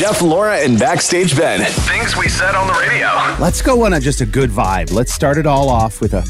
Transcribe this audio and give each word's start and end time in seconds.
Jeff, 0.00 0.22
Laura, 0.22 0.56
and 0.56 0.78
Backstage 0.78 1.36
Ben. 1.36 1.60
Things 1.60 2.16
we 2.16 2.26
said 2.26 2.54
on 2.54 2.66
the 2.66 2.72
radio. 2.72 3.06
Let's 3.38 3.60
go 3.60 3.84
on 3.84 3.92
a, 3.92 4.00
just 4.00 4.22
a 4.22 4.24
good 4.24 4.48
vibe. 4.48 4.94
Let's 4.94 5.12
start 5.12 5.36
it 5.36 5.44
all 5.44 5.68
off 5.68 6.00
with 6.00 6.14
a. 6.14 6.24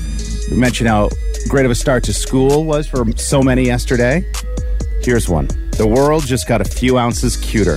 We 0.51 0.57
mentioned 0.57 0.89
how 0.89 1.09
great 1.49 1.67
of 1.67 1.71
a 1.71 1.77
start 1.77 2.03
to 2.05 2.13
school 2.13 2.65
was 2.65 2.89
for 2.89 3.05
so 3.17 3.41
many 3.45 3.63
yesterday. 3.63 4.25
Here's 5.03 5.29
one. 5.29 5.47
The 5.77 5.87
world 5.87 6.27
just 6.27 6.49
got 6.49 6.61
a 6.61 6.65
few 6.65 6.99
ounces 6.99 7.37
cuter. 7.37 7.77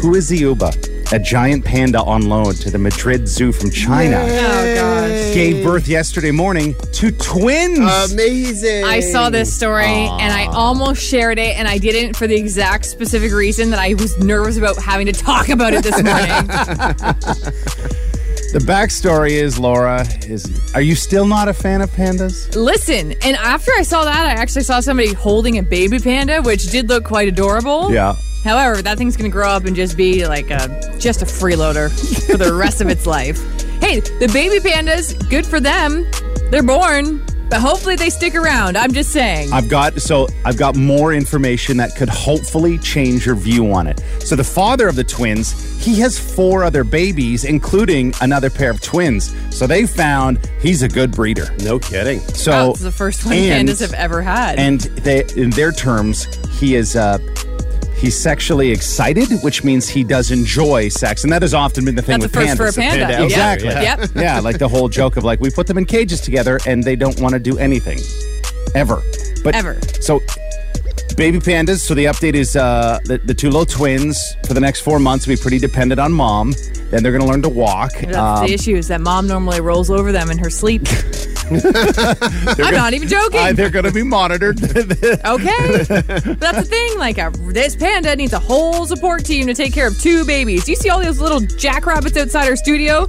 Hua 0.00 0.22
Zui 0.22 0.58
Ba, 0.58 0.72
a 1.12 1.18
giant 1.18 1.64
panda 1.64 2.02
on 2.02 2.28
loan 2.28 2.54
to 2.54 2.70
the 2.70 2.78
Madrid 2.78 3.26
Zoo 3.26 3.52
from 3.52 3.70
China? 3.70 4.18
Oh 4.20 4.74
gosh. 4.74 5.34
Gave 5.34 5.64
birth 5.64 5.88
yesterday 5.88 6.30
morning 6.30 6.74
to 6.92 7.10
twins. 7.12 7.78
Amazing. 8.12 8.84
I 8.84 9.00
saw 9.00 9.30
this 9.30 9.52
story 9.52 9.86
and 9.86 10.32
I 10.32 10.46
almost 10.46 11.02
shared 11.02 11.38
it, 11.38 11.56
and 11.58 11.66
I 11.66 11.78
didn't 11.78 12.14
for 12.16 12.26
the 12.26 12.36
exact 12.36 12.84
specific 12.84 13.32
reason 13.32 13.70
that 13.70 13.78
I 13.78 13.94
was 13.94 14.18
nervous 14.18 14.58
about 14.58 14.76
having 14.76 15.06
to 15.06 15.12
talk 15.12 15.48
about 15.48 15.72
it 15.72 15.82
this 15.82 16.02
morning. 16.02 16.28
the 18.52 18.60
backstory 18.66 19.30
is 19.30 19.58
Laura 19.58 20.06
is. 20.26 20.46
Are 20.74 20.82
you 20.82 20.94
still 20.94 21.26
not 21.26 21.48
a 21.48 21.54
fan 21.54 21.80
of 21.80 21.90
pandas? 21.90 22.54
Listen, 22.54 23.12
and 23.22 23.36
after 23.36 23.72
I 23.72 23.82
saw 23.82 24.04
that, 24.04 24.26
I 24.26 24.32
actually 24.40 24.64
saw 24.64 24.80
somebody 24.80 25.14
holding 25.14 25.58
a 25.58 25.62
baby 25.62 25.98
panda, 25.98 26.42
which 26.42 26.70
did 26.70 26.88
look 26.88 27.04
quite 27.04 27.28
adorable. 27.28 27.90
Yeah. 27.90 28.16
However, 28.44 28.80
that 28.82 28.98
thing's 28.98 29.16
gonna 29.16 29.28
grow 29.28 29.48
up 29.48 29.64
and 29.64 29.74
just 29.76 29.96
be 29.96 30.26
like 30.26 30.50
a 30.50 30.96
just 30.98 31.22
a 31.22 31.26
freeloader 31.26 31.90
for 32.26 32.36
the 32.36 32.54
rest 32.54 32.80
of 32.80 32.88
its 32.88 33.06
life. 33.06 33.38
Hey, 33.80 34.00
the 34.00 34.28
baby 34.32 34.58
pandas, 34.66 35.14
good 35.30 35.46
for 35.46 35.60
them. 35.60 36.06
They're 36.50 36.62
born, 36.62 37.24
but 37.50 37.60
hopefully 37.60 37.96
they 37.96 38.10
stick 38.10 38.34
around. 38.34 38.76
I'm 38.76 38.92
just 38.92 39.10
saying. 39.12 39.52
I've 39.52 39.68
got 39.68 40.00
so 40.00 40.28
I've 40.44 40.56
got 40.56 40.76
more 40.76 41.12
information 41.12 41.76
that 41.78 41.94
could 41.96 42.08
hopefully 42.08 42.78
change 42.78 43.26
your 43.26 43.34
view 43.34 43.72
on 43.72 43.86
it. 43.86 44.00
So 44.20 44.34
the 44.36 44.44
father 44.44 44.88
of 44.88 44.96
the 44.96 45.04
twins, 45.04 45.52
he 45.84 45.98
has 46.00 46.18
four 46.18 46.64
other 46.64 46.84
babies, 46.84 47.44
including 47.44 48.14
another 48.20 48.50
pair 48.50 48.70
of 48.70 48.80
twins. 48.80 49.34
So 49.54 49.66
they 49.66 49.86
found 49.86 50.38
he's 50.60 50.82
a 50.82 50.88
good 50.88 51.10
breeder. 51.12 51.54
No 51.62 51.78
kidding. 51.78 52.20
So 52.20 52.52
Oh, 52.52 52.70
it's 52.70 52.80
the 52.80 52.90
first 52.92 53.24
one 53.24 53.34
and- 53.34 53.68
pandas 53.68 53.80
have 53.80 53.94
ever 53.94 54.22
had. 54.22 54.58
And 54.58 54.80
they, 54.80 55.24
in 55.36 55.50
their 55.50 55.72
terms, 55.72 56.24
he 56.58 56.74
is 56.76 56.96
uh, 56.96 57.18
he's 57.98 58.16
sexually 58.18 58.70
excited, 58.70 59.28
which 59.42 59.64
means 59.64 59.88
he 59.88 60.04
does 60.04 60.30
enjoy 60.30 60.88
sex, 60.88 61.24
and 61.24 61.32
that 61.32 61.42
has 61.42 61.54
often 61.54 61.84
been 61.84 61.94
the 61.94 62.02
thing 62.02 62.20
That's 62.20 62.32
with 62.32 62.46
pandas. 62.48 62.56
for 62.56 62.66
a 62.68 62.72
panda. 62.72 63.06
panda. 63.06 63.24
Exactly. 63.24 63.68
Yep. 63.68 63.98
Yeah, 64.16 64.40
like 64.40 64.58
the 64.58 64.68
whole 64.68 64.88
joke 64.88 65.16
of 65.16 65.24
like 65.24 65.40
we 65.40 65.50
put 65.50 65.66
them 65.66 65.78
in 65.78 65.84
cages 65.84 66.20
together 66.20 66.58
and 66.66 66.82
they 66.82 66.96
don't 66.96 67.18
want 67.20 67.34
to 67.34 67.38
do 67.38 67.58
anything 67.58 67.98
ever. 68.74 69.02
But 69.44 69.54
Ever. 69.54 69.78
So 70.00 70.20
baby 71.16 71.38
pandas. 71.38 71.78
So 71.78 71.94
the 71.94 72.04
update 72.06 72.34
is 72.34 72.54
uh, 72.56 72.98
the, 73.04 73.18
the 73.18 73.34
two 73.34 73.48
little 73.48 73.66
twins 73.66 74.36
for 74.46 74.54
the 74.54 74.60
next 74.60 74.80
four 74.80 74.98
months 74.98 75.26
will 75.26 75.34
be 75.36 75.40
pretty 75.40 75.58
dependent 75.58 76.00
on 76.00 76.12
mom. 76.12 76.54
Then 76.90 77.02
they're 77.02 77.12
going 77.12 77.22
to 77.22 77.28
learn 77.28 77.42
to 77.42 77.48
walk. 77.48 77.92
That's 78.00 78.16
Um, 78.16 78.46
the 78.46 78.52
issue 78.52 78.76
is 78.76 78.88
that 78.88 79.00
mom 79.00 79.26
normally 79.26 79.60
rolls 79.60 79.90
over 79.90 80.10
them 80.12 80.30
in 80.30 80.38
her 80.38 80.50
sleep. 80.50 80.82
I'm 82.64 82.74
not 82.74 82.92
even 82.94 83.08
joking. 83.08 83.40
uh, 83.40 83.52
they're 83.52 83.70
going 83.70 83.84
to 83.84 83.92
be 83.92 84.02
monitored. 84.02 84.58
Okay. 85.28 85.82
That's 85.82 86.58
the 86.58 86.66
thing. 86.68 86.98
Like, 86.98 87.18
uh, 87.18 87.30
this 87.52 87.76
panda 87.76 88.14
needs 88.16 88.32
a 88.32 88.38
whole 88.38 88.86
support 88.86 89.24
team 89.24 89.46
to 89.46 89.54
take 89.54 89.72
care 89.72 89.88
of 89.88 89.98
two 90.00 90.24
babies. 90.24 90.68
You 90.68 90.76
see 90.76 90.88
all 90.90 91.02
those 91.02 91.20
little 91.20 91.40
jackrabbits 91.40 92.16
outside 92.16 92.48
our 92.48 92.56
studio? 92.56 93.06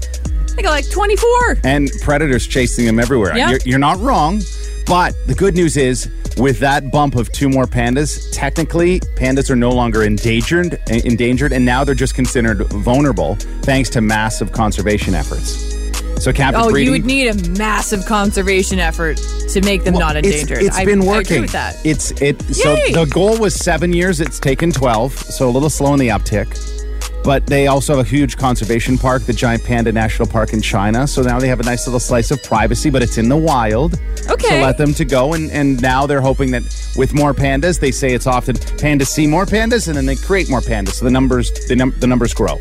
They 0.55 0.61
got 0.63 0.71
like 0.71 0.89
24. 0.89 1.57
and 1.63 1.89
predators 2.01 2.47
chasing 2.47 2.85
them 2.85 2.99
everywhere. 2.99 3.35
Yeah. 3.37 3.51
You're, 3.51 3.59
you're 3.65 3.79
not 3.79 3.97
wrong, 3.99 4.41
but 4.85 5.13
the 5.27 5.35
good 5.35 5.55
news 5.55 5.77
is 5.77 6.09
with 6.37 6.59
that 6.59 6.91
bump 6.91 7.15
of 7.15 7.31
two 7.31 7.49
more 7.49 7.65
pandas, 7.65 8.31
technically 8.33 8.99
pandas 8.99 9.49
are 9.49 9.55
no 9.55 9.71
longer 9.71 10.03
endangered, 10.03 10.79
endangered, 10.89 11.53
and 11.53 11.65
now 11.65 11.83
they're 11.83 11.95
just 11.95 12.15
considered 12.15 12.65
vulnerable 12.67 13.35
thanks 13.61 13.89
to 13.91 14.01
massive 14.01 14.51
conservation 14.51 15.13
efforts. 15.13 15.75
So 16.19 16.33
captive 16.33 16.61
Oh, 16.63 16.69
breeding. 16.69 16.85
you 16.85 16.91
would 16.91 17.05
need 17.05 17.27
a 17.29 17.49
massive 17.57 18.05
conservation 18.05 18.79
effort 18.79 19.17
to 19.49 19.61
make 19.61 19.83
them 19.85 19.93
not 19.93 20.15
endangered. 20.17 20.59
it's 20.61 20.77
I- 20.77 20.85
been 20.85 20.99
I 20.99 21.03
agree 21.03 21.15
working. 21.17 21.41
with 21.41 21.51
that. 21.53 21.77
It's 21.85 22.11
it. 22.21 22.41
So 22.53 22.75
Yay. 22.75 22.91
the 22.93 23.05
goal 23.05 23.37
was 23.37 23.55
seven 23.55 23.93
years. 23.93 24.19
It's 24.19 24.39
taken 24.39 24.71
twelve. 24.71 25.17
So 25.17 25.47
a 25.47 25.51
little 25.51 25.69
slow 25.69 25.93
in 25.93 25.99
the 25.99 26.09
uptick. 26.09 26.75
But 27.23 27.45
they 27.47 27.67
also 27.67 27.97
have 27.97 28.05
a 28.05 28.09
huge 28.09 28.37
conservation 28.37 28.97
park, 28.97 29.23
the 29.23 29.33
Giant 29.33 29.63
Panda 29.63 29.91
National 29.91 30.25
Park 30.27 30.53
in 30.53 30.61
China. 30.61 31.05
So 31.05 31.21
now 31.21 31.37
they 31.37 31.49
have 31.49 31.59
a 31.59 31.63
nice 31.63 31.85
little 31.85 31.99
slice 31.99 32.31
of 32.31 32.41
privacy, 32.43 32.89
but 32.89 33.01
it's 33.03 33.17
in 33.17 33.27
the 33.27 33.35
wild. 33.35 33.99
Okay. 34.29 34.47
So 34.47 34.61
let 34.61 34.77
them 34.77 34.93
to 34.95 35.05
go, 35.05 35.33
and 35.33 35.51
and 35.51 35.81
now 35.81 36.05
they're 36.07 36.21
hoping 36.21 36.51
that 36.51 36.63
with 36.97 37.13
more 37.13 37.33
pandas, 37.33 37.79
they 37.79 37.91
say 37.91 38.13
it's 38.13 38.27
often 38.27 38.55
pandas 38.55 39.07
see 39.07 39.27
more 39.27 39.45
pandas, 39.45 39.87
and 39.87 39.97
then 39.97 40.05
they 40.05 40.15
create 40.15 40.49
more 40.49 40.61
pandas. 40.61 40.93
So 40.93 41.05
the 41.05 41.11
numbers 41.11 41.51
the, 41.67 41.75
num- 41.75 41.93
the 41.99 42.07
numbers 42.07 42.33
grow. 42.33 42.57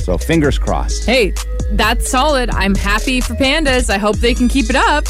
So 0.00 0.18
fingers 0.18 0.58
crossed. 0.58 1.04
Hey, 1.04 1.32
that's 1.72 2.10
solid. 2.10 2.50
I'm 2.50 2.74
happy 2.74 3.20
for 3.20 3.34
pandas. 3.34 3.90
I 3.90 3.98
hope 3.98 4.16
they 4.16 4.34
can 4.34 4.48
keep 4.48 4.70
it 4.70 4.76
up. 4.76 5.04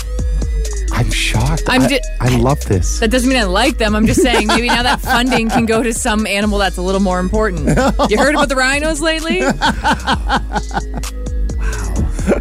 I'm 0.92 1.10
shocked. 1.10 1.62
I'm 1.68 1.82
I, 1.82 2.00
I 2.20 2.36
love 2.36 2.60
this. 2.66 2.98
That 2.98 3.10
doesn't 3.10 3.28
mean 3.28 3.38
I 3.38 3.44
like 3.44 3.78
them. 3.78 3.94
I'm 3.94 4.06
just 4.06 4.20
saying 4.20 4.48
maybe 4.48 4.66
now 4.66 4.82
that 4.82 5.00
funding 5.00 5.48
can 5.48 5.64
go 5.64 5.82
to 5.82 5.94
some 5.94 6.26
animal 6.26 6.58
that's 6.58 6.76
a 6.76 6.82
little 6.82 7.00
more 7.00 7.20
important. 7.20 7.68
You 8.10 8.18
heard 8.18 8.34
about 8.34 8.48
the 8.48 8.56
rhinos 8.56 9.00
lately? 9.00 9.40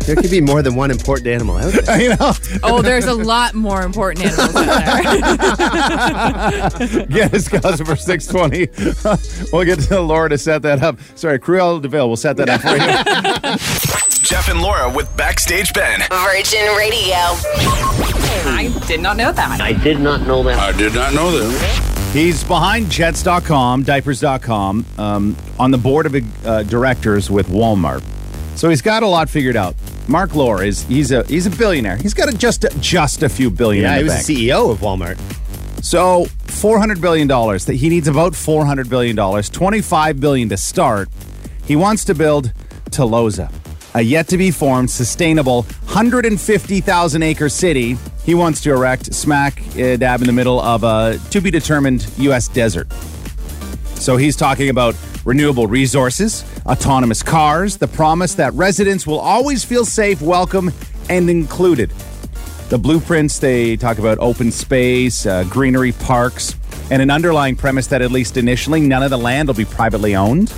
There 0.05 0.15
could 0.15 0.31
be 0.31 0.41
more 0.41 0.61
than 0.61 0.75
one 0.75 0.91
important 0.91 1.27
animal 1.27 1.57
out 1.57 1.71
there. 1.73 2.01
you 2.01 2.09
know, 2.09 2.33
Oh, 2.63 2.81
there's 2.81 3.05
a 3.05 3.13
lot 3.13 3.53
more 3.53 3.83
important 3.83 4.25
animals 4.25 4.55
out 4.55 4.83
there. 6.79 7.05
Guinness 7.07 7.47
customer 7.47 7.95
620. 7.95 9.47
we'll 9.53 9.63
get 9.65 9.79
to 9.87 10.01
Laura 10.01 10.29
to 10.29 10.37
set 10.37 10.61
that 10.63 10.81
up. 10.83 10.97
Sorry, 11.15 11.39
Cruella 11.39 11.81
de 11.81 11.87
Vil 11.87 12.09
will 12.09 12.17
set 12.17 12.35
that 12.37 12.49
up 12.49 12.61
for 12.61 12.75
you. 12.75 13.57
Jeff 14.23 14.49
and 14.49 14.61
Laura 14.61 14.89
with 14.93 15.15
Backstage 15.17 15.73
Ben. 15.73 16.01
Virgin 16.09 16.67
Radio. 16.77 17.15
I 18.45 18.71
did 18.87 19.01
not 19.01 19.17
know 19.17 19.31
that. 19.31 19.59
I 19.61 19.73
did 19.73 19.99
not 19.99 20.25
know 20.27 20.43
that. 20.43 20.59
I 20.59 20.71
did 20.77 20.93
not 20.93 21.13
know 21.13 21.31
that. 21.31 22.11
He's 22.13 22.43
behind 22.43 22.89
Jets.com, 22.89 23.83
Diapers.com, 23.83 24.85
um, 24.97 25.35
on 25.59 25.71
the 25.71 25.77
board 25.77 26.05
of 26.07 26.15
uh, 26.45 26.63
directors 26.63 27.29
with 27.29 27.47
Walmart. 27.47 28.03
So 28.59 28.67
he's 28.67 28.81
got 28.81 29.03
a 29.03 29.07
lot 29.07 29.29
figured 29.29 29.55
out. 29.55 29.73
Marc 30.09 30.35
Lore 30.35 30.63
is 30.63 30.83
he's 30.83 31.11
a 31.13 31.23
he's 31.23 31.45
a 31.45 31.49
billionaire. 31.49 31.95
He's 31.95 32.13
got 32.13 32.27
a, 32.27 32.37
just 32.37 32.65
a, 32.65 32.79
just 32.81 33.23
a 33.23 33.29
few 33.29 33.49
billion. 33.49 33.83
Yeah, 33.83 33.93
in 33.93 33.97
he 33.99 34.03
was 34.03 34.13
bank. 34.15 34.27
the 34.27 34.49
CEO 34.49 34.69
of 34.69 34.79
Walmart. 34.79 35.17
So 35.81 36.25
four 36.25 36.77
hundred 36.77 36.99
billion 36.99 37.25
dollars. 37.25 37.63
That 37.63 37.75
he 37.75 37.87
needs 37.87 38.09
about 38.09 38.35
four 38.35 38.65
hundred 38.65 38.89
billion 38.89 39.15
dollars. 39.15 39.49
Twenty 39.49 39.79
five 39.79 40.19
billion 40.19 40.49
to 40.49 40.57
start. 40.57 41.07
He 41.63 41.77
wants 41.77 42.03
to 42.03 42.13
build 42.13 42.51
Telosa, 42.89 43.49
a 43.95 44.01
yet 44.01 44.27
to 44.27 44.37
be 44.37 44.51
formed, 44.51 44.91
sustainable, 44.91 45.65
hundred 45.85 46.25
and 46.25 46.37
fifty 46.37 46.81
thousand 46.81 47.23
acre 47.23 47.47
city. 47.47 47.97
He 48.25 48.35
wants 48.35 48.59
to 48.63 48.71
erect 48.71 49.13
smack 49.13 49.61
uh, 49.77 49.95
dab 49.95 50.19
in 50.19 50.27
the 50.27 50.33
middle 50.33 50.59
of 50.59 50.83
a 50.83 51.17
to 51.31 51.39
be 51.39 51.49
determined 51.49 52.05
U.S. 52.17 52.49
desert. 52.49 52.91
So 53.95 54.17
he's 54.17 54.35
talking 54.35 54.67
about 54.67 54.95
renewable 55.25 55.67
resources, 55.67 56.43
autonomous 56.65 57.23
cars, 57.23 57.77
the 57.77 57.87
promise 57.87 58.35
that 58.35 58.53
residents 58.53 59.05
will 59.05 59.19
always 59.19 59.63
feel 59.63 59.85
safe, 59.85 60.21
welcome, 60.21 60.71
and 61.09 61.29
included. 61.29 61.91
The 62.69 62.77
blueprints, 62.77 63.39
they 63.39 63.75
talk 63.75 63.97
about 63.97 64.19
open 64.19 64.51
space, 64.51 65.25
uh, 65.25 65.43
greenery 65.45 65.91
parks, 65.91 66.55
and 66.91 67.01
an 67.01 67.09
underlying 67.09 67.55
premise 67.55 67.87
that, 67.87 68.01
at 68.01 68.11
least 68.11 68.37
initially, 68.37 68.81
none 68.81 69.03
of 69.03 69.09
the 69.09 69.17
land 69.17 69.47
will 69.47 69.55
be 69.55 69.65
privately 69.65 70.15
owned. 70.15 70.53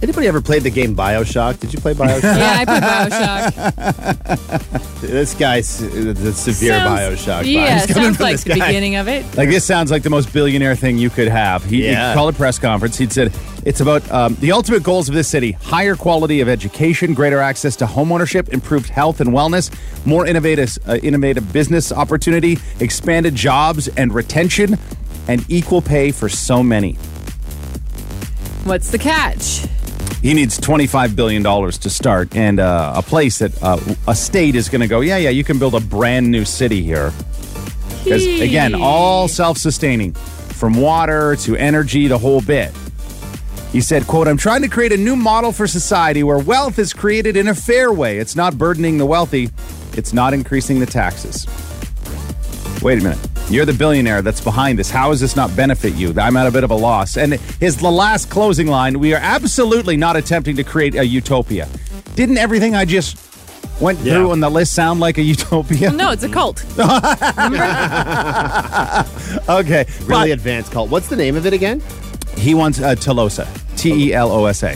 Anybody 0.00 0.28
ever 0.28 0.40
played 0.40 0.62
the 0.62 0.70
game 0.70 0.94
Bioshock? 0.94 1.58
Did 1.58 1.74
you 1.74 1.80
play 1.80 1.92
Bioshock? 1.92 2.22
Yeah, 2.22 2.56
I 2.58 2.64
played 2.64 2.82
Bioshock. 2.84 5.00
this 5.00 5.34
guy's 5.34 5.82
uh, 5.82 6.12
the 6.16 6.32
severe 6.32 6.78
Sounds- 6.78 7.00
Bioshock. 7.20 7.52
Yeah, 7.52 7.80
vibes 7.80 7.88
coming 7.88 8.04
sounds 8.04 8.16
from 8.16 8.22
like 8.24 8.34
this 8.34 8.44
the 8.44 8.54
guy. 8.54 8.66
beginning 8.68 8.94
of 8.96 9.08
it. 9.08 9.24
Like, 9.36 9.48
this 9.48 9.64
sounds 9.64 9.90
like 9.90 10.04
the 10.04 10.10
most 10.10 10.32
billionaire 10.32 10.76
thing 10.76 10.98
you 10.98 11.10
could 11.10 11.26
have. 11.26 11.64
He, 11.64 11.84
Yeah. 11.86 12.10
he 12.10 12.14
called 12.14 12.32
a 12.32 12.36
press 12.36 12.60
conference. 12.60 12.96
He'd 12.96 13.12
said, 13.12 13.32
it's 13.64 13.80
about 13.80 14.08
um, 14.12 14.36
the 14.38 14.52
ultimate 14.52 14.84
goals 14.84 15.08
of 15.08 15.16
this 15.16 15.26
city 15.26 15.50
higher 15.52 15.96
quality 15.96 16.40
of 16.40 16.48
education, 16.48 17.12
greater 17.12 17.40
access 17.40 17.74
to 17.76 17.84
homeownership, 17.86 18.48
improved 18.50 18.88
health 18.90 19.20
and 19.20 19.30
wellness, 19.30 19.68
more 20.06 20.24
innovative, 20.26 20.78
uh, 20.86 20.94
innovative 21.02 21.52
business 21.52 21.90
opportunity, 21.90 22.56
expanded 22.78 23.34
jobs 23.34 23.88
and 23.88 24.14
retention, 24.14 24.78
and 25.26 25.44
equal 25.48 25.82
pay 25.82 26.12
for 26.12 26.28
so 26.28 26.62
many. 26.62 26.92
What's 28.64 28.90
the 28.92 28.98
catch? 28.98 29.64
He 30.22 30.34
needs 30.34 30.58
$25 30.58 31.14
billion 31.14 31.44
to 31.44 31.90
start, 31.90 32.34
and 32.34 32.58
uh, 32.58 32.94
a 32.96 33.02
place 33.02 33.38
that 33.38 33.62
uh, 33.62 33.78
a 34.08 34.14
state 34.16 34.56
is 34.56 34.68
going 34.68 34.80
to 34.80 34.88
go, 34.88 35.00
yeah, 35.00 35.16
yeah, 35.16 35.30
you 35.30 35.44
can 35.44 35.58
build 35.58 35.74
a 35.74 35.80
brand 35.80 36.28
new 36.28 36.44
city 36.44 36.82
here. 36.82 37.12
Because, 38.02 38.24
again, 38.40 38.74
all 38.74 39.28
self 39.28 39.58
sustaining 39.58 40.14
from 40.14 40.74
water 40.74 41.36
to 41.36 41.56
energy, 41.56 42.08
the 42.08 42.18
whole 42.18 42.40
bit. 42.40 42.72
He 43.70 43.80
said, 43.80 44.06
quote, 44.06 44.26
I'm 44.26 44.38
trying 44.38 44.62
to 44.62 44.68
create 44.68 44.92
a 44.92 44.96
new 44.96 45.14
model 45.14 45.52
for 45.52 45.66
society 45.66 46.22
where 46.22 46.38
wealth 46.38 46.78
is 46.78 46.92
created 46.92 47.36
in 47.36 47.48
a 47.48 47.54
fair 47.54 47.92
way. 47.92 48.18
It's 48.18 48.34
not 48.34 48.56
burdening 48.58 48.98
the 48.98 49.06
wealthy, 49.06 49.50
it's 49.92 50.12
not 50.12 50.34
increasing 50.34 50.80
the 50.80 50.86
taxes. 50.86 51.46
Wait 52.82 52.98
a 52.98 53.02
minute. 53.02 53.37
You're 53.50 53.64
the 53.64 53.72
billionaire 53.72 54.20
that's 54.22 54.40
behind 54.42 54.78
this. 54.78 54.90
How 54.90 55.08
does 55.10 55.20
this 55.20 55.34
not 55.34 55.54
benefit 55.56 55.94
you? 55.94 56.12
I'm 56.20 56.36
at 56.36 56.46
a 56.46 56.50
bit 56.50 56.64
of 56.64 56.70
a 56.70 56.74
loss. 56.74 57.16
And 57.16 57.32
his 57.60 57.76
the 57.78 57.90
last 57.90 58.28
closing 58.30 58.66
line, 58.66 58.98
we 58.98 59.14
are 59.14 59.20
absolutely 59.22 59.96
not 59.96 60.16
attempting 60.16 60.56
to 60.56 60.64
create 60.64 60.94
a 60.94 61.04
utopia. 61.06 61.66
Didn't 62.14 62.36
everything 62.36 62.74
I 62.74 62.84
just 62.84 63.16
went 63.80 64.00
Yeah. 64.00 64.14
through 64.14 64.32
on 64.32 64.40
the 64.40 64.50
list 64.50 64.74
sound 64.74 65.00
like 65.00 65.16
a 65.16 65.22
utopia? 65.22 65.90
No, 65.92 66.10
it's 66.10 66.24
a 66.24 66.28
cult. 66.28 66.62
Okay. 69.48 69.86
Really 70.00 70.08
But 70.08 70.30
advanced 70.30 70.72
cult. 70.72 70.90
What's 70.90 71.08
the 71.08 71.16
name 71.16 71.36
of 71.36 71.46
it 71.46 71.52
again? 71.54 71.82
he 72.36 72.54
wants 72.54 72.80
uh, 72.80 72.94
Telosa. 72.94 73.46
T 73.76 74.08
E 74.10 74.12
L 74.14 74.30
O 74.30 74.44
S 74.46 74.62
A. 74.62 74.74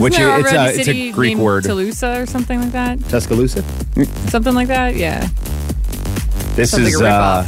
Which 0.00 0.14
Isn't 0.14 0.24
there 0.26 0.40
it's 0.40 0.52
already 0.52 0.76
a, 0.76 0.80
it's 0.80 0.88
a 0.88 1.12
Greek 1.12 1.30
named 1.34 1.40
word. 1.44 1.62
Toulouse 1.64 2.02
or 2.02 2.26
something 2.26 2.60
like 2.60 2.72
that. 2.72 2.98
Tuscaloosa? 3.08 3.62
Something 4.28 4.54
like 4.54 4.66
that. 4.68 4.96
Yeah. 4.96 5.28
This 6.54 6.70
Sounds 6.70 6.88
is 6.88 7.00
like 7.00 7.12
uh, 7.12 7.46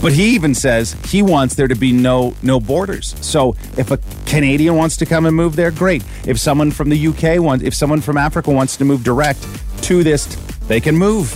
but 0.00 0.12
he 0.12 0.34
even 0.34 0.54
says 0.54 0.92
he 1.06 1.22
wants 1.22 1.54
there 1.54 1.68
to 1.68 1.74
be 1.74 1.92
no 1.92 2.34
no 2.42 2.60
borders. 2.60 3.14
So 3.20 3.56
if 3.76 3.90
a 3.90 3.98
Canadian 4.26 4.76
wants 4.76 4.96
to 4.98 5.06
come 5.06 5.26
and 5.26 5.34
move 5.34 5.56
there, 5.56 5.70
great. 5.70 6.04
If 6.26 6.38
someone 6.38 6.70
from 6.70 6.88
the 6.88 7.08
UK 7.08 7.40
wants 7.40 7.64
if 7.64 7.74
someone 7.74 8.00
from 8.00 8.16
Africa 8.16 8.50
wants 8.50 8.76
to 8.76 8.84
move 8.84 9.02
direct 9.02 9.44
to 9.84 10.02
this, 10.04 10.26
they 10.68 10.80
can 10.80 10.96
move. 10.96 11.34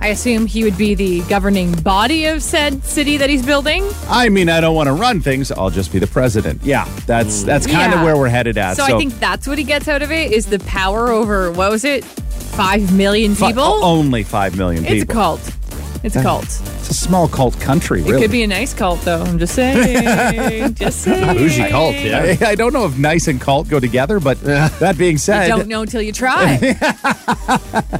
I 0.00 0.08
assume 0.08 0.46
he 0.46 0.62
would 0.62 0.78
be 0.78 0.94
the 0.94 1.22
governing 1.22 1.72
body 1.72 2.26
of 2.26 2.40
said 2.40 2.84
city 2.84 3.16
that 3.16 3.28
he's 3.28 3.44
building. 3.44 3.88
I 4.08 4.28
mean, 4.28 4.48
I 4.48 4.60
don't 4.60 4.76
want 4.76 4.86
to 4.86 4.92
run 4.92 5.20
things. 5.20 5.50
I'll 5.50 5.70
just 5.70 5.92
be 5.92 5.98
the 5.98 6.06
president. 6.06 6.62
Yeah, 6.62 6.88
that's 7.06 7.42
that's 7.42 7.66
kind 7.66 7.92
of 7.92 8.02
where 8.02 8.16
we're 8.16 8.28
headed 8.28 8.58
at. 8.58 8.76
So, 8.76 8.84
I 8.84 8.96
think 8.96 9.18
that's 9.18 9.48
what 9.48 9.58
he 9.58 9.64
gets 9.64 9.88
out 9.88 10.02
of 10.02 10.12
it 10.12 10.30
is 10.30 10.46
the 10.46 10.60
power 10.60 11.08
over 11.08 11.50
what 11.50 11.72
was 11.72 11.84
it, 11.84 12.04
five 12.04 12.94
million 12.94 13.34
people. 13.34 13.62
only 13.62 14.22
five 14.22 14.56
million 14.56 14.84
people. 14.84 14.98
it's 14.98 15.10
a 15.10 15.12
cult. 15.12 15.57
It's 16.02 16.16
a 16.16 16.22
cult. 16.22 16.44
It's 16.44 16.90
a 16.90 16.94
small 16.94 17.28
cult 17.28 17.58
country. 17.60 18.02
It 18.02 18.18
could 18.18 18.30
be 18.30 18.42
a 18.42 18.46
nice 18.46 18.72
cult, 18.72 19.00
though. 19.02 19.22
I'm 19.22 19.38
just 19.38 19.54
saying. 19.54 20.74
just 20.74 21.02
saying. 21.02 21.36
Bougie 21.36 21.68
cult, 21.68 21.94
yeah. 21.96 22.36
I, 22.40 22.50
I 22.50 22.54
don't 22.54 22.72
know 22.72 22.86
if 22.86 22.96
nice 22.98 23.28
and 23.28 23.40
cult 23.40 23.68
go 23.68 23.80
together, 23.80 24.20
but 24.20 24.40
that 24.42 24.96
being 24.96 25.12
You 25.12 25.18
said, 25.18 25.48
don't 25.48 25.68
know 25.68 25.82
until 25.82 26.02
you 26.02 26.12
try. 26.12 26.76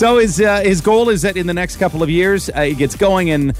So 0.00 0.16
his 0.16 0.40
uh, 0.40 0.60
his 0.62 0.80
goal 0.80 1.10
is 1.10 1.22
that 1.22 1.36
in 1.36 1.46
the 1.46 1.52
next 1.52 1.76
couple 1.76 2.02
of 2.02 2.08
years 2.08 2.48
uh, 2.48 2.62
he 2.62 2.74
gets 2.74 2.96
going 2.96 3.30
and 3.30 3.54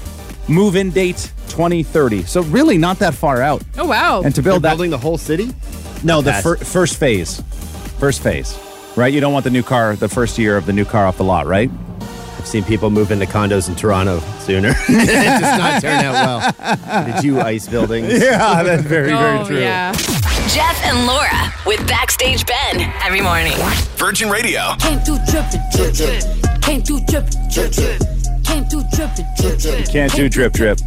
move 0.47 0.75
in 0.75 0.89
date 0.89 1.31
2030. 1.49 2.23
So 2.23 2.41
really 2.43 2.79
not 2.79 2.97
that 2.99 3.13
far 3.13 3.43
out. 3.43 3.61
oh 3.77 3.85
wow. 3.85 4.23
And 4.23 4.33
to 4.33 4.41
They're 4.41 4.53
build 4.53 4.63
that 4.63 4.71
building 4.71 4.89
the 4.89 4.97
whole 4.97 5.19
city? 5.19 5.51
no 6.03 6.21
the 6.21 6.33
fir- 6.33 6.55
first 6.55 6.97
phase, 6.97 7.41
first 7.99 8.23
phase, 8.23 8.57
right? 8.95 9.13
You 9.13 9.21
don't 9.21 9.33
want 9.33 9.43
the 9.43 9.51
new 9.51 9.61
car 9.61 9.95
the 9.95 10.09
first 10.09 10.39
year 10.39 10.57
of 10.57 10.65
the 10.65 10.73
new 10.73 10.85
car 10.85 11.05
off 11.05 11.17
the 11.17 11.23
lot, 11.23 11.45
right? 11.45 11.69
I've 12.41 12.47
seen 12.47 12.63
people 12.63 12.89
move 12.89 13.11
into 13.11 13.27
condos 13.27 13.69
in 13.69 13.75
Toronto 13.75 14.19
sooner. 14.39 14.69
it 14.89 15.07
does 15.07 15.59
not 15.59 15.79
turn 15.79 16.03
out 16.03 16.13
well. 16.13 17.05
Did 17.05 17.23
you 17.23 17.39
ice 17.39 17.67
buildings? 17.67 18.11
Yeah, 18.11 18.63
that's 18.63 18.81
very 18.81 19.13
oh 19.13 19.47
yeah. 19.51 19.91
Jeff 20.47 20.83
and 20.83 21.05
Laura 21.05 21.53
with 21.67 21.87
Backstage 21.87 22.43
Ben 22.47 22.91
every 23.03 23.21
morning. 23.21 23.53
Virgin 23.95 24.27
Radio. 24.27 24.73
Came 24.79 24.97
through 25.01 25.19
drippin', 25.29 25.61
drip, 25.71 25.93
drip. 25.93 26.23
Came 26.63 26.81
through 26.81 27.01
drippin', 27.01 27.49
drip, 27.51 27.71
drip. 27.73 28.01
Came 28.43 28.65
through 28.65 28.85
drippin', 28.91 29.25
drip, 29.37 29.59
drip. 29.59 29.87
Can't 29.89 30.11
do 30.11 30.27
drip 30.27 30.53
drip. 30.53 30.79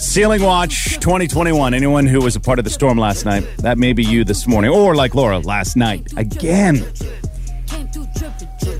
Ceiling 0.00 0.42
Watch 0.42 0.94
2021. 1.00 1.74
Anyone 1.74 2.06
who 2.06 2.22
was 2.22 2.34
a 2.34 2.40
part 2.40 2.58
of 2.58 2.64
the 2.64 2.70
storm 2.70 2.96
last 2.96 3.26
night, 3.26 3.46
that 3.58 3.76
may 3.76 3.92
be 3.92 4.04
you 4.04 4.24
this 4.24 4.46
morning, 4.46 4.70
or 4.70 4.94
like 4.94 5.14
Laura 5.14 5.38
last 5.38 5.76
night 5.76 6.10
again. 6.16 6.82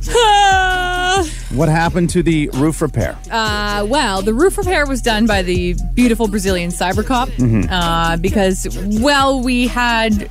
Came 1.15 1.25
through 1.25 1.33
drippin', 1.33 1.33
drip, 1.33 1.49
drip. 1.49 1.59
What 1.59 1.69
happened 1.69 2.11
to 2.11 2.23
the 2.23 2.49
roof 2.55 2.83
repair? 2.83 3.19
Uh, 3.31 3.87
well, 3.89 4.23
the 4.23 4.35
roof 4.35 4.59
repair 4.59 4.87
was 4.87 5.01
done 5.03 5.27
by 5.27 5.43
the 5.43 5.75
beautiful 5.95 6.29
Brazilian 6.29 6.71
cyber 6.71 7.05
cop 7.05 7.29
Mm-hmm. 7.31 7.71
uh, 7.73 8.17
because, 8.19 8.67
well, 9.01 9.41
we 9.43 9.67
had 9.69 10.31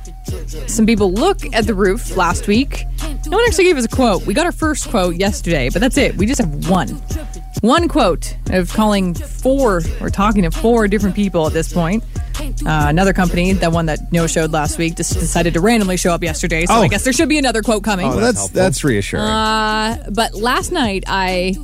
some 0.68 0.86
people 0.86 1.12
look 1.12 1.38
at 1.54 1.66
the 1.66 1.74
roof 1.74 2.16
last 2.16 2.46
week. 2.46 2.84
No 3.26 3.36
one 3.36 3.44
actually 3.46 3.64
gave 3.64 3.76
us 3.76 3.84
a 3.84 3.88
quote. 3.88 4.26
We 4.26 4.34
got 4.34 4.46
our 4.46 4.52
first 4.52 4.88
quote 4.88 5.16
yesterday, 5.16 5.70
but 5.70 5.80
that's 5.80 5.96
it. 5.96 6.16
We 6.16 6.26
just 6.26 6.40
have 6.40 6.68
one. 6.70 6.88
One 7.60 7.88
quote 7.88 8.36
of 8.50 8.72
calling 8.72 9.14
four, 9.14 9.82
or 10.00 10.10
talking 10.10 10.42
to 10.44 10.50
four 10.50 10.86
different 10.86 11.16
people 11.16 11.46
at 11.46 11.52
this 11.52 11.72
point. 11.72 12.04
Uh, 12.64 12.86
another 12.88 13.12
company, 13.12 13.52
that 13.52 13.72
one 13.72 13.86
that 13.86 14.12
no 14.12 14.26
showed 14.26 14.52
last 14.52 14.78
week, 14.78 14.96
just 14.96 15.14
decided 15.14 15.54
to 15.54 15.60
randomly 15.60 15.96
show 15.96 16.12
up 16.12 16.22
yesterday. 16.22 16.66
So 16.66 16.74
Oh. 16.74 16.82
I 16.82 16.88
guess 16.88 17.04
there 17.04 17.12
should 17.12 17.28
be 17.28 17.38
another 17.38 17.62
quote 17.62 17.84
coming. 17.84 18.08
Well, 18.08 18.18
that's 18.18 18.48
that's 18.50 18.84
reassuring. 18.84 19.24
Uh, 19.24 20.04
but 20.10 20.34
last 20.34 20.72
night 20.72 21.04
I 21.06 21.54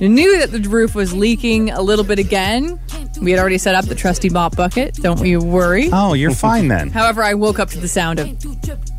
knew 0.00 0.38
that 0.38 0.50
the 0.52 0.60
roof 0.68 0.94
was 0.94 1.12
leaking 1.14 1.70
a 1.70 1.82
little 1.82 2.04
bit 2.04 2.18
again. 2.18 2.78
We 3.20 3.30
had 3.30 3.40
already 3.40 3.58
set 3.58 3.74
up 3.74 3.84
the 3.86 3.94
trusty 3.94 4.30
mop 4.30 4.56
bucket. 4.56 4.94
Don't 4.94 5.20
we 5.20 5.36
worry. 5.36 5.88
oh, 5.92 6.14
you're 6.14 6.32
fine 6.34 6.68
then. 6.68 6.90
However, 7.00 7.22
I 7.22 7.34
woke 7.34 7.58
up 7.58 7.70
to 7.70 7.78
the 7.78 7.88
sound 7.88 8.18
of 8.20 8.38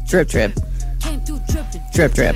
drip, 0.08 0.30
drip, 0.30 0.54
Came 1.02 1.22
through 1.22 1.40
drippin', 1.50 1.82
drip, 1.94 2.14
drip. 2.14 2.36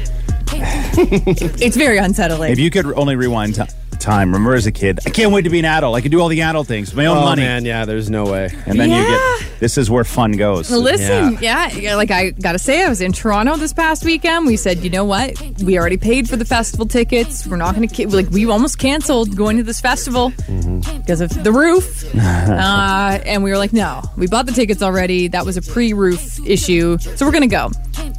it's 0.52 1.78
very 1.78 1.98
unsettling. 1.98 2.52
If 2.52 2.60
you 2.60 2.70
could 2.72 2.86
only 2.94 3.16
rewind 3.16 3.56
ti 3.56 3.64
time, 4.00 4.32
remember 4.32 4.56
as 4.56 4.66
a 4.66 4.72
kid, 4.72 5.00
I 5.06 5.10
can't 5.10 5.32
wait 5.32 5.44
to 5.44 5.50
be 5.50 5.60
an 5.60 5.66
adult. 5.66 5.96
I 5.96 6.02
can 6.02 6.12
do 6.12 6.20
all 6.20 6.28
the 6.28 6.42
adult 6.42 6.68
things, 6.68 6.94
my 6.94 7.06
own 7.06 7.18
Oh, 7.18 7.22
money. 7.22 7.42
man, 7.44 7.66
yeah, 7.66 7.86
there's 7.86 8.10
no 8.10 8.26
way. 8.26 8.50
And 8.66 8.80
then 8.80 8.90
you 8.90 8.96
get 8.96 9.60
this 9.60 9.78
is 9.78 9.90
where 9.92 10.04
fun 10.04 10.32
goes. 10.34 10.72
Listen, 10.72 11.38
yeah. 11.42 11.70
yeah, 11.74 11.96
like 11.96 12.12
I 12.12 12.32
gotta 12.32 12.60
say, 12.60 12.84
I 12.84 12.90
was 12.90 13.02
in 13.02 13.12
Toronto 13.12 13.58
this 13.58 13.74
past 13.74 14.06
weekend. 14.06 14.46
We 14.46 14.56
said, 14.58 14.80
you 14.80 14.90
know 14.90 15.06
what? 15.06 15.40
We 15.62 15.78
already 15.78 15.98
paid 15.98 16.30
for 16.30 16.38
the 16.38 16.46
festival 16.46 16.86
tickets. 16.86 17.46
We're 17.46 17.58
not 17.58 17.76
gonna 17.76 17.88
like 18.08 18.30
we 18.30 18.46
almost 18.50 18.80
canceled 18.80 19.36
going 19.36 19.58
to 19.58 19.64
this 19.64 19.80
festival 19.82 20.30
because 20.30 21.22
of 21.22 21.44
the 21.44 21.52
roof. 21.52 22.04
uh, 22.16 23.20
and 23.26 23.44
we 23.44 23.52
were 23.52 23.58
like, 23.58 23.74
no, 23.74 24.02
we 24.18 24.28
bought 24.28 24.46
the 24.46 24.52
tickets 24.52 24.82
already. 24.82 25.28
That 25.28 25.46
was 25.46 25.58
a 25.58 25.62
pre-roof 25.62 26.46
issue, 26.48 26.98
so 26.98 27.26
we're 27.26 27.32
gonna 27.32 27.48
go. 27.48 27.70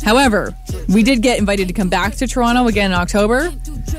However, 0.04 0.54
we 0.88 1.02
did 1.02 1.22
get 1.22 1.38
invited 1.38 1.68
to 1.68 1.74
come 1.74 1.88
back 1.88 2.14
to 2.16 2.26
Toronto 2.26 2.66
again 2.68 2.90
in 2.92 2.96
October. 2.96 3.50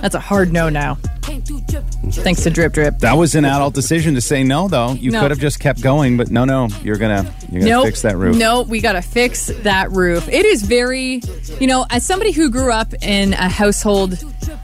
That's 0.01 0.15
a 0.15 0.19
hard 0.19 0.51
no 0.51 0.67
now, 0.69 0.97
came 1.21 1.41
through 1.43 1.61
drippin', 1.61 2.11
thanks 2.11 2.41
to 2.43 2.49
Drip 2.49 2.73
Drip. 2.73 2.97
That 2.99 3.13
was 3.17 3.35
an 3.35 3.45
adult 3.45 3.75
decision 3.75 4.15
to 4.15 4.21
say 4.21 4.43
no, 4.43 4.67
though. 4.67 4.93
You 4.93 5.11
No. 5.11 5.21
could 5.21 5.31
have 5.31 5.39
just 5.39 5.59
kept 5.59 5.81
going, 5.81 6.17
but 6.17 6.31
no, 6.31 6.43
no, 6.43 6.69
you're 6.83 6.97
gonna 6.97 7.31
you're 7.51 7.61
gonna 7.61 7.83
fix 7.83 8.01
that 8.01 8.17
roof. 8.17 8.35
No, 8.35 8.63
we 8.63 8.81
got 8.81 8.93
to 8.93 9.01
fix 9.01 9.47
that 9.61 9.91
roof. 9.91 10.27
It 10.27 10.45
is 10.45 10.63
very, 10.63 11.21
you 11.59 11.67
know, 11.67 11.85
as 11.91 12.03
somebody 12.05 12.31
who 12.31 12.49
grew 12.49 12.71
up 12.71 12.93
in 13.03 13.33
a 13.33 13.47
household 13.49 14.17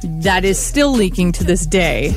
that 0.03 0.43
is 0.43 0.57
still 0.57 0.91
leaking 0.91 1.33
to 1.33 1.43
this 1.43 1.65
day, 1.65 2.15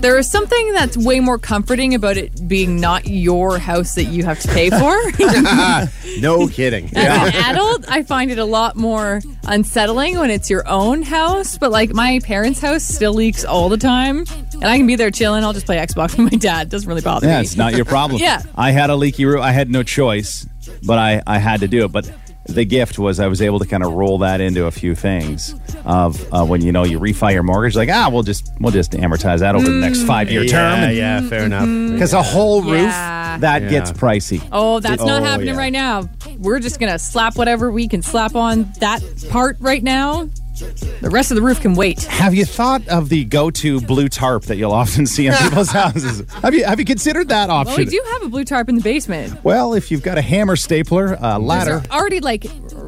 there 0.00 0.18
is 0.18 0.30
something 0.30 0.72
that's 0.72 0.96
way 0.96 1.20
more 1.20 1.38
comforting 1.38 1.94
about 1.94 2.16
it 2.16 2.46
being 2.48 2.80
not 2.80 3.06
your 3.06 3.58
house 3.58 3.94
that 3.94 4.04
you 4.04 4.24
have 4.24 4.38
to 4.40 4.48
pay 4.48 4.70
for. 4.70 4.96
No 6.20 6.48
kidding. 6.48 6.86
As 6.96 7.34
an 7.34 7.40
adult, 7.50 7.84
I 7.90 8.02
find 8.02 8.30
it 8.30 8.38
a 8.38 8.44
lot 8.44 8.74
more 8.76 9.20
unsettling 9.44 10.18
when 10.18 10.30
it's 10.30 10.48
your 10.48 10.66
own 10.66 11.02
house. 11.02 11.58
But 11.58 11.70
like 11.70 11.92
my 11.92 12.20
parents' 12.24 12.60
house 12.60 12.84
still 12.84 13.12
leaks 13.12 13.44
all 13.44 13.68
the 13.68 13.76
time, 13.76 14.24
and 14.54 14.64
I 14.64 14.78
can 14.78 14.86
be 14.86 14.96
there 14.96 15.10
chilling. 15.10 15.44
I'll 15.44 15.52
just 15.52 15.66
play 15.66 15.76
Xbox 15.76 16.16
with 16.16 16.32
my 16.32 16.38
dad. 16.38 16.68
It 16.68 16.70
doesn't 16.70 16.88
really 16.88 17.02
bother 17.02 17.26
Yeah, 17.26 17.32
me. 17.32 17.36
Yeah, 17.36 17.42
it's 17.42 17.56
not 17.56 17.74
your 17.74 17.84
problem. 17.84 18.20
Yeah. 18.26 18.40
I 18.56 18.70
had 18.70 18.88
a 18.88 18.96
leaky 18.96 19.26
roof. 19.26 19.40
I 19.40 19.50
had 19.52 19.68
no 19.70 19.82
choice, 19.82 20.46
but 20.84 20.98
I, 20.98 21.22
I 21.26 21.38
had 21.38 21.60
to 21.60 21.68
do 21.68 21.84
it. 21.84 21.92
But 21.92 22.10
the 22.48 22.64
gift 22.64 22.98
was 22.98 23.18
I 23.20 23.26
was 23.26 23.42
able 23.42 23.58
to 23.58 23.66
kind 23.66 23.82
of 23.84 23.92
roll 23.92 24.18
that 24.18 24.40
into 24.40 24.66
a 24.66 24.70
few 24.70 24.94
things 24.94 25.54
of 25.84 26.32
uh, 26.32 26.44
when 26.44 26.62
you 26.62 26.72
know 26.72 26.84
you 26.84 26.98
refi 27.00 27.32
your 27.32 27.42
mortgage, 27.42 27.76
like 27.76 27.88
ah, 27.90 28.08
we'll 28.10 28.22
just 28.22 28.50
we'll 28.60 28.72
just 28.72 28.92
amortize 28.92 29.40
that 29.40 29.54
over 29.54 29.64
the 29.66 29.80
next 29.80 30.02
five 30.04 30.30
year 30.30 30.44
term. 30.44 30.80
Yeah, 30.80 30.90
yeah, 30.90 31.20
fair 31.28 31.44
enough. 31.44 31.66
Because 31.92 32.12
a 32.12 32.22
whole 32.22 32.62
roof 32.62 32.82
Yeah. 32.82 33.38
that 33.38 33.62
Yeah. 33.62 33.68
gets 33.70 33.92
pricey. 33.92 34.46
Oh, 34.52 34.80
that's 34.80 35.02
not 35.04 35.22
Oh, 35.22 35.24
happening 35.24 35.54
yeah. 35.54 35.60
right 35.60 35.72
now. 35.72 36.08
We're 36.38 36.60
just 36.60 36.78
gonna 36.80 36.98
slap 36.98 37.36
whatever 37.36 37.70
we 37.70 37.88
can 37.88 38.02
slap 38.02 38.34
on 38.34 38.72
that 38.80 39.02
part 39.30 39.56
right 39.60 39.82
now. 39.82 40.28
The 40.56 41.10
rest 41.10 41.30
of 41.30 41.36
the 41.36 41.42
roof 41.42 41.60
can 41.60 41.74
wait. 41.74 42.02
Have 42.04 42.34
you 42.34 42.44
thought 42.44 42.86
of 42.88 43.08
the 43.08 43.24
go-to 43.24 43.80
blue 43.80 44.08
tarp 44.08 44.44
that 44.44 44.56
you'll 44.56 44.72
often 44.72 45.06
see 45.06 45.26
in 45.26 45.34
people's 45.34 45.70
houses? 45.82 46.22
Have 46.42 46.54
you 46.54 46.64
have 46.64 46.78
you 46.78 46.84
considered 46.84 47.28
that 47.28 47.50
option? 47.50 47.76
Well, 47.76 47.84
we 47.84 47.90
do 47.90 48.02
have 48.12 48.22
a 48.22 48.28
blue 48.28 48.44
tarp 48.44 48.68
in 48.68 48.76
the 48.76 48.82
basement. 48.82 49.44
Well, 49.44 49.74
if 49.74 49.90
you've 49.90 50.02
got 50.02 50.18
a 50.18 50.22
hammer 50.22 50.56
stapler, 50.56 51.16
a 51.20 51.38
ladder. 51.38 51.80
There's 51.80 51.90
already 51.90 52.20
like 52.20 52.46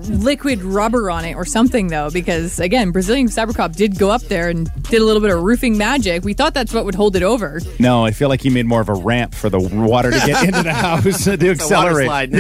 liquid 0.08 0.62
rubber 0.62 1.10
on 1.10 1.24
it 1.24 1.34
or 1.34 1.44
something 1.44 1.88
though, 1.88 2.10
because 2.10 2.58
again, 2.58 2.90
Brazilian 2.90 3.28
Cybercop 3.28 3.76
did 3.76 3.98
go 3.98 4.10
up 4.10 4.22
there 4.22 4.48
and 4.48 4.70
did 4.84 5.02
a 5.02 5.04
little 5.04 5.20
bit 5.20 5.30
of 5.30 5.42
roofing 5.42 5.76
magic. 5.76 6.24
We 6.24 6.32
thought 6.32 6.54
that's 6.54 6.72
what 6.72 6.84
would 6.84 6.94
hold 6.94 7.16
it 7.16 7.22
over. 7.22 7.60
No, 7.78 8.04
I 8.04 8.12
feel 8.12 8.28
like 8.28 8.40
he 8.40 8.50
made 8.50 8.66
more 8.66 8.80
of 8.80 8.88
a 8.88 8.94
ramp 8.94 9.34
for 9.34 9.50
the 9.50 9.60
water 9.60 10.10
to 10.10 10.18
get 10.18 10.44
into 10.48 10.62
the 10.62 10.72
house 10.72 11.24
to 11.24 11.50
accelerate. 11.50 12.08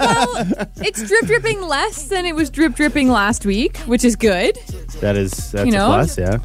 Well 0.00 0.44
it's 0.78 1.02
drip 1.06 1.26
dripping 1.26 1.60
less 1.62 2.08
than 2.08 2.26
it 2.26 2.34
was 2.34 2.50
drip 2.50 2.74
dripping 2.74 3.08
last 3.08 3.44
week, 3.44 3.78
which 3.90 4.04
is 4.04 4.14
good. 4.14 4.56
That 5.00 5.16
is 5.16 5.50
that's 5.50 5.66
You 5.66 5.72
know? 5.72 5.86
a 5.86 5.94
plus. 5.94 6.16
Yeah. 6.16 6.38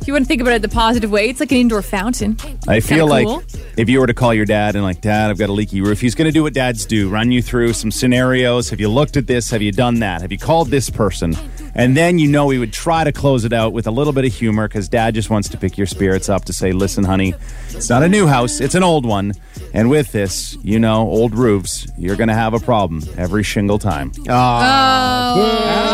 If 0.00 0.06
you 0.06 0.14
want 0.14 0.24
to 0.24 0.28
think 0.28 0.40
about 0.40 0.54
it 0.54 0.62
the 0.62 0.68
positive 0.68 1.10
way, 1.10 1.28
it's 1.28 1.40
like 1.40 1.52
an 1.52 1.58
indoor 1.58 1.82
fountain. 1.82 2.36
I 2.66 2.80
feel 2.80 3.06
Kinda 3.08 3.32
like 3.32 3.44
if 3.76 3.90
you 3.90 4.00
were 4.00 4.06
to 4.06 4.14
call 4.14 4.32
your 4.32 4.46
dad 4.46 4.76
and 4.76 4.82
like, 4.82 5.02
Dad, 5.02 5.30
I've 5.30 5.38
got 5.38 5.50
a 5.50 5.52
leaky 5.52 5.82
roof, 5.82 6.00
he's 6.00 6.14
going 6.14 6.26
to 6.26 6.32
do 6.32 6.42
what 6.42 6.54
dads 6.54 6.86
do: 6.86 7.10
run 7.10 7.30
you 7.32 7.42
through 7.42 7.74
some 7.74 7.90
scenarios. 7.90 8.70
Have 8.70 8.80
you 8.80 8.88
looked 8.88 9.16
at 9.18 9.26
this? 9.26 9.50
Have 9.50 9.60
you 9.60 9.72
done 9.72 9.98
that? 10.00 10.22
Have 10.22 10.32
you 10.32 10.38
called 10.38 10.68
this 10.68 10.88
person? 10.88 11.36
And 11.74 11.94
then 11.94 12.18
you 12.18 12.28
know 12.28 12.48
he 12.48 12.58
would 12.58 12.72
try 12.72 13.04
to 13.04 13.12
close 13.12 13.44
it 13.44 13.52
out 13.52 13.74
with 13.74 13.86
a 13.86 13.90
little 13.90 14.14
bit 14.14 14.24
of 14.24 14.32
humor 14.32 14.66
because 14.66 14.88
dad 14.88 15.14
just 15.14 15.28
wants 15.28 15.50
to 15.50 15.58
pick 15.58 15.76
your 15.76 15.86
spirits 15.86 16.30
up 16.30 16.46
to 16.46 16.52
say, 16.54 16.72
"Listen, 16.72 17.04
honey, 17.04 17.34
it's 17.76 17.88
not 17.88 18.02
a 18.02 18.08
new 18.08 18.26
house; 18.26 18.60
it's 18.60 18.74
an 18.74 18.82
old 18.82 19.06
one." 19.06 19.32
And 19.72 19.90
with 19.90 20.12
this, 20.12 20.56
you 20.62 20.78
know, 20.78 21.02
old 21.02 21.34
roofs, 21.34 21.86
you're 21.98 22.16
going 22.16 22.28
to 22.28 22.34
have 22.34 22.54
a 22.54 22.60
problem 22.60 23.02
every 23.16 23.42
shingle 23.42 23.78
time. 23.78 24.10
Oh, 24.28 24.32
no! 24.32 25.86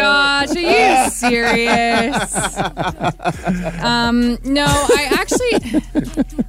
gosh, 0.00 0.56
are 0.56 1.04
you 1.04 1.10
serious? 1.10 2.58
um, 3.82 4.38
no, 4.44 4.66
I 4.66 5.08
actually, 5.10 5.82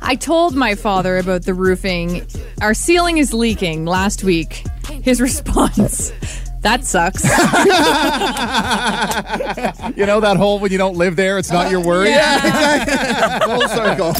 I 0.01 0.15
told 0.15 0.55
my 0.55 0.75
father 0.75 1.17
about 1.17 1.43
the 1.43 1.53
roofing. 1.53 2.27
Our 2.61 2.73
ceiling 2.73 3.17
is 3.17 3.33
leaking 3.33 3.85
last 3.85 4.23
week. 4.23 4.65
His 5.01 5.21
response, 5.21 6.11
that 6.61 6.85
sucks. 6.85 7.23
You 9.95 10.05
know 10.05 10.19
that 10.19 10.37
hole 10.37 10.59
when 10.59 10.71
you 10.71 10.77
don't 10.77 10.95
live 10.95 11.15
there; 11.15 11.37
it's 11.37 11.51
not 11.51 11.71
your 11.71 11.81
worry. 11.81 12.09
Yeah. 12.09 13.39
Full 13.45 13.67
circle. 13.67 14.13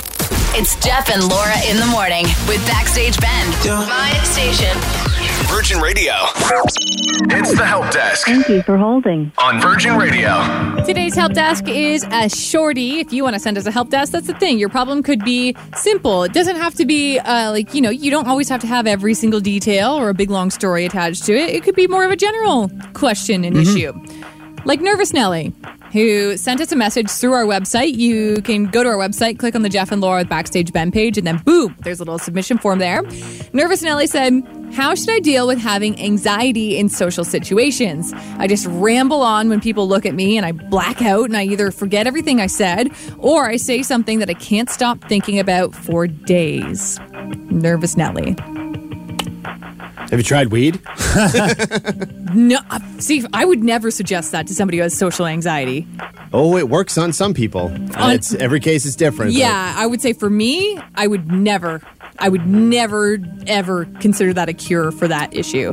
It's 0.56 0.76
Jeff 0.84 1.10
and 1.10 1.28
Laura 1.30 1.56
in 1.70 1.78
the 1.78 1.86
morning 1.86 2.26
with 2.48 2.66
Backstage 2.68 3.20
Ben. 3.20 3.48
My 3.88 4.12
station. 4.24 5.09
Virgin 5.50 5.80
Radio. 5.80 6.14
It's 7.32 7.56
the 7.58 7.66
help 7.66 7.92
desk 7.92 8.28
Thank 8.28 8.48
you 8.50 8.62
for 8.62 8.78
holding. 8.78 9.32
on 9.40 9.60
Virgin 9.60 9.98
Radio. 9.98 10.38
Today's 10.86 11.16
help 11.16 11.34
desk 11.34 11.68
is 11.68 12.06
a 12.12 12.30
shorty. 12.30 13.00
If 13.00 13.12
you 13.12 13.24
want 13.24 13.34
to 13.34 13.40
send 13.40 13.58
us 13.58 13.66
a 13.66 13.72
help 13.72 13.90
desk, 13.90 14.12
that's 14.12 14.28
the 14.28 14.34
thing. 14.36 14.60
Your 14.60 14.70
problem 14.70 15.02
could 15.04 15.24
be 15.24 15.56
simple. 15.76 16.24
It 16.24 16.34
doesn't 16.34 16.56
have 16.56 16.76
to 16.76 16.86
be 16.86 17.20
uh, 17.20 17.52
like, 17.52 17.74
you 17.74 17.82
know, 17.82 17.90
you 17.90 18.12
don't 18.12 18.28
always 18.28 18.48
have 18.50 18.62
to 18.62 18.68
have 18.68 18.86
every 18.88 19.14
single 19.14 19.40
detail 19.40 19.94
or 19.94 20.10
a 20.10 20.14
big 20.14 20.30
long 20.30 20.52
story 20.52 20.86
attached 20.86 21.26
to 21.26 21.34
it. 21.34 21.50
It 21.50 21.64
could 21.64 21.76
be 21.76 21.88
more 21.88 22.06
of 22.06 22.12
a 22.12 22.16
general 22.16 22.70
question 22.94 23.44
and 23.44 23.58
issue. 23.58 23.92
Like 24.66 24.82
Nervous 24.82 25.14
Nelly, 25.14 25.54
who 25.94 26.38
sent 26.38 26.62
us 26.62 26.72
a 26.72 26.76
message 26.76 27.10
through 27.10 27.34
our 27.34 27.46
website. 27.46 27.96
You 27.96 28.42
can 28.44 28.66
go 28.66 28.84
to 28.84 28.90
our 28.90 28.98
website, 28.98 29.40
click 29.40 29.56
on 29.56 29.64
the 29.64 29.70
Jeff 29.70 29.92
and 29.92 30.02
Laura 30.02 30.26
Backstage 30.26 30.72
Ben 30.72 30.92
page, 30.92 31.18
and 31.18 31.26
then 31.26 31.38
boom, 31.40 31.76
there's 31.80 32.00
a 32.00 32.04
little 32.04 32.20
submission 32.20 32.58
form 32.60 32.80
there. 32.80 33.02
Nervous 33.54 33.82
Nelly 33.82 34.06
said, 34.06 34.34
How 34.74 34.96
should 34.96 35.10
I 35.10 35.20
deal 35.20 35.48
with 35.48 35.58
having 35.58 36.00
anxiety 36.00 36.78
in 36.78 36.90
social 36.90 37.24
situations? 37.24 38.14
I 38.38 38.48
just 38.48 38.66
ramble 38.68 39.22
on 39.22 39.50
when 39.50 39.60
people 39.60 39.88
look 39.88 40.06
at 40.06 40.14
me 40.14 40.38
and 40.38 40.46
I 40.46 40.52
black 40.52 41.02
out 41.02 41.26
and 41.26 41.36
I 41.36 41.44
either 41.44 41.72
forget 41.72 42.08
everything 42.08 42.40
I 42.40 42.48
said 42.48 42.90
or 43.18 43.46
I 43.46 43.58
say 43.58 43.82
something 43.84 44.20
that 44.20 44.30
I 44.30 44.36
can't 44.36 44.70
stop 44.70 45.04
thinking 45.06 45.40
about 45.40 45.74
for 45.76 46.08
days. 46.08 47.00
Nervous 47.50 47.98
Nelly. 47.98 48.36
Have 50.10 50.20
you 50.20 50.24
tried 50.24 50.48
weed? 50.48 50.80
No, 52.32 52.60
uh, 52.70 52.80
see, 53.00 53.26
I 53.34 53.44
would 53.44 53.64
never 53.64 53.90
suggest 53.90 54.32
that 54.34 54.46
to 54.48 54.54
somebody 54.54 54.78
who 54.78 54.84
has 54.84 54.96
social 54.96 55.26
anxiety. 55.26 55.88
Oh, 56.32 56.58
it 56.58 56.70
works 56.70 56.96
on 56.96 57.12
some 57.12 57.34
people. 57.34 57.72
On- 57.98 58.12
it's 58.12 58.36
every 58.36 58.60
case 58.60 58.86
is 58.86 58.96
different. 58.96 59.32
Yeah, 59.32 59.74
I 59.76 59.88
would 59.88 60.00
say 60.00 60.14
for 60.14 60.30
me, 60.30 60.80
I 60.94 61.08
would 61.08 61.32
never, 61.32 61.82
I 62.20 62.30
would 62.30 62.46
never, 62.46 63.18
ever 63.48 63.86
consider 64.00 64.32
that 64.34 64.48
a 64.48 64.54
cure 64.54 64.92
for 64.92 65.08
that 65.08 65.36
issue. 65.36 65.72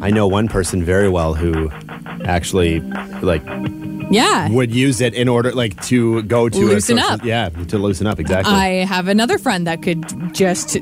I 0.00 0.10
know 0.12 0.28
one 0.28 0.46
person 0.46 0.84
very 0.84 1.08
well 1.08 1.34
who 1.34 1.68
actually 2.24 2.78
like 3.20 3.42
Yeah. 4.08 4.48
would 4.50 4.72
use 4.72 5.00
it 5.00 5.14
in 5.14 5.26
order 5.28 5.50
like 5.50 5.82
to 5.86 6.22
go 6.22 6.48
to 6.48 6.58
Loosen 6.58 6.98
a 6.98 7.02
social, 7.02 7.14
up. 7.14 7.24
Yeah, 7.24 7.48
to 7.48 7.76
loosen 7.78 8.06
up 8.06 8.20
exactly. 8.20 8.54
I 8.54 8.84
have 8.84 9.08
another 9.08 9.36
friend 9.38 9.66
that 9.66 9.82
could 9.82 10.32
just. 10.32 10.76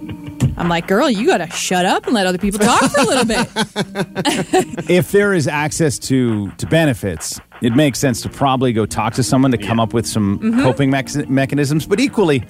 I'm 0.59 0.69
like, 0.69 0.87
girl, 0.87 1.11
you 1.11 1.27
gotta 1.27 1.51
shut 1.51 1.85
up 1.85 2.07
and 2.07 2.15
let 2.15 2.27
other 2.27 2.39
people 2.39 2.59
talk 2.61 2.91
for 2.91 3.01
a 3.01 3.05
little 3.05 3.25
bit. 3.27 3.47
if 4.91 5.13
there 5.13 5.33
is 5.35 5.47
access 5.49 5.99
to 6.01 6.51
to 6.53 6.67
benefits, 6.67 7.39
it 7.63 7.75
makes 7.75 7.99
sense 7.99 8.23
to 8.23 8.29
probably 8.29 8.73
go 8.73 8.87
talk 8.87 9.15
to 9.15 9.23
someone 9.23 9.51
to 9.53 9.59
come 9.59 9.79
up 9.81 9.93
with 9.93 10.07
some 10.07 10.39
Mm-hmm. 10.39 10.63
coping 10.63 10.91
mex- 10.91 11.17
mechanisms. 11.29 11.87
But 11.87 12.01
equally, 12.01 12.43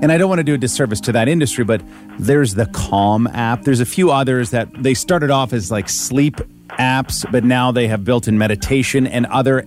and 0.00 0.10
I 0.12 0.18
don't 0.18 0.28
want 0.28 0.38
to 0.38 0.44
do 0.44 0.54
a 0.54 0.58
disservice 0.58 1.00
to 1.02 1.12
that 1.12 1.28
industry, 1.28 1.64
but 1.64 1.82
there's 2.18 2.54
the 2.54 2.66
Calm 2.66 3.26
app. 3.28 3.62
There's 3.62 3.80
a 3.80 3.86
few 3.86 4.10
others 4.10 4.50
that 4.50 4.68
they 4.82 4.94
started 4.94 5.30
off 5.30 5.52
as 5.52 5.70
like 5.70 5.88
sleep 5.88 6.36
apps, 6.70 7.30
but 7.32 7.42
now 7.44 7.72
they 7.72 7.88
have 7.88 8.04
built 8.04 8.28
in 8.28 8.38
meditation 8.38 9.06
and 9.06 9.26
other 9.26 9.64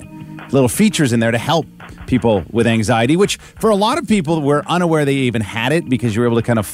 little 0.51 0.69
features 0.69 1.11
in 1.13 1.19
there 1.19 1.31
to 1.31 1.37
help 1.37 1.65
people 2.07 2.43
with 2.51 2.67
anxiety. 2.67 3.15
Which 3.17 3.37
for 3.37 3.69
a 3.69 3.75
lot 3.75 3.97
of 3.97 4.07
people 4.07 4.41
were 4.41 4.63
unaware 4.67 5.03
they 5.05 5.15
even 5.15 5.41
had 5.41 5.71
it 5.73 5.89
because 5.89 6.15
you 6.15 6.21
were 6.21 6.27
able 6.27 6.37
to 6.37 6.41
kind 6.43 6.59
of 6.59 6.67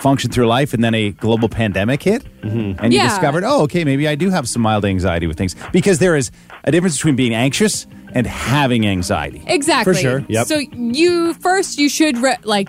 function 0.00 0.30
through 0.30 0.46
life 0.46 0.72
and 0.72 0.82
then 0.84 0.94
a 0.94 1.10
global 1.10 1.48
pandemic 1.48 2.02
hit 2.02 2.24
and 2.42 2.92
you 2.92 2.98
Yeah. 3.00 3.08
discovered 3.08 3.44
oh 3.44 3.62
okay 3.62 3.84
maybe 3.84 4.06
i 4.08 4.14
do 4.14 4.30
have 4.30 4.48
some 4.48 4.62
mild 4.62 4.84
anxiety 4.84 5.26
with 5.26 5.36
things 5.36 5.54
because 5.72 5.98
there 5.98 6.16
is 6.16 6.30
a 6.64 6.70
difference 6.70 6.96
between 6.96 7.16
being 7.16 7.34
anxious 7.34 7.86
and 8.14 8.26
having 8.26 8.86
anxiety 8.86 9.42
Exactly. 9.46 9.94
For 9.94 9.98
sure, 10.00 10.24
yep. 10.28 10.46
So 10.46 10.58
you 10.58 11.34
first, 11.34 11.78
you 11.78 11.88
should 11.88 12.18
re- 12.18 12.36
like, 12.44 12.68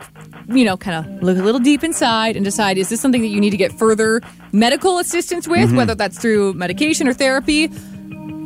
you 0.49 0.63
know, 0.63 0.77
kind 0.77 1.03
of 1.05 1.23
look 1.23 1.37
a 1.37 1.41
little 1.41 1.59
deep 1.59 1.83
inside 1.83 2.35
and 2.35 2.45
decide: 2.45 2.77
is 2.77 2.89
this 2.89 3.01
something 3.01 3.21
that 3.21 3.29
you 3.29 3.39
need 3.41 3.49
to 3.49 3.57
get 3.57 3.71
further 3.73 4.21
medical 4.51 4.99
assistance 4.99 5.47
with, 5.47 5.69
Mm-hmm. 5.69 5.77
whether 5.77 5.95
that's 5.95 6.19
through 6.19 6.53
medication 6.53 7.07
or 7.07 7.13
therapy, 7.13 7.71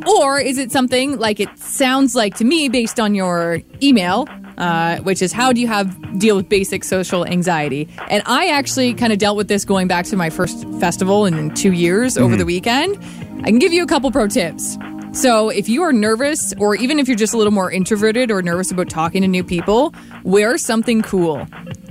or 0.06 0.38
is 0.40 0.56
it 0.56 0.72
something 0.72 1.18
like 1.18 1.38
it 1.38 1.50
sounds 1.58 2.14
like 2.14 2.34
to 2.36 2.44
me, 2.44 2.68
based 2.70 2.98
on 2.98 3.14
your 3.14 3.60
email, 3.82 4.26
uh, 4.58 4.98
which 4.98 5.22
is 5.22 5.32
how 5.32 5.52
do 5.52 5.60
you 5.60 5.66
have 5.66 6.18
deal 6.18 6.36
with 6.36 6.48
basic 6.48 6.84
social 6.84 7.26
anxiety? 7.26 7.88
And 8.08 8.22
I 8.26 8.46
actually 8.48 8.94
kind 8.94 9.12
of 9.12 9.18
dealt 9.18 9.36
with 9.36 9.48
this 9.48 9.64
going 9.64 9.88
back 9.88 10.04
to 10.06 10.16
my 10.16 10.30
first 10.30 10.66
festival 10.80 11.26
in 11.26 11.54
two 11.54 11.72
years 11.72 12.16
over 12.18 12.36
the 12.36 12.44
weekend. 12.44 12.96
I 13.42 13.50
can 13.50 13.58
give 13.58 13.72
you 13.72 13.82
a 13.82 13.86
couple 13.86 14.10
pro 14.10 14.26
tips. 14.28 14.76
So, 15.12 15.48
if 15.48 15.66
you 15.68 15.82
are 15.82 15.94
nervous, 15.94 16.52
or 16.58 16.74
even 16.74 16.98
if 16.98 17.08
you're 17.08 17.16
just 17.16 17.32
a 17.32 17.38
little 17.38 17.52
more 17.52 17.70
introverted 17.70 18.30
or 18.30 18.42
nervous 18.42 18.70
about 18.70 18.90
talking 18.90 19.22
to 19.22 19.28
new 19.28 19.42
people, 19.42 19.94
wear 20.24 20.58
something 20.58 21.00
cool. 21.00 21.46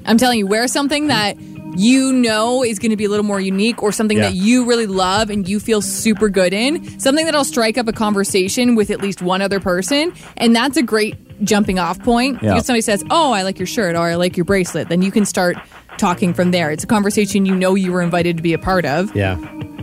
I'm 0.05 0.17
telling 0.17 0.37
you, 0.37 0.45
wear 0.45 0.67
something 0.67 1.07
that 1.07 1.35
you 1.75 2.13
know 2.13 2.63
is 2.63 2.77
going 2.77 2.91
to 2.91 2.95
be 2.95 3.05
a 3.05 3.09
little 3.09 3.25
more 3.25 3.39
unique 3.41 3.81
or 3.81 3.91
something 3.91 4.17
Yeah. 4.17 4.29
that 4.29 4.35
you 4.35 4.65
really 4.65 4.85
love 4.85 5.29
and 5.31 5.47
you 5.47 5.59
feel 5.59 5.81
super 5.81 6.29
good 6.29 6.53
in. 6.53 6.99
Something 6.99 7.25
that'll 7.25 7.43
strike 7.43 7.77
up 7.79 7.87
a 7.87 7.91
conversation 7.93 8.75
with 8.75 8.91
at 8.91 9.01
least 9.01 9.21
one 9.23 9.41
other 9.41 9.59
person. 9.59 10.13
And 10.37 10.55
that's 10.55 10.77
a 10.77 10.83
great 10.83 11.15
jumping 11.43 11.79
off 11.79 11.99
point. 11.99 12.41
Yeah. 12.41 12.57
If 12.57 12.65
somebody 12.65 12.81
says, 12.81 13.03
Oh, 13.09 13.31
I 13.31 13.43
like 13.43 13.59
your 13.59 13.67
shirt 13.67 13.95
or 13.95 14.01
I 14.07 14.15
like 14.15 14.37
your 14.37 14.45
bracelet, 14.45 14.89
then 14.89 15.01
you 15.01 15.11
can 15.11 15.25
start 15.25 15.57
talking 15.97 16.33
from 16.33 16.51
there. 16.51 16.71
It's 16.71 16.83
a 16.83 16.87
conversation 16.87 17.45
you 17.45 17.55
know 17.55 17.75
you 17.75 17.91
were 17.91 18.01
invited 18.01 18.37
to 18.37 18.43
be 18.43 18.53
a 18.53 18.57
part 18.59 18.85
of. 18.85 19.15
yeah, 19.15 19.35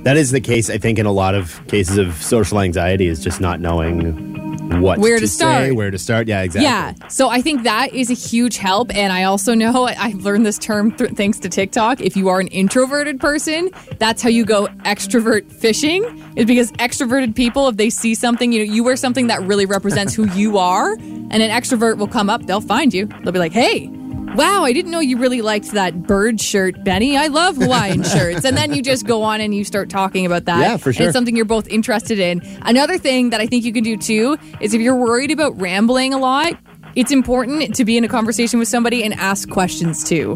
that 0.03 0.17
is 0.17 0.31
the 0.31 0.41
case. 0.41 0.69
I 0.69 0.79
think 0.79 0.99
in 0.99 1.07
a 1.07 1.13
lot 1.13 1.35
of 1.35 1.65
cases 1.69 1.97
of 1.99 2.15
social 2.23 2.61
anxiety 2.61 3.07
is 3.07 3.23
just 3.23 3.41
not 3.41 3.61
knowing 3.61 4.42
what 4.81 4.99
Where 4.99 5.19
to 5.19 5.29
say, 5.29 5.35
start. 5.35 5.75
where 5.75 5.91
to 5.91 5.99
start. 5.99 6.29
Yeah, 6.29 6.43
exactly. 6.43 6.65
Yeah. 6.65 7.09
So 7.09 7.29
I 7.29 7.41
think 7.43 7.65
that 7.65 7.93
is 7.95 8.11
a 8.11 8.15
huge 8.15 8.57
help. 8.57 8.95
And 8.95 9.13
I 9.13 9.25
also 9.25 9.55
know 9.55 9.85
I've 9.87 10.25
learned 10.25 10.47
this 10.47 10.59
term 10.59 10.93
th- 10.93 11.13
thanks 11.13 11.39
to 11.41 11.49
TikTok. 11.49 12.01
If 12.01 12.17
you 12.17 12.29
are 12.29 12.41
an 12.41 12.49
introverted 12.49 13.21
person, 13.21 13.71
that's 13.99 14.23
how 14.23 14.29
you 14.29 14.45
go 14.45 14.67
extrovert 14.85 15.51
fishing, 15.53 16.05
is 16.37 16.47
because 16.47 16.73
extroverted 16.73 17.35
people, 17.35 17.69
if 17.69 17.77
they 17.77 17.91
see 17.91 18.15
something, 18.15 18.53
you 18.53 18.65
know, 18.67 18.73
you 18.73 18.85
wear 18.85 18.97
something 18.97 19.27
that 19.27 19.43
really 19.43 19.67
represents 19.67 20.15
who 20.15 20.27
you 20.35 20.59
are, 20.59 20.93
and 20.93 21.33
an 21.43 21.51
extrovert 21.51 21.97
will 21.99 22.09
come 22.09 22.29
up, 22.31 22.47
they'll 22.47 22.61
find 22.61 22.93
you. 22.95 23.07
They'll 23.23 23.33
be 23.33 23.39
like, 23.39 23.53
hey, 23.53 23.87
Wow, 24.35 24.65
I 24.65 24.73
didn't 24.73 24.91
know 24.91 25.01
you 25.01 25.19
really 25.19 25.43
liked 25.43 25.73
that 25.73 26.05
bird 26.05 26.41
shirt, 26.41 26.83
Benny. 26.85 27.19
I 27.19 27.27
love 27.27 27.57
Hawaiian 27.57 28.03
shirts. 28.03 28.45
And 28.47 28.57
then 28.57 28.73
you 28.75 28.83
just 28.83 29.07
go 29.07 29.23
on 29.23 29.43
and 29.43 29.55
you 29.55 29.63
start 29.63 29.91
talking 29.91 30.25
about 30.25 30.47
that. 30.47 30.61
Yeah, 30.61 30.77
for 30.79 30.89
And 30.89 30.97
sure. 30.97 31.07
it's 31.09 31.13
something 31.13 31.37
you're 31.37 31.45
both 31.45 31.69
interested 31.69 32.19
in. 32.19 32.41
Another 32.63 32.97
thing 32.97 33.29
that 33.31 33.41
I 33.43 33.47
think 33.47 33.65
you 33.65 33.75
can 33.75 33.85
do 33.85 33.97
too 33.99 34.39
is 34.61 34.73
if 34.73 34.81
you're 34.81 34.97
worried 34.97 35.31
about 35.31 35.61
rambling 35.61 36.15
a 36.15 36.19
lot, 36.19 36.55
it's 36.95 37.13
important 37.13 37.75
to 37.75 37.85
be 37.85 37.99
in 37.99 38.05
a 38.05 38.09
conversation 38.09 38.59
with 38.59 38.69
somebody 38.69 39.05
and 39.05 39.13
ask 39.15 39.51
questions 39.51 40.03
too. 40.03 40.35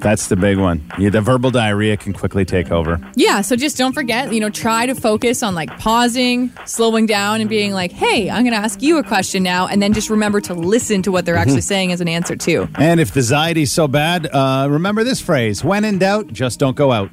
That's 0.00 0.28
the 0.28 0.36
big 0.36 0.58
one 0.58 0.82
yeah, 0.98 1.10
the 1.10 1.20
verbal 1.20 1.50
diarrhea 1.50 1.96
can 1.96 2.12
quickly 2.12 2.44
take 2.44 2.70
over 2.70 3.00
Yeah, 3.14 3.40
so 3.40 3.56
just 3.56 3.76
don't 3.76 3.92
forget, 3.92 4.32
you 4.32 4.40
know, 4.40 4.50
try 4.50 4.86
to 4.86 4.94
focus 4.94 5.42
on 5.42 5.54
like 5.54 5.70
pausing, 5.78 6.52
slowing 6.66 7.06
down, 7.06 7.40
and 7.40 7.48
being 7.50 7.72
like, 7.72 7.92
hey, 7.92 8.30
I'm 8.30 8.42
going 8.42 8.52
to 8.54 8.58
ask 8.60 8.80
you 8.82 8.98
a 8.98 9.02
question 9.02 9.42
now. 9.42 9.66
And 9.66 9.80
then 9.82 9.92
just 9.92 10.08
remember 10.10 10.40
to 10.42 10.54
listen 10.54 11.02
to 11.02 11.12
what 11.12 11.24
they're 11.26 11.36
actually 11.36 11.60
saying 11.62 11.92
as 11.92 12.00
an 12.00 12.08
answer 12.08 12.36
too. 12.36 12.68
and 12.76 13.00
if 13.00 13.12
the 13.12 13.20
anxiety's 13.20 13.72
so 13.72 13.86
bad 13.88 14.26
uh, 14.32 14.66
remember 14.70 15.04
this 15.04 15.20
phrase 15.20 15.62
when 15.64 15.84
in 15.84 15.98
doubt 15.98 16.32
just 16.32 16.58
don't 16.58 16.76
go 16.76 16.92
out 16.92 17.10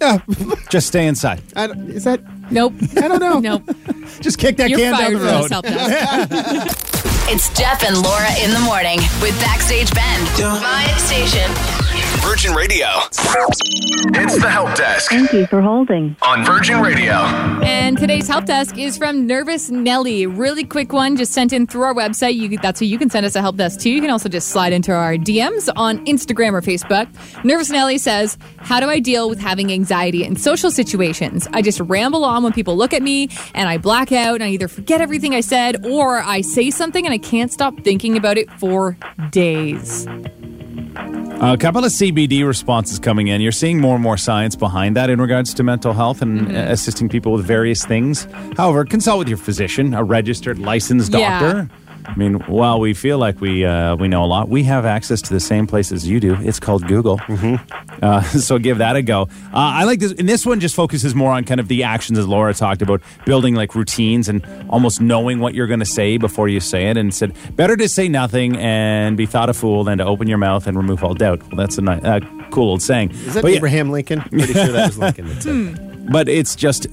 Yeah. 0.00 0.18
just 0.70 0.86
stay 0.88 1.06
inside 1.06 1.42
I 1.56 1.66
don't- 1.68 1.90
is 1.90 2.04
that? 2.04 2.20
Nope. 2.50 2.74
I 2.96 3.08
don't 3.08 3.20
know. 3.20 3.38
Nope. 3.40 3.62
just 4.20 4.38
kick 4.38 4.56
that 4.58 4.68
You're 4.68 4.78
can 4.78 4.92
down 4.98 5.12
the 5.14 5.20
road. 5.20 6.70
It's 7.26 7.48
Jeff 7.58 7.82
and 7.82 7.96
Laura 8.02 8.28
in 8.44 8.50
the 8.50 8.60
morning 8.60 8.98
with 9.22 9.34
Backstage 9.40 9.90
Ben. 9.94 10.20
My 10.60 10.84
station. 10.98 11.83
Virgin 12.24 12.52
Radio. 12.54 12.86
It's 14.16 14.40
the 14.40 14.48
help 14.50 14.74
desk 14.74 15.10
Thank 15.10 15.32
you 15.32 15.46
for 15.46 15.60
holding. 15.60 16.16
on 16.22 16.42
Virgin 16.44 16.80
Radio. 16.80 17.12
And 17.12 17.98
today's 17.98 18.26
help 18.26 18.46
desk 18.46 18.78
is 18.78 18.96
from 18.96 19.26
Nervous 19.26 19.70
Nelly. 19.70 20.26
Really 20.26 20.64
quick 20.64 20.92
one, 20.92 21.16
just 21.16 21.32
sent 21.32 21.52
in 21.52 21.66
through 21.66 21.82
our 21.82 21.94
website. 21.94 22.34
You, 22.34 22.56
that's 22.58 22.80
who 22.80 22.86
you 22.86 22.98
can 22.98 23.10
send 23.10 23.26
us 23.26 23.36
a 23.36 23.40
help 23.42 23.56
desk 23.56 23.80
to. 23.80 23.90
You 23.90 24.00
can 24.00 24.10
also 24.10 24.28
just 24.30 24.48
slide 24.48 24.72
into 24.72 24.90
our 24.92 25.16
DMs 25.16 25.70
on 25.76 26.04
Instagram 26.06 26.52
or 26.54 26.62
Facebook. 26.62 27.08
Nervous 27.44 27.68
Nelly 27.70 27.98
says, 27.98 28.38
How 28.56 28.80
do 28.80 28.88
I 28.88 29.00
deal 29.00 29.28
with 29.28 29.38
having 29.38 29.70
anxiety 29.70 30.24
in 30.24 30.34
social 30.36 30.70
situations? 30.70 31.46
I 31.52 31.60
just 31.60 31.78
ramble 31.80 32.24
on 32.24 32.42
when 32.42 32.52
people 32.52 32.74
look 32.74 32.94
at 32.94 33.02
me 33.02 33.28
and 33.54 33.68
I 33.68 33.76
black 33.76 34.12
out 34.12 34.34
and 34.36 34.44
I 34.44 34.48
either 34.48 34.68
forget 34.68 35.00
everything 35.02 35.34
I 35.34 35.40
said 35.40 35.84
or 35.86 36.18
I 36.18 36.40
say 36.40 36.70
something 36.70 37.04
and 37.04 37.12
I 37.12 37.18
can't 37.18 37.52
stop 37.52 37.78
thinking 37.84 38.16
about 38.16 38.38
it 38.38 38.50
for 38.52 38.96
days. 39.30 40.06
A 41.40 41.56
couple 41.58 41.84
of 41.84 41.90
CBD 41.92 42.46
responses 42.46 42.98
coming 42.98 43.28
in. 43.28 43.40
You're 43.42 43.52
seeing 43.52 43.78
more 43.80 43.94
and 43.94 44.02
more 44.02 44.16
science 44.16 44.56
behind 44.56 44.96
that 44.96 45.10
in 45.10 45.20
regards 45.20 45.52
to 45.54 45.62
mental 45.62 45.92
health 45.92 46.22
and 46.22 46.34
Mm-hmm. 46.42 46.56
uh, 46.56 46.72
assisting 46.72 47.08
people 47.08 47.32
with 47.32 47.44
various 47.44 47.84
things. 47.84 48.26
However, 48.56 48.84
consult 48.84 49.18
with 49.18 49.28
your 49.28 49.36
physician, 49.38 49.92
a 49.94 50.02
registered, 50.02 50.58
licensed 50.58 51.12
Yeah. 51.12 51.40
doctor. 51.40 51.70
I 52.06 52.14
mean, 52.16 52.34
while 52.46 52.80
we 52.80 52.92
feel 52.94 53.18
like 53.18 53.40
we 53.40 53.64
uh, 53.64 53.96
we 53.96 54.08
know 54.08 54.24
a 54.24 54.26
lot, 54.26 54.48
we 54.48 54.62
have 54.64 54.84
access 54.84 55.22
to 55.22 55.32
the 55.32 55.40
same 55.40 55.66
places 55.66 56.06
you 56.06 56.20
do. 56.20 56.34
It's 56.40 56.60
called 56.60 56.86
Google. 56.86 57.18
Mm-hmm. 57.18 58.04
Uh, 58.04 58.22
so 58.22 58.58
give 58.58 58.78
that 58.78 58.96
a 58.96 59.02
go. 59.02 59.22
Uh, 59.22 59.26
I 59.54 59.84
like 59.84 60.00
this. 60.00 60.12
And 60.12 60.28
this 60.28 60.44
one 60.44 60.60
just 60.60 60.74
focuses 60.74 61.14
more 61.14 61.32
on 61.32 61.44
kind 61.44 61.60
of 61.60 61.68
the 61.68 61.82
actions, 61.84 62.18
as 62.18 62.26
Laura 62.28 62.52
talked 62.54 62.82
about, 62.82 63.00
building 63.24 63.54
like 63.54 63.74
routines 63.74 64.28
and 64.28 64.44
almost 64.68 65.00
knowing 65.00 65.40
what 65.40 65.54
you're 65.54 65.66
going 65.66 65.80
to 65.80 65.86
say 65.86 66.16
before 66.18 66.48
you 66.48 66.60
say 66.60 66.88
it. 66.90 66.96
And 66.96 67.14
said, 67.14 67.34
better 67.56 67.76
to 67.76 67.88
say 67.88 68.08
nothing 68.08 68.56
and 68.56 69.16
be 69.16 69.26
thought 69.26 69.48
a 69.48 69.54
fool 69.54 69.84
than 69.84 69.98
to 69.98 70.04
open 70.04 70.28
your 70.28 70.38
mouth 70.38 70.66
and 70.66 70.76
remove 70.76 71.02
all 71.02 71.14
doubt. 71.14 71.40
Well, 71.48 71.56
that's 71.56 71.78
a 71.78 71.82
ni- 71.82 71.92
uh, 72.02 72.20
cool 72.50 72.68
old 72.70 72.82
saying. 72.82 73.10
Is 73.12 73.34
that 73.34 73.42
But 73.42 73.52
yeah- 73.52 73.56
Abraham 73.58 73.90
Lincoln? 73.90 74.20
Pretty 74.20 74.52
sure 74.52 74.68
that 74.72 74.86
was 74.88 74.98
Lincoln. 74.98 75.28
that. 75.28 76.08
but 76.12 76.28
it's 76.28 76.54
just 76.54 76.86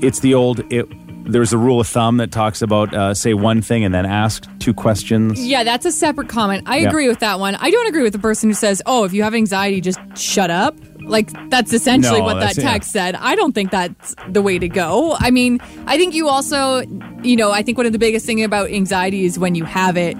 it's 0.00 0.20
the 0.20 0.32
old 0.34 0.60
it, 0.72 0.86
there's 1.26 1.52
a 1.52 1.58
rule 1.58 1.80
of 1.80 1.86
thumb 1.88 2.18
that 2.18 2.30
talks 2.32 2.62
about 2.62 2.92
uh, 2.94 3.14
say 3.14 3.34
one 3.34 3.62
thing 3.62 3.84
and 3.84 3.94
then 3.94 4.06
ask 4.06 4.46
two 4.58 4.74
questions 4.74 5.44
Yeah, 5.44 5.64
that's 5.64 5.86
a 5.86 5.92
separate 5.92 6.28
comment. 6.28 6.64
I 6.66 6.78
Yeah. 6.78 6.88
agree 6.88 7.08
with 7.08 7.20
that 7.20 7.40
one. 7.40 7.54
I 7.56 7.70
don't 7.70 7.86
agree 7.86 8.02
with 8.02 8.12
the 8.12 8.18
person 8.18 8.50
who 8.50 8.54
says, 8.54 8.82
"Oh, 8.86 9.04
if 9.04 9.12
you 9.12 9.22
have 9.22 9.34
anxiety, 9.34 9.80
just 9.80 9.98
shut 10.16 10.50
up." 10.50 10.76
Like 11.00 11.30
that's 11.50 11.72
essentially 11.74 12.20
No, 12.20 12.24
what 12.24 12.34
that 12.34 12.40
that's- 12.40 12.58
yeah. 12.58 12.72
text 12.72 12.90
said. 12.92 13.14
I 13.16 13.34
don't 13.36 13.52
think 13.54 13.70
that's 13.70 14.14
the 14.30 14.40
way 14.40 14.58
to 14.58 14.68
go. 14.68 15.16
I 15.18 15.30
mean, 15.30 15.60
I 15.86 15.98
think 15.98 16.14
you 16.14 16.28
also, 16.28 16.80
you 17.22 17.36
know, 17.36 17.50
I 17.52 17.62
think 17.62 17.76
one 17.76 17.86
of 17.86 17.92
the 17.92 17.98
biggest 17.98 18.24
thing 18.24 18.42
about 18.42 18.70
anxiety 18.70 19.24
is 19.26 19.38
when 19.38 19.54
you 19.54 19.64
have 19.64 19.96
it, 19.98 20.16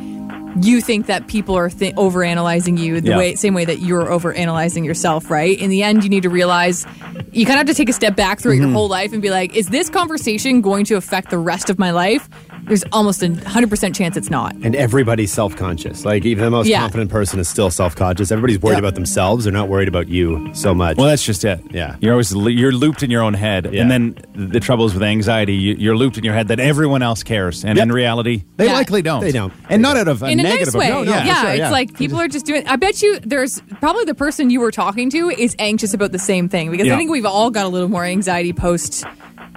you 0.61 0.81
think 0.81 1.07
that 1.07 1.27
people 1.27 1.57
are 1.57 1.69
th- 1.71 1.95
overanalyzing 1.97 2.79
you 2.79 3.01
the 3.01 3.11
Yeah. 3.11 3.19
way 3.19 3.35
same 3.35 3.55
way 3.55 3.65
that 3.65 3.81
you're 3.81 4.07
overanalyzing 4.07 4.85
yourself, 4.85 5.31
right? 5.31 5.59
In 5.59 5.71
the 5.71 5.83
end, 5.83 6.05
you 6.05 6.11
need 6.11 6.23
to 6.25 6.31
realize 6.31 6.87
you 7.33 7.45
kind 7.47 7.59
of 7.61 7.67
have 7.67 7.75
to 7.75 7.75
take 7.75 7.89
a 7.89 7.93
step 7.93 8.15
back 8.17 8.41
throughout 8.41 8.55
Mm-hmm. 8.55 8.63
your 8.65 8.73
whole 8.73 8.89
life 8.89 9.13
and 9.13 9.21
be 9.21 9.31
like, 9.31 9.57
is 9.57 9.69
this 9.69 9.89
conversation 9.91 10.61
going 10.61 10.85
to 10.87 10.95
affect 10.97 11.31
the 11.31 11.39
rest 11.39 11.71
of 11.71 11.79
my 11.79 11.91
life? 11.91 12.29
There's 12.67 12.85
almost 12.93 13.23
a 13.23 13.29
100% 13.29 13.95
chance 13.95 14.17
it's 14.17 14.31
not. 14.31 14.55
And 14.63 14.75
everybody's 14.77 15.33
self 15.33 15.57
conscious. 15.57 16.05
Like, 16.05 16.25
even 16.25 16.45
the 16.45 16.51
most 16.51 16.67
Yeah. 16.67 16.81
confident 16.81 17.11
person 17.11 17.39
is 17.41 17.49
still 17.49 17.71
self 17.71 17.95
conscious. 17.97 18.31
Everybody's 18.33 18.61
worried 18.61 18.75
Yeah. 18.75 18.79
about 18.81 18.95
themselves. 18.95 19.45
They're 19.45 19.53
not 19.53 19.69
worried 19.69 19.89
about 19.89 20.09
you 20.09 20.51
so 20.55 20.75
much. 20.75 20.97
well 20.97 21.07
that's 21.09 21.25
just 21.25 21.45
it 21.45 21.61
Yeah. 21.71 21.97
you're 22.01 22.13
always 22.13 22.33
you're 22.35 22.73
looped 22.73 23.03
in 23.03 23.11
your 23.11 23.23
own 23.23 23.35
head 23.35 23.69
Yeah. 23.73 23.83
and 23.83 23.91
then 23.91 24.15
the 24.35 24.61
trouble 24.61 24.87
is 24.87 24.95
with 24.95 25.03
anxiety 25.03 25.55
you, 25.55 25.75
you're 25.79 25.97
looped 25.97 26.19
in 26.19 26.25
your 26.25 26.35
head 26.35 26.49
that 26.49 26.61
everyone 26.61 27.03
else 27.03 27.23
cares 27.23 27.65
and 27.65 27.77
Yep. 27.77 27.83
in 27.85 27.93
reality 27.93 28.43
they 28.57 28.67
Yeah. 28.67 28.73
likely 28.75 29.03
don't 29.03 29.21
They 29.21 29.33
don't. 29.33 29.53
and 29.69 29.83
not 29.83 29.97
out 29.97 30.09
of 30.09 30.23
a 30.23 30.27
in 30.27 30.41
a 30.41 30.43
negative 30.43 30.75
nice 30.75 30.75
way. 30.75 30.89
No, 30.89 31.03
no, 31.05 31.11
yeah, 31.11 31.41
sure, 31.43 31.51
it's 31.51 31.71
like 31.73 31.95
people 31.97 32.19
are 32.21 32.29
just 32.29 32.47
doing. 32.47 32.67
I 32.67 32.77
bet 32.77 33.03
you 33.03 33.19
there's 33.25 33.61
probably 33.81 34.05
the 34.05 34.15
person 34.15 34.51
you 34.51 34.61
were 34.61 34.71
talking 34.73 35.11
to 35.11 35.31
is 35.31 35.55
anxious 35.59 35.95
about 35.95 36.13
the 36.13 36.19
same 36.19 36.49
thing 36.49 36.71
because 36.71 36.87
Yeah. 36.87 36.95
I 36.95 36.97
think 36.97 37.11
we've 37.11 37.27
all 37.27 37.51
got 37.51 37.67
a 37.67 37.69
little 37.69 37.89
more 37.89 38.05
anxiety 38.05 38.53
post. 38.53 39.05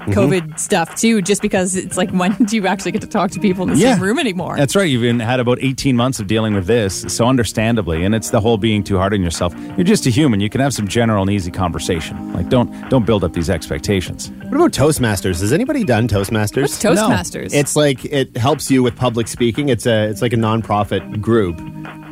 Mm-hmm. 0.08 0.20
COVID 0.20 0.60
stuff 0.60 0.96
too, 0.96 1.22
just 1.22 1.42
because 1.42 1.76
it's 1.76 1.98
like 1.98 2.10
when 2.12 2.34
do 2.46 2.56
you 2.56 2.66
actually 2.68 2.92
get 2.94 3.02
to 3.02 3.08
talk 3.08 3.32
to 3.32 3.40
people 3.40 3.64
in 3.64 3.70
the 3.70 3.78
Yeah. 3.78 3.94
same 3.96 4.04
room 4.04 4.20
anymore? 4.20 4.56
That's 4.58 4.76
right. 4.76 4.90
You've 4.90 5.02
been, 5.02 5.20
had 5.20 5.40
about 5.40 5.58
18 5.62 5.96
months 5.96 6.20
of 6.20 6.28
dealing 6.28 6.54
with 6.54 6.66
this, 6.66 7.02
so 7.08 7.26
understandably, 7.28 8.06
and 8.06 8.16
it's 8.16 8.30
the 8.30 8.40
whole 8.40 8.58
being 8.58 8.84
too 8.84 8.98
hard 8.98 9.14
on 9.14 9.22
yourself. 9.22 9.54
You're 9.76 9.84
just 9.84 10.06
a 10.06 10.10
human. 10.10 10.40
You 10.40 10.50
can 10.50 10.62
have 10.62 10.74
some 10.74 10.88
general 10.88 11.22
and 11.24 11.32
easy 11.32 11.52
conversation. 11.52 12.34
Like 12.34 12.50
don't 12.50 12.72
don't 12.90 13.06
build 13.06 13.24
up 13.24 13.34
these 13.34 13.50
expectations. 13.50 14.32
what 14.44 14.54
about 14.56 14.72
Toastmasters? 14.72 15.42
Has 15.42 15.52
anybody 15.54 15.84
done 15.84 16.08
Toastmasters? 16.08 16.62
What's 16.64 16.82
Toastmasters? 16.84 17.54
It's 17.54 17.76
like 17.76 18.06
it 18.06 18.36
helps 18.38 18.72
you 18.72 18.82
with 18.84 18.96
public 18.96 19.28
speaking. 19.28 19.70
It's 19.70 19.86
a 19.86 20.08
it's 20.10 20.22
like 20.22 20.34
a 20.34 20.38
nonprofit 20.38 21.20
group 21.22 21.58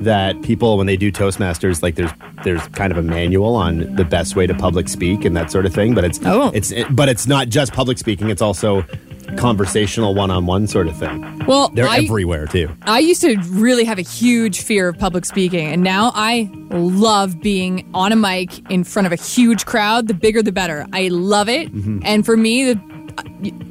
that 0.01 0.41
people 0.41 0.77
when 0.77 0.87
they 0.87 0.97
do 0.97 1.11
Toastmasters 1.11 1.81
like 1.83 1.95
there's 1.95 2.11
there's 2.43 2.65
kind 2.69 2.91
of 2.91 2.97
a 2.97 3.01
manual 3.01 3.55
on 3.55 3.95
the 3.95 4.03
best 4.05 4.35
way 4.35 4.45
to 4.47 4.53
public 4.53 4.87
speak 4.89 5.23
and 5.25 5.35
that 5.37 5.51
sort 5.51 5.65
of 5.65 5.73
thing. 5.73 5.93
But 5.93 6.03
it's 6.03 6.19
Oh. 6.25 6.51
it's 6.53 6.71
it, 6.71 6.93
but 6.95 7.09
it's 7.09 7.27
not 7.27 7.49
just 7.49 7.73
public 7.73 7.97
speaking. 7.97 8.29
It's 8.29 8.41
also 8.41 8.83
conversational 9.37 10.13
one 10.15 10.29
on 10.31 10.45
one 10.45 10.67
sort 10.67 10.87
of 10.87 10.95
thing. 10.97 11.43
well, 11.45 11.69
They're 11.69 11.87
I, 11.87 11.97
everywhere 11.99 12.45
too. 12.47 12.69
I 12.83 12.99
used 12.99 13.21
to 13.21 13.35
really 13.49 13.83
have 13.83 13.97
a 13.97 14.01
huge 14.03 14.61
fear 14.61 14.87
of 14.89 14.97
public 14.97 15.25
speaking, 15.25 15.65
and 15.67 15.83
now 15.83 16.11
I 16.13 16.49
love 16.71 17.41
being 17.41 17.89
on 17.93 18.11
a 18.11 18.15
mic 18.15 18.69
in 18.71 18.83
front 18.83 19.05
of 19.07 19.11
a 19.11 19.15
huge 19.15 19.65
crowd. 19.65 20.07
The 20.07 20.13
bigger, 20.13 20.41
the 20.43 20.51
better. 20.51 20.85
I 20.93 21.07
love 21.09 21.49
it, 21.49 21.73
Mm-hmm. 21.73 21.99
and 22.03 22.25
for 22.25 22.37
me, 22.37 22.73
the, 22.73 22.94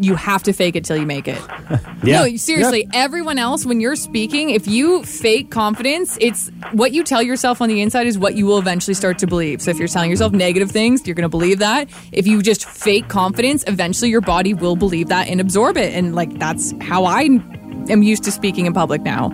you 0.00 0.14
have 0.14 0.42
to 0.44 0.52
fake 0.52 0.76
it 0.76 0.84
till 0.84 0.96
you 0.96 1.06
make 1.06 1.28
it. 1.28 1.40
Yeah. 2.02 2.26
No, 2.26 2.36
seriously, 2.36 2.86
everyone 2.92 3.38
else, 3.38 3.64
when 3.64 3.80
you're 3.80 3.96
speaking, 3.96 4.50
if 4.50 4.66
you 4.66 5.04
fake 5.04 5.50
confidence, 5.50 6.18
it's 6.20 6.50
what 6.72 6.92
you 6.92 7.02
tell 7.02 7.22
yourself 7.22 7.62
on 7.62 7.70
the 7.70 7.80
inside 7.80 8.06
is 8.06 8.18
what 8.18 8.34
you 8.34 8.44
will 8.44 8.58
eventually 8.58 8.92
start 8.92 9.18
to 9.20 9.26
believe. 9.26 9.62
So 9.62 9.70
if 9.70 9.78
you're 9.78 9.88
telling 9.88 10.10
yourself 10.10 10.32
negative 10.32 10.70
things, 10.70 11.06
you're 11.06 11.14
going 11.14 11.22
to 11.22 11.30
believe 11.30 11.60
that. 11.60 11.88
If 12.12 12.26
you 12.26 12.42
just 12.42 12.66
fake 12.66 13.08
confidence, 13.08 13.64
eventually 13.66 14.10
your 14.10 14.20
body 14.20 14.52
will 14.52 14.76
believe 14.76 15.08
that 15.08 15.28
and 15.28 15.40
absorb 15.40 15.78
it. 15.78 15.94
And 15.94 16.14
like 16.14 16.38
that's 16.38 16.74
how 16.82 17.06
I 17.06 17.22
am 17.22 18.02
used 18.02 18.24
to 18.24 18.30
speaking 18.30 18.66
in 18.66 18.74
public 18.74 19.00
now. 19.00 19.30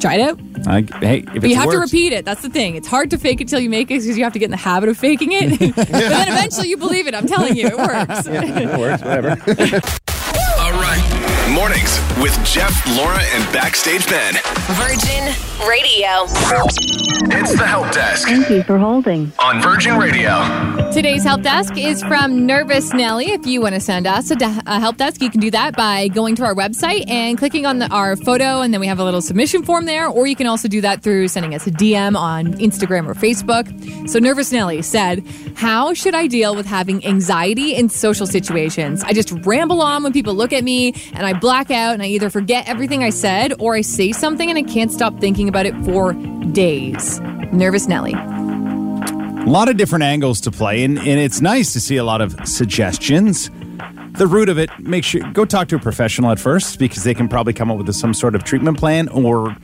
Try 0.00 0.14
it 0.14 0.20
out. 0.20 0.40
I, 0.66 0.82
hey, 1.00 1.18
if 1.18 1.40
But 1.40 1.50
you 1.50 1.56
have 1.56 1.70
to 1.70 1.78
repeat 1.78 2.12
it. 2.12 2.24
That's 2.24 2.42
the 2.42 2.50
thing. 2.50 2.76
It's 2.76 2.86
hard 2.86 3.10
to 3.10 3.18
fake 3.18 3.40
it 3.40 3.48
till 3.48 3.60
you 3.60 3.70
make 3.70 3.90
it 3.90 4.00
because 4.00 4.16
you 4.16 4.24
have 4.24 4.32
to 4.32 4.38
get 4.38 4.46
in 4.46 4.50
the 4.52 4.56
habit 4.56 4.88
of 4.88 4.96
faking 4.96 5.32
it. 5.32 5.58
but 5.76 5.88
then 5.88 6.28
eventually 6.28 6.68
you 6.68 6.76
believe 6.76 7.06
it. 7.06 7.14
I'm 7.14 7.26
telling 7.26 7.56
you, 7.56 7.66
it 7.66 7.76
works. 7.76 8.26
It 8.26 8.78
works. 8.78 9.02
Whatever. 9.02 9.80
All 12.18 12.24
right. 12.24 12.38
Mornings 12.38 12.38
with 12.38 12.44
Jeff, 12.44 12.86
Laura, 12.96 13.20
and 13.34 13.52
Backstage 13.52 14.06
Ben. 14.08 14.34
Virgin 14.76 15.34
Radio. 15.68 16.24
It's 17.30 17.54
the 17.56 17.66
help 17.66 17.90
desk 17.92 18.26
Thank 18.28 18.48
you 18.48 18.62
for 18.62 18.78
holding. 18.78 19.32
on 19.38 19.60
Virgin 19.60 19.98
Radio. 19.98 20.30
Today's 20.92 21.24
help 21.24 21.42
desk 21.42 21.76
is 21.76 22.02
from 22.02 22.46
Nervous 22.46 22.92
Nelly. 22.94 23.32
If 23.32 23.44
you 23.46 23.60
want 23.60 23.74
to 23.74 23.80
send 23.80 24.06
us 24.06 24.30
a, 24.30 24.36
de- 24.36 24.62
a 24.66 24.80
help 24.80 24.96
desk, 24.96 25.20
you 25.20 25.28
can 25.30 25.40
do 25.40 25.50
that 25.50 25.76
by 25.76 26.08
going 26.08 26.36
to 26.36 26.44
our 26.44 26.54
website 26.54 27.08
and 27.10 27.36
clicking 27.36 27.66
on 27.66 27.78
the, 27.78 27.88
our 27.88 28.16
photo, 28.16 28.60
and 28.60 28.72
then 28.72 28.80
we 28.80 28.86
have 28.86 28.98
a 28.98 29.04
little 29.04 29.20
submission 29.20 29.62
form 29.64 29.84
there. 29.84 30.06
Or 30.08 30.26
you 30.26 30.36
can 30.36 30.46
also 30.46 30.68
do 30.68 30.80
that 30.80 31.02
through 31.02 31.28
sending 31.28 31.54
us 31.54 31.66
a 31.66 31.70
DM 31.70 32.16
on 32.16 32.54
Instagram 32.54 33.06
or 33.06 33.14
Facebook. 33.14 34.08
So 34.08 34.18
Nervous 34.18 34.50
Nelly 34.52 34.80
said, 34.82 35.24
"How 35.56 35.92
should 35.92 36.14
I 36.14 36.26
deal 36.26 36.54
with 36.56 36.66
having 36.66 37.04
anxiety 37.04 37.74
in 37.74 37.88
social 37.88 38.26
situations? 38.26 39.02
I 39.04 39.12
just 39.12 39.30
ramble 39.44 39.82
on 39.82 40.02
when 40.02 40.12
people 40.12 40.34
look 40.34 40.52
at 40.52 40.64
me, 40.64 40.94
and 41.12 41.26
I 41.26 41.32
black 41.34 41.70
out, 41.70 41.92
and 41.94 42.02
I 42.02 42.06
either 42.08 42.30
forget 42.30 42.68
everything 42.68 43.04
I 43.04 43.10
said, 43.10 43.54
or 43.58 43.74
I 43.74 43.82
say 43.82 44.12
something 44.12 44.48
and 44.50 44.58
I 44.58 44.62
can't 44.62 44.92
stop 44.92 45.18
thinking 45.20 45.48
about 45.48 45.66
it 45.66 45.74
for 45.84 46.12
days." 46.52 47.20
Nervous 47.52 47.88
Nelly. 47.88 48.14
A 48.14 49.50
lot 49.50 49.68
of 49.68 49.76
different 49.76 50.04
angles 50.04 50.40
to 50.42 50.50
play, 50.50 50.84
and, 50.84 50.98
and 50.98 51.20
it's 51.20 51.40
nice 51.40 51.72
to 51.72 51.80
see 51.80 51.96
a 51.96 52.04
lot 52.04 52.20
of 52.20 52.36
suggestions. 52.46 53.50
The 54.14 54.26
root 54.26 54.48
of 54.48 54.58
it, 54.58 54.68
make 54.80 55.04
sure 55.04 55.22
go 55.32 55.44
talk 55.44 55.68
to 55.68 55.76
a 55.76 55.78
professional 55.78 56.30
at 56.32 56.40
first 56.40 56.78
because 56.78 57.04
they 57.04 57.14
can 57.14 57.28
probably 57.28 57.52
come 57.52 57.70
up 57.70 57.78
with 57.78 57.94
some 57.94 58.12
sort 58.12 58.34
of 58.34 58.42
treatment 58.42 58.76
plan 58.76 59.08
or 59.08 59.56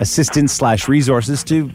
assistance 0.00 0.52
slash 0.52 0.86
resources 0.86 1.42
to 1.44 1.70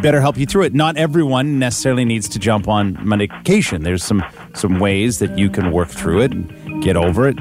better 0.00 0.20
help 0.20 0.38
you 0.38 0.46
through 0.46 0.62
it. 0.62 0.74
Not 0.74 0.96
everyone 0.96 1.58
necessarily 1.58 2.04
needs 2.04 2.28
to 2.30 2.38
jump 2.38 2.68
on 2.68 2.98
medication. 3.06 3.82
There's 3.82 4.02
some 4.02 4.24
some 4.54 4.78
ways 4.80 5.18
that 5.18 5.38
you 5.38 5.50
can 5.50 5.72
work 5.72 5.88
through 5.88 6.22
it 6.22 6.32
and 6.32 6.82
get 6.82 6.96
over 6.96 7.28
it. 7.28 7.36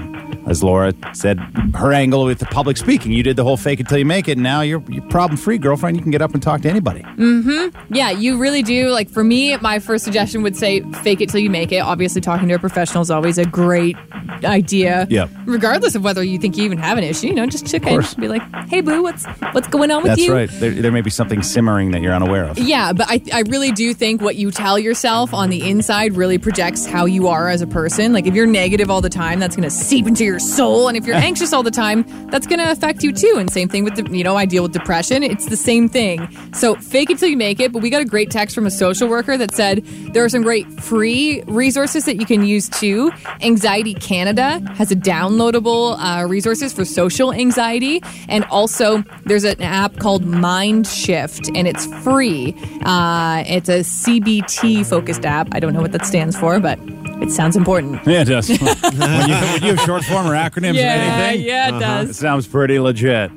As 0.48 0.64
Laura 0.64 0.94
said, 1.14 1.40
her 1.76 1.94
angle 1.94 2.26
with 2.26 2.40
the 2.40 2.46
public 2.46 2.78
speaking, 2.78 3.12
you 3.12 3.24
did 3.24 3.36
the 3.36 3.44
whole 3.44 3.58
fake 3.58 3.80
until 3.80 3.98
you 3.98 4.06
make 4.06 4.28
it. 4.28 4.34
And 4.34 4.44
now 4.44 4.62
you're, 4.62 4.84
you're 4.90 5.04
problem 5.10 5.38
free, 5.38 5.58
girlfriend. 5.58 5.98
You 5.98 6.04
can 6.04 6.12
get 6.12 6.22
up 6.22 6.34
and 6.34 6.42
talk 6.42 6.62
to 6.62 6.70
anybody. 6.70 7.02
Mm-hmm. 7.02 7.94
Yeah, 7.94 8.12
you 8.12 8.38
really 8.38 8.64
do. 8.64 8.90
Like 8.90 9.10
for 9.10 9.24
me, 9.24 9.56
my 9.58 9.80
first 9.80 10.04
suggestion 10.04 10.44
would 10.44 10.56
say 10.56 10.82
fake 11.02 11.22
it 11.22 11.30
till 11.30 11.40
you 11.40 11.50
make 11.50 11.72
it. 11.72 11.80
Obviously, 11.80 12.22
talking 12.22 12.48
to 12.50 12.56
a 12.56 12.60
professional 12.60 13.02
is 13.02 13.12
always 13.12 13.38
a 13.38 13.46
great 13.46 13.98
idea. 14.44 15.08
Yeah. 15.10 15.28
Regardless 15.46 15.96
of 15.96 16.04
whether 16.04 16.24
you 16.24 16.38
think 16.40 16.58
you 16.58 16.64
even 16.64 16.78
have 16.78 16.98
an 16.98 17.04
issue, 17.04 17.28
you 17.28 17.34
know, 17.34 17.46
just 17.46 17.68
check 17.68 17.86
in. 17.86 18.04
Be 18.20 18.28
like, 18.28 18.44
hey, 18.68 18.82
boo, 18.82 19.04
what's 19.04 19.26
what's 19.52 19.68
going 19.68 19.92
on 19.92 20.04
with 20.04 20.12
That's 20.12 20.22
you? 20.22 20.34
That's 20.34 20.52
right. 20.52 20.60
There, 20.60 20.72
there 20.72 20.92
may 20.92 21.02
be 21.02 21.10
something 21.10 21.42
simmering 21.42 21.92
that 21.92 22.02
you're 22.02 22.14
unaware 22.14 22.46
of. 22.46 22.58
Yeah, 22.58 22.94
but 22.94 23.08
I, 23.10 23.22
I 23.34 23.42
really 23.42 23.72
do 23.72 23.94
think 23.94 24.22
what 24.22 24.36
you 24.36 24.52
tell 24.52 24.78
yourself 24.80 25.34
on 25.34 25.50
the 25.50 25.70
inside 25.70 26.16
really 26.16 26.38
projects 26.38 26.86
how 26.86 27.06
you 27.06 27.28
are 27.28 27.50
as 27.50 27.62
a 27.62 27.68
person. 27.68 28.14
Like 28.14 28.26
if 28.26 28.34
you're 28.34 28.48
negative 28.48 28.90
all 28.90 29.02
the 29.02 29.10
time, 29.10 29.40
that's 29.40 29.56
going 29.56 29.64
to 29.64 29.76
seep 29.76 30.08
into 30.08 30.23
to 30.24 30.28
your 30.28 30.40
soul. 30.40 30.88
And 30.88 30.98
if 30.98 31.06
you're 31.06 31.16
anxious 31.30 31.54
all 31.54 31.64
the 31.64 31.72
time, 31.72 32.04
that's 32.30 32.48
going 32.48 32.60
to 32.60 32.72
affect 32.72 33.04
you 33.04 33.12
too. 33.12 33.36
And 33.38 33.52
same 33.52 33.68
thing 33.68 33.84
with, 33.84 33.96
the, 33.96 34.16
you 34.16 34.24
know, 34.24 34.36
I 34.36 34.46
deal 34.46 34.64
with 34.64 34.72
depression. 34.72 35.24
It's 35.24 35.48
the 35.48 35.58
same 35.58 35.90
thing. 35.90 36.28
So 36.54 36.76
fake 36.76 37.10
it 37.10 37.20
till 37.20 37.30
you 37.30 37.38
make 37.38 37.60
it. 37.60 37.72
But 37.72 37.82
we 37.82 37.90
got 37.90 38.02
a 38.02 38.06
great 38.06 38.32
text 38.32 38.56
from 38.56 38.66
a 38.66 38.72
social 38.72 39.08
worker 39.08 39.38
that 39.38 39.54
said 39.54 39.84
there 40.14 40.24
are 40.24 40.30
some 40.30 40.42
great 40.42 40.68
free 40.82 41.44
resources 41.48 42.06
that 42.06 42.16
you 42.18 42.26
can 42.26 42.46
use 42.46 42.70
too. 42.70 43.12
Anxiety 43.42 43.94
Canada 43.94 44.62
has 44.76 44.92
a 44.92 44.96
downloadable 44.96 45.98
uh, 46.00 46.26
resources 46.26 46.74
for 46.74 46.86
social 46.86 47.34
anxiety. 47.34 48.02
And 48.30 48.46
also 48.46 49.04
there's 49.26 49.44
an 49.44 49.62
app 49.62 49.98
called 49.98 50.26
Mind 50.26 50.88
Shift 50.88 51.50
and 51.54 51.68
it's 51.68 51.86
free. 52.04 52.56
Uh, 52.84 53.44
it's 53.46 53.70
a 53.70 53.80
CBT 53.82 54.86
focused 54.86 55.26
app. 55.26 55.50
I 55.52 55.60
don't 55.60 55.74
know 55.74 55.82
what 55.82 55.92
that 55.92 56.06
stands 56.06 56.38
for, 56.38 56.60
but 56.60 56.80
it 57.22 57.32
sounds 57.32 57.56
important. 57.56 58.06
Yeah, 58.06 58.22
it 58.22 58.26
does. 58.26 58.50
when, 58.50 58.60
you, 58.60 59.36
when 59.36 59.64
you 59.64 59.76
have 59.76 59.80
short 59.82 60.04
form 60.04 60.28
or 60.28 60.34
acronyms 60.34 60.76
or 60.76 60.88
anything, 60.88 61.46
yeah, 61.46 61.70
it 61.70 61.76
it 61.76 61.80
does. 61.80 62.10
It 62.10 62.14
sounds 62.16 62.48
pretty 62.48 62.80
legit. 62.80 63.32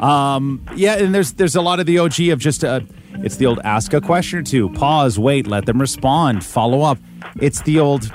Um, 0.00 0.64
yeah, 0.74 0.94
and 0.94 1.14
there's 1.14 1.32
there's 1.34 1.56
a 1.56 1.62
lot 1.62 1.80
of 1.80 1.86
the 1.86 1.98
OG 1.98 2.20
of 2.30 2.38
just 2.38 2.64
uh, 2.64 2.80
it's 3.14 3.36
the 3.36 3.46
old 3.46 3.60
ask 3.64 3.92
a 3.92 4.00
question 4.00 4.40
or 4.40 4.42
two, 4.42 4.68
pause, 4.70 5.18
wait, 5.18 5.46
let 5.46 5.66
them 5.66 5.80
respond, 5.80 6.44
follow 6.44 6.82
up. 6.82 6.98
It's 7.40 7.62
the 7.62 7.78
old 7.78 8.12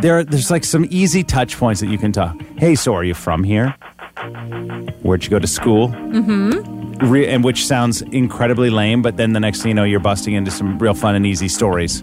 there. 0.00 0.22
There's 0.24 0.50
like 0.50 0.64
some 0.64 0.86
easy 0.90 1.24
touch 1.24 1.56
points 1.56 1.80
that 1.80 1.88
you 1.88 1.98
can 1.98 2.12
talk. 2.12 2.40
Hey, 2.56 2.74
so 2.74 2.94
are 2.94 3.04
you 3.04 3.14
from 3.14 3.42
here? 3.42 3.74
Where'd 5.02 5.24
you 5.24 5.30
go 5.30 5.38
to 5.38 5.46
school? 5.46 5.88
Mm-hmm. 5.88 7.08
Re- 7.08 7.28
and 7.28 7.44
which 7.44 7.66
sounds 7.66 8.02
incredibly 8.02 8.70
lame, 8.70 9.02
but 9.02 9.16
then 9.16 9.32
the 9.32 9.40
next 9.40 9.62
thing 9.62 9.70
you 9.70 9.74
know, 9.74 9.84
you're 9.84 10.00
busting 10.00 10.34
into 10.34 10.50
some 10.50 10.78
real 10.78 10.94
fun 10.94 11.14
and 11.14 11.24
easy 11.24 11.48
stories. 11.48 12.02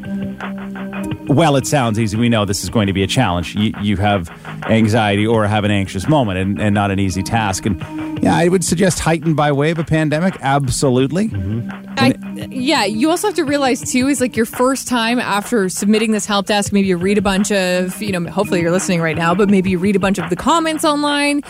Well, 1.28 1.56
it 1.56 1.66
sounds 1.66 2.00
easy. 2.00 2.18
We 2.18 2.30
know 2.30 2.46
this 2.46 2.64
is 2.64 2.70
going 2.70 2.88
to 2.88 2.94
be 2.94 3.04
a 3.04 3.08
challenge. 3.08 3.56
You, 3.56 3.74
you 3.82 3.98
have 3.98 4.30
anxiety 4.70 5.26
or 5.26 5.48
have 5.48 5.64
an 5.64 5.72
anxious 5.72 6.08
moment 6.08 6.38
and, 6.40 6.62
and 6.62 6.74
not 6.76 6.92
an 6.92 7.00
easy 7.00 7.24
task. 7.24 7.66
And 7.66 7.82
yeah, 8.22 8.36
I 8.36 8.48
would 8.48 8.64
suggest 8.64 9.00
heightened 9.00 9.36
by 9.36 9.52
way 9.52 9.72
of 9.72 9.80
a 9.80 9.84
pandemic. 9.84 10.36
Absolutely. 10.42 11.30
Mm-hmm. 11.30 11.86
I, 11.98 12.14
yeah, 12.50 12.86
you 12.86 13.10
also 13.10 13.28
have 13.28 13.36
to 13.36 13.44
realize 13.44 13.92
too 13.92 14.08
is 14.08 14.22
like 14.22 14.36
your 14.36 14.46
first 14.46 14.88
time 14.88 15.20
after 15.20 15.70
submitting 15.70 16.12
this 16.12 16.26
help 16.26 16.46
desk. 16.46 16.72
Maybe 16.72 16.90
you 16.90 16.98
read 16.98 17.18
a 17.18 17.22
bunch 17.22 17.52
of, 17.52 18.02
you 18.02 18.12
know, 18.12 18.30
hopefully 18.30 18.62
you're 18.62 18.72
listening 18.72 19.02
right 19.02 19.18
now, 19.18 19.34
but 19.34 19.50
maybe 19.50 19.72
you 19.72 19.80
read 19.80 19.96
a 19.96 20.00
bunch 20.00 20.20
of 20.20 20.30
the 20.30 20.36
comments 20.36 20.86
online. 20.86 21.42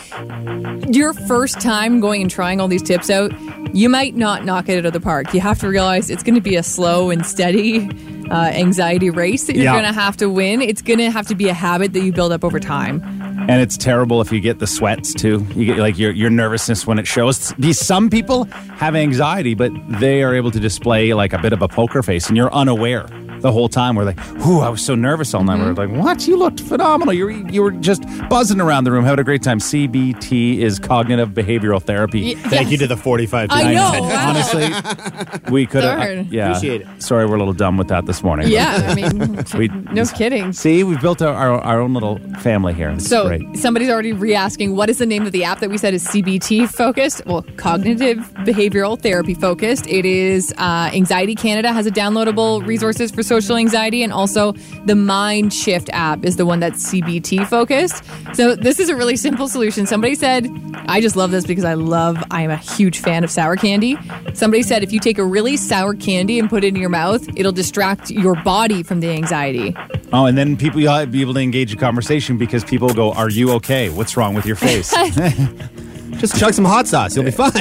Your 0.88 1.12
first 1.12 1.60
time 1.60 2.00
going 2.00 2.22
and 2.22 2.30
trying 2.30 2.60
all 2.60 2.68
these 2.68 2.82
tips 2.82 3.10
out, 3.10 3.32
you 3.74 3.88
might 3.88 4.16
not 4.16 4.44
knock 4.44 4.68
it 4.68 4.78
out 4.78 4.86
of 4.86 4.92
the 4.92 5.00
park. 5.00 5.34
You 5.34 5.40
have 5.40 5.58
to 5.60 5.68
realize 5.68 6.08
it's 6.08 6.22
going 6.22 6.34
to 6.36 6.40
be 6.40 6.56
a 6.56 6.62
slow 6.62 7.10
and 7.10 7.26
steady 7.26 7.88
uh, 8.30 8.34
anxiety 8.54 9.10
race 9.10 9.44
that 9.46 9.56
you're 9.56 9.64
Yeah. 9.64 9.72
going 9.72 9.84
to 9.84 9.98
have 9.98 10.16
to 10.18 10.28
win. 10.28 10.60
It's 10.62 10.82
going 10.82 10.98
to 10.98 11.10
have 11.10 11.26
to 11.28 11.34
be 11.34 11.48
a 11.48 11.54
habit 11.54 11.92
that 11.92 12.00
you 12.02 12.12
build 12.12 12.32
up 12.32 12.44
over 12.44 12.58
time. 12.60 13.02
And 13.48 13.60
it's 13.62 13.76
terrible 13.76 14.20
if 14.20 14.32
you 14.32 14.40
get 14.40 14.58
the 14.58 14.66
sweats 14.66 15.14
too. 15.14 15.46
You 15.54 15.66
get 15.66 15.78
like 15.78 15.98
your 15.98 16.10
your 16.10 16.30
nervousness 16.30 16.86
when 16.86 16.98
it 16.98 17.06
shows. 17.06 17.52
These 17.58 17.78
some 17.78 18.10
people 18.10 18.44
have 18.76 18.96
anxiety, 18.96 19.54
but 19.54 19.70
they 20.00 20.22
are 20.24 20.34
able 20.34 20.50
to 20.50 20.58
display 20.58 21.14
like 21.14 21.32
a 21.32 21.38
bit 21.38 21.52
of 21.52 21.62
a 21.62 21.68
poker 21.68 22.02
face, 22.02 22.26
and 22.28 22.36
you're 22.36 22.52
unaware 22.52 23.06
the 23.40 23.52
whole 23.52 23.68
time. 23.68 23.94
We're 23.96 24.04
like, 24.04 24.18
"Whew, 24.42 24.60
I 24.60 24.68
was 24.68 24.84
so 24.84 24.94
nervous 24.94 25.34
all 25.34 25.44
night." 25.44 25.58
We're 25.58 25.72
like, 25.86 25.96
"What? 25.96 26.26
You 26.26 26.36
looked 26.36 26.60
phenomenal. 26.60 27.14
You 27.14 27.24
were 27.26 27.30
you 27.30 27.62
were 27.62 27.70
just 27.72 28.02
buzzing 28.28 28.60
around 28.60 28.84
the 28.84 28.92
room, 28.92 29.04
having 29.04 29.20
a 29.20 29.24
great 29.24 29.42
time." 29.42 29.58
CBT 29.60 30.58
is 30.58 30.78
cognitive 30.78 31.30
behavioral 31.30 31.82
therapy. 31.82 32.34
Thank 32.34 32.70
you 32.70 32.78
to 32.78 32.86
the 32.86 32.96
45 32.96 33.48
I 33.50 33.74
know. 33.74 33.90
wow. 34.02 34.28
Honestly, 34.28 35.50
we 35.50 35.66
could 35.66 35.84
have. 35.84 36.32
Yeah, 36.32 36.50
Appreciate 36.50 36.82
it. 36.82 37.02
Sorry, 37.02 37.26
we're 37.26 37.36
a 37.36 37.38
little 37.38 37.52
dumb 37.54 37.76
with 37.76 37.88
that 37.88 38.06
this 38.06 38.22
morning. 38.22 38.48
Yeah, 38.48 38.86
I 38.90 38.94
mean, 38.94 39.44
We- 39.56 39.68
no 39.92 40.04
kidding. 40.06 40.52
See, 40.52 40.84
we've 40.84 41.00
built 41.00 41.22
our, 41.22 41.34
our, 41.34 41.60
our 41.60 41.80
own 41.80 41.94
little 41.94 42.18
family 42.40 42.74
here. 42.74 42.90
It's 42.90 43.06
So 43.08 43.38
somebody's 43.54 43.88
already 43.90 44.12
re-asking 44.12 44.74
what 44.76 44.88
is 44.90 44.98
the 44.98 45.06
name 45.06 45.26
of 45.26 45.32
the 45.32 45.44
app 45.44 45.60
that 45.60 45.70
we 45.70 45.78
said 45.78 45.94
is 45.94 46.06
CBT 46.06 46.68
focused? 46.68 47.24
Well, 47.26 47.44
cognitive 47.56 48.18
behavioral 48.44 49.00
therapy 49.00 49.34
focused. 49.34 49.86
It 49.88 50.04
is 50.04 50.52
uh, 50.58 50.90
Anxiety 50.92 51.34
Canada 51.34 51.72
has 51.72 51.86
a 51.86 51.90
downloadable 51.90 52.64
resources 52.66 53.10
for 53.10 53.22
social 53.26 53.56
anxiety, 53.56 54.02
and 54.02 54.12
also 54.12 54.52
the 54.84 54.94
Mind 54.94 55.52
Shift 55.52 55.90
app 55.92 56.24
is 56.24 56.36
the 56.36 56.46
one 56.46 56.60
that's 56.60 56.90
CBT 56.90 57.46
focused. 57.46 58.04
So 58.34 58.54
this 58.54 58.80
is 58.80 58.88
a 58.88 58.96
really 58.96 59.16
simple 59.16 59.48
solution. 59.48 59.86
Somebody 59.86 60.14
said, 60.14 60.48
I 60.86 61.00
just 61.00 61.16
love 61.16 61.30
this 61.30 61.46
because 61.46 61.64
I 61.64 61.74
love. 61.74 62.22
I 62.30 62.42
am 62.42 62.50
a 62.50 62.56
huge 62.56 62.98
fan 62.98 63.24
of 63.24 63.30
sour 63.30 63.56
candy. 63.56 63.96
Somebody 64.34 64.62
said 64.62 64.82
if 64.82 64.92
you 64.92 65.00
take 65.00 65.18
a 65.18 65.24
really 65.24 65.56
sour 65.56 65.94
candy 65.94 66.38
and 66.38 66.48
put 66.48 66.64
it 66.64 66.68
in 66.68 66.76
your 66.76 66.88
mouth, 66.88 67.26
it'll 67.36 67.52
distract 67.52 68.10
your 68.10 68.34
body 68.42 68.82
from 68.82 69.00
the 69.00 69.10
anxiety. 69.10 69.74
Oh, 70.12 70.26
and 70.26 70.38
then 70.38 70.56
people 70.56 70.80
you'll 70.80 71.06
be 71.06 71.20
able 71.20 71.34
to 71.34 71.40
engage 71.40 71.74
a 71.74 71.76
conversation 71.76 72.38
because 72.38 72.64
people 72.64 72.92
go, 72.94 73.12
"Are 73.12 73.28
you 73.28 73.52
okay? 73.52 73.90
What's 73.90 74.16
wrong 74.16 74.34
with 74.34 74.46
your 74.46 74.56
face?" 74.56 74.94
Just 76.18 76.38
chug 76.38 76.54
some 76.54 76.64
hot 76.64 76.86
sauce. 76.86 77.14
You'll 77.14 77.24
be 77.26 77.30
fine. 77.30 77.52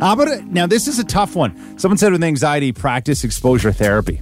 How 0.00 0.12
about 0.12 0.28
it? 0.28 0.44
Now, 0.46 0.66
this 0.66 0.88
is 0.88 0.98
a 0.98 1.04
tough 1.04 1.34
one. 1.36 1.78
Someone 1.78 1.98
said 1.98 2.12
with 2.12 2.22
anxiety, 2.24 2.72
practice 2.72 3.24
exposure 3.24 3.72
therapy. 3.72 4.20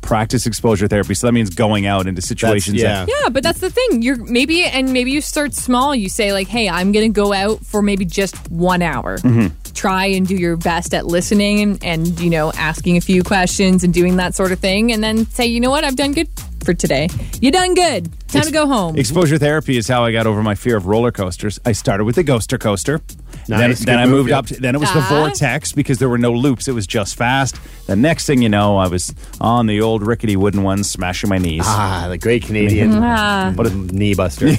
Practice 0.00 0.46
exposure 0.46 0.88
therapy. 0.88 1.12
So 1.14 1.26
that 1.26 1.32
means 1.32 1.50
going 1.50 1.86
out 1.86 2.06
into 2.06 2.22
situations. 2.22 2.76
yeah. 2.80 3.04
that- 3.04 3.08
Yeah, 3.22 3.28
but 3.28 3.42
that's 3.42 3.60
the 3.60 3.68
thing. 3.70 4.00
You're 4.02 4.16
maybe 4.24 4.64
and 4.64 4.92
maybe 4.92 5.10
you 5.10 5.20
start 5.20 5.52
small. 5.54 5.94
You 5.94 6.08
say 6.08 6.32
like, 6.32 6.48
"Hey, 6.48 6.66
I'm 6.68 6.92
going 6.92 7.12
to 7.12 7.14
go 7.14 7.32
out 7.34 7.64
for 7.64 7.82
maybe 7.82 8.06
just 8.06 8.34
1 8.50 8.80
hour." 8.80 9.18
Mm-hmm. 9.18 9.48
Try 9.74 10.06
and 10.06 10.26
do 10.26 10.34
your 10.34 10.56
best 10.56 10.94
at 10.94 11.06
listening 11.06 11.60
and, 11.60 11.84
and 11.84 12.20
you 12.20 12.30
know, 12.30 12.52
asking 12.52 12.96
a 12.96 13.00
few 13.02 13.22
questions 13.22 13.84
and 13.84 13.92
doing 13.92 14.16
that 14.16 14.34
sort 14.34 14.50
of 14.50 14.58
thing 14.60 14.92
and 14.92 15.04
then 15.04 15.26
say, 15.26 15.44
"You 15.46 15.60
know 15.60 15.70
what? 15.70 15.84
I've 15.84 15.96
done 15.96 16.12
good 16.14 16.28
for 16.64 16.74
today. 16.74 17.08
You 17.40 17.50
done 17.50 17.74
good. 17.74 18.10
Time 18.28 18.42
to 18.42 18.50
go 18.50 18.66
home." 18.66 18.96
Exposure 18.98 19.38
therapy 19.38 19.76
is 19.76 19.88
how 19.88 20.04
I 20.04 20.12
got 20.12 20.26
over 20.26 20.42
my 20.42 20.54
fear 20.54 20.76
of 20.76 20.86
roller 20.86 21.10
coasters. 21.12 21.58
I 21.64 21.72
started 21.72 22.04
with 22.04 22.16
the 22.16 22.24
Ghoster 22.24 22.58
Coaster. 22.60 23.00
Then, 23.46 23.70
Nice, 23.70 23.78
then 23.84 23.96
good 23.96 24.02
I 24.02 24.04
move, 24.06 24.14
moved 24.16 24.28
yep. 24.30 24.38
up. 24.38 24.46
To, 24.48 24.60
then 24.60 24.74
it 24.74 24.78
was 24.78 24.92
the 24.92 24.98
Ah. 25.00 25.08
Vortex 25.08 25.72
because 25.72 25.98
there 25.98 26.08
were 26.10 26.18
no 26.18 26.32
loops. 26.32 26.68
It 26.68 26.72
was 26.72 26.86
just 26.86 27.16
fast. 27.16 27.56
The 27.86 27.96
next 27.96 28.26
thing 28.26 28.42
you 28.42 28.48
know, 28.50 28.76
I 28.76 28.88
was 28.88 29.14
on 29.40 29.66
the 29.66 29.80
old 29.80 30.06
rickety 30.06 30.36
wooden 30.36 30.62
ones, 30.62 30.90
smashing 30.90 31.30
my 31.30 31.38
knees. 31.38 31.62
ah, 31.64 32.06
the 32.10 32.18
great 32.18 32.42
Canadian 32.44 32.92
Ah. 32.94 33.52
what 33.54 33.66
a 33.66 33.74
knee 33.74 34.14
buster. 34.14 34.48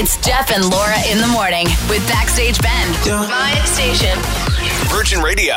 It's 0.00 0.16
Jeff 0.24 0.52
and 0.52 0.64
Laura 0.70 0.94
in 1.10 1.18
the 1.18 1.26
morning 1.26 1.64
with 1.90 2.06
Backstage 2.06 2.56
Ben. 2.62 2.88
My 3.28 3.52
station. 3.64 4.16
Virgin 4.88 5.20
Radio. 5.20 5.54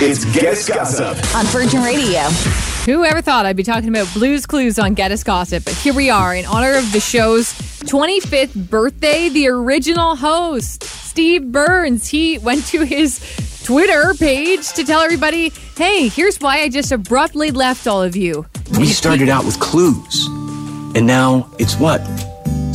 It's 0.00 0.24
Guest 0.26 0.68
Gossip. 0.68 1.16
On 1.34 1.44
Virgin 1.46 1.82
Radio. 1.82 2.20
Whoever 2.84 3.22
thought 3.22 3.46
I'd 3.46 3.54
be 3.54 3.62
talking 3.62 3.88
about 3.90 4.12
Blues 4.12 4.44
Clues 4.44 4.76
on 4.76 4.94
Get 4.94 5.12
Us 5.12 5.22
Gossip, 5.22 5.64
but 5.64 5.74
here 5.74 5.94
we 5.94 6.10
are 6.10 6.34
in 6.34 6.44
honor 6.44 6.74
of 6.74 6.90
the 6.90 6.98
show's 6.98 7.52
25th 7.82 8.68
birthday. 8.68 9.28
The 9.28 9.46
original 9.46 10.16
host, 10.16 10.82
Steve 10.82 11.52
Burns, 11.52 12.08
he 12.08 12.38
went 12.38 12.66
to 12.66 12.82
his 12.82 13.20
Twitter 13.62 14.14
page 14.14 14.72
to 14.72 14.82
tell 14.82 15.00
everybody, 15.00 15.50
hey, 15.76 16.08
here's 16.08 16.38
why 16.38 16.62
I 16.62 16.68
just 16.68 16.90
abruptly 16.90 17.52
left 17.52 17.86
all 17.86 18.02
of 18.02 18.16
you. 18.16 18.46
We 18.76 18.86
started 18.86 19.28
out 19.28 19.44
with 19.44 19.60
clues, 19.60 20.26
and 20.96 21.06
now 21.06 21.48
it's 21.60 21.76
what? 21.76 22.00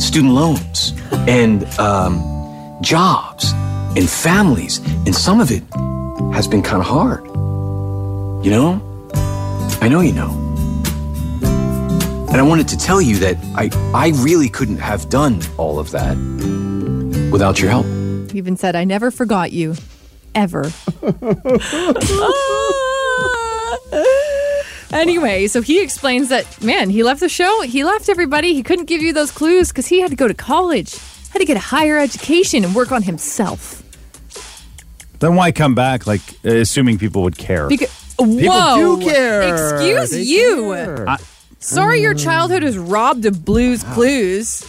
Student 0.00 0.32
loans 0.32 0.94
and 1.28 1.64
um, 1.78 2.78
jobs 2.80 3.52
and 3.94 4.08
families, 4.08 4.78
and 5.04 5.14
some 5.14 5.38
of 5.38 5.50
it 5.50 5.62
has 6.32 6.48
been 6.48 6.62
kind 6.62 6.80
of 6.80 6.86
hard. 6.86 7.26
You 8.42 8.50
know? 8.52 8.87
I 9.80 9.88
know 9.88 10.00
you 10.00 10.12
know. 10.12 10.30
And 12.28 12.36
I 12.36 12.42
wanted 12.42 12.68
to 12.68 12.76
tell 12.76 13.00
you 13.00 13.16
that 13.18 13.36
I, 13.54 13.70
I 13.94 14.08
really 14.22 14.48
couldn't 14.48 14.78
have 14.78 15.08
done 15.08 15.40
all 15.56 15.78
of 15.78 15.90
that 15.92 16.16
without 17.32 17.60
your 17.60 17.70
help. 17.70 17.86
He 18.30 18.38
even 18.38 18.56
said, 18.56 18.76
I 18.76 18.84
never 18.84 19.10
forgot 19.10 19.52
you. 19.52 19.74
Ever. 20.34 20.70
anyway, 24.92 25.46
so 25.46 25.62
he 25.62 25.82
explains 25.82 26.28
that, 26.28 26.62
man, 26.62 26.90
he 26.90 27.02
left 27.02 27.20
the 27.20 27.28
show. 27.28 27.62
He 27.62 27.82
left 27.82 28.08
everybody. 28.08 28.54
He 28.54 28.62
couldn't 28.62 28.84
give 28.84 29.00
you 29.00 29.12
those 29.12 29.30
clues 29.30 29.68
because 29.68 29.86
he 29.86 30.00
had 30.00 30.10
to 30.10 30.16
go 30.16 30.28
to 30.28 30.34
college, 30.34 30.96
had 31.30 31.38
to 31.38 31.46
get 31.46 31.56
a 31.56 31.60
higher 31.60 31.98
education 31.98 32.64
and 32.64 32.74
work 32.74 32.92
on 32.92 33.02
himself. 33.02 33.82
Then 35.18 35.34
why 35.34 35.50
come 35.50 35.74
back? 35.74 36.06
Like 36.06 36.20
uh, 36.44 36.56
assuming 36.56 36.98
people 36.98 37.22
would 37.22 37.38
care. 37.38 37.68
Because, 37.68 37.90
whoa. 38.18 38.98
do 38.98 39.04
care. 39.04 39.42
Excuse 39.42 40.10
They 40.10 40.22
you. 40.22 40.72
care. 40.74 41.16
Sorry 41.60 42.00
your 42.00 42.14
childhood 42.14 42.62
was 42.62 42.78
robbed 42.78 43.26
of 43.26 43.44
blues 43.44 43.82
clues. 43.82 44.62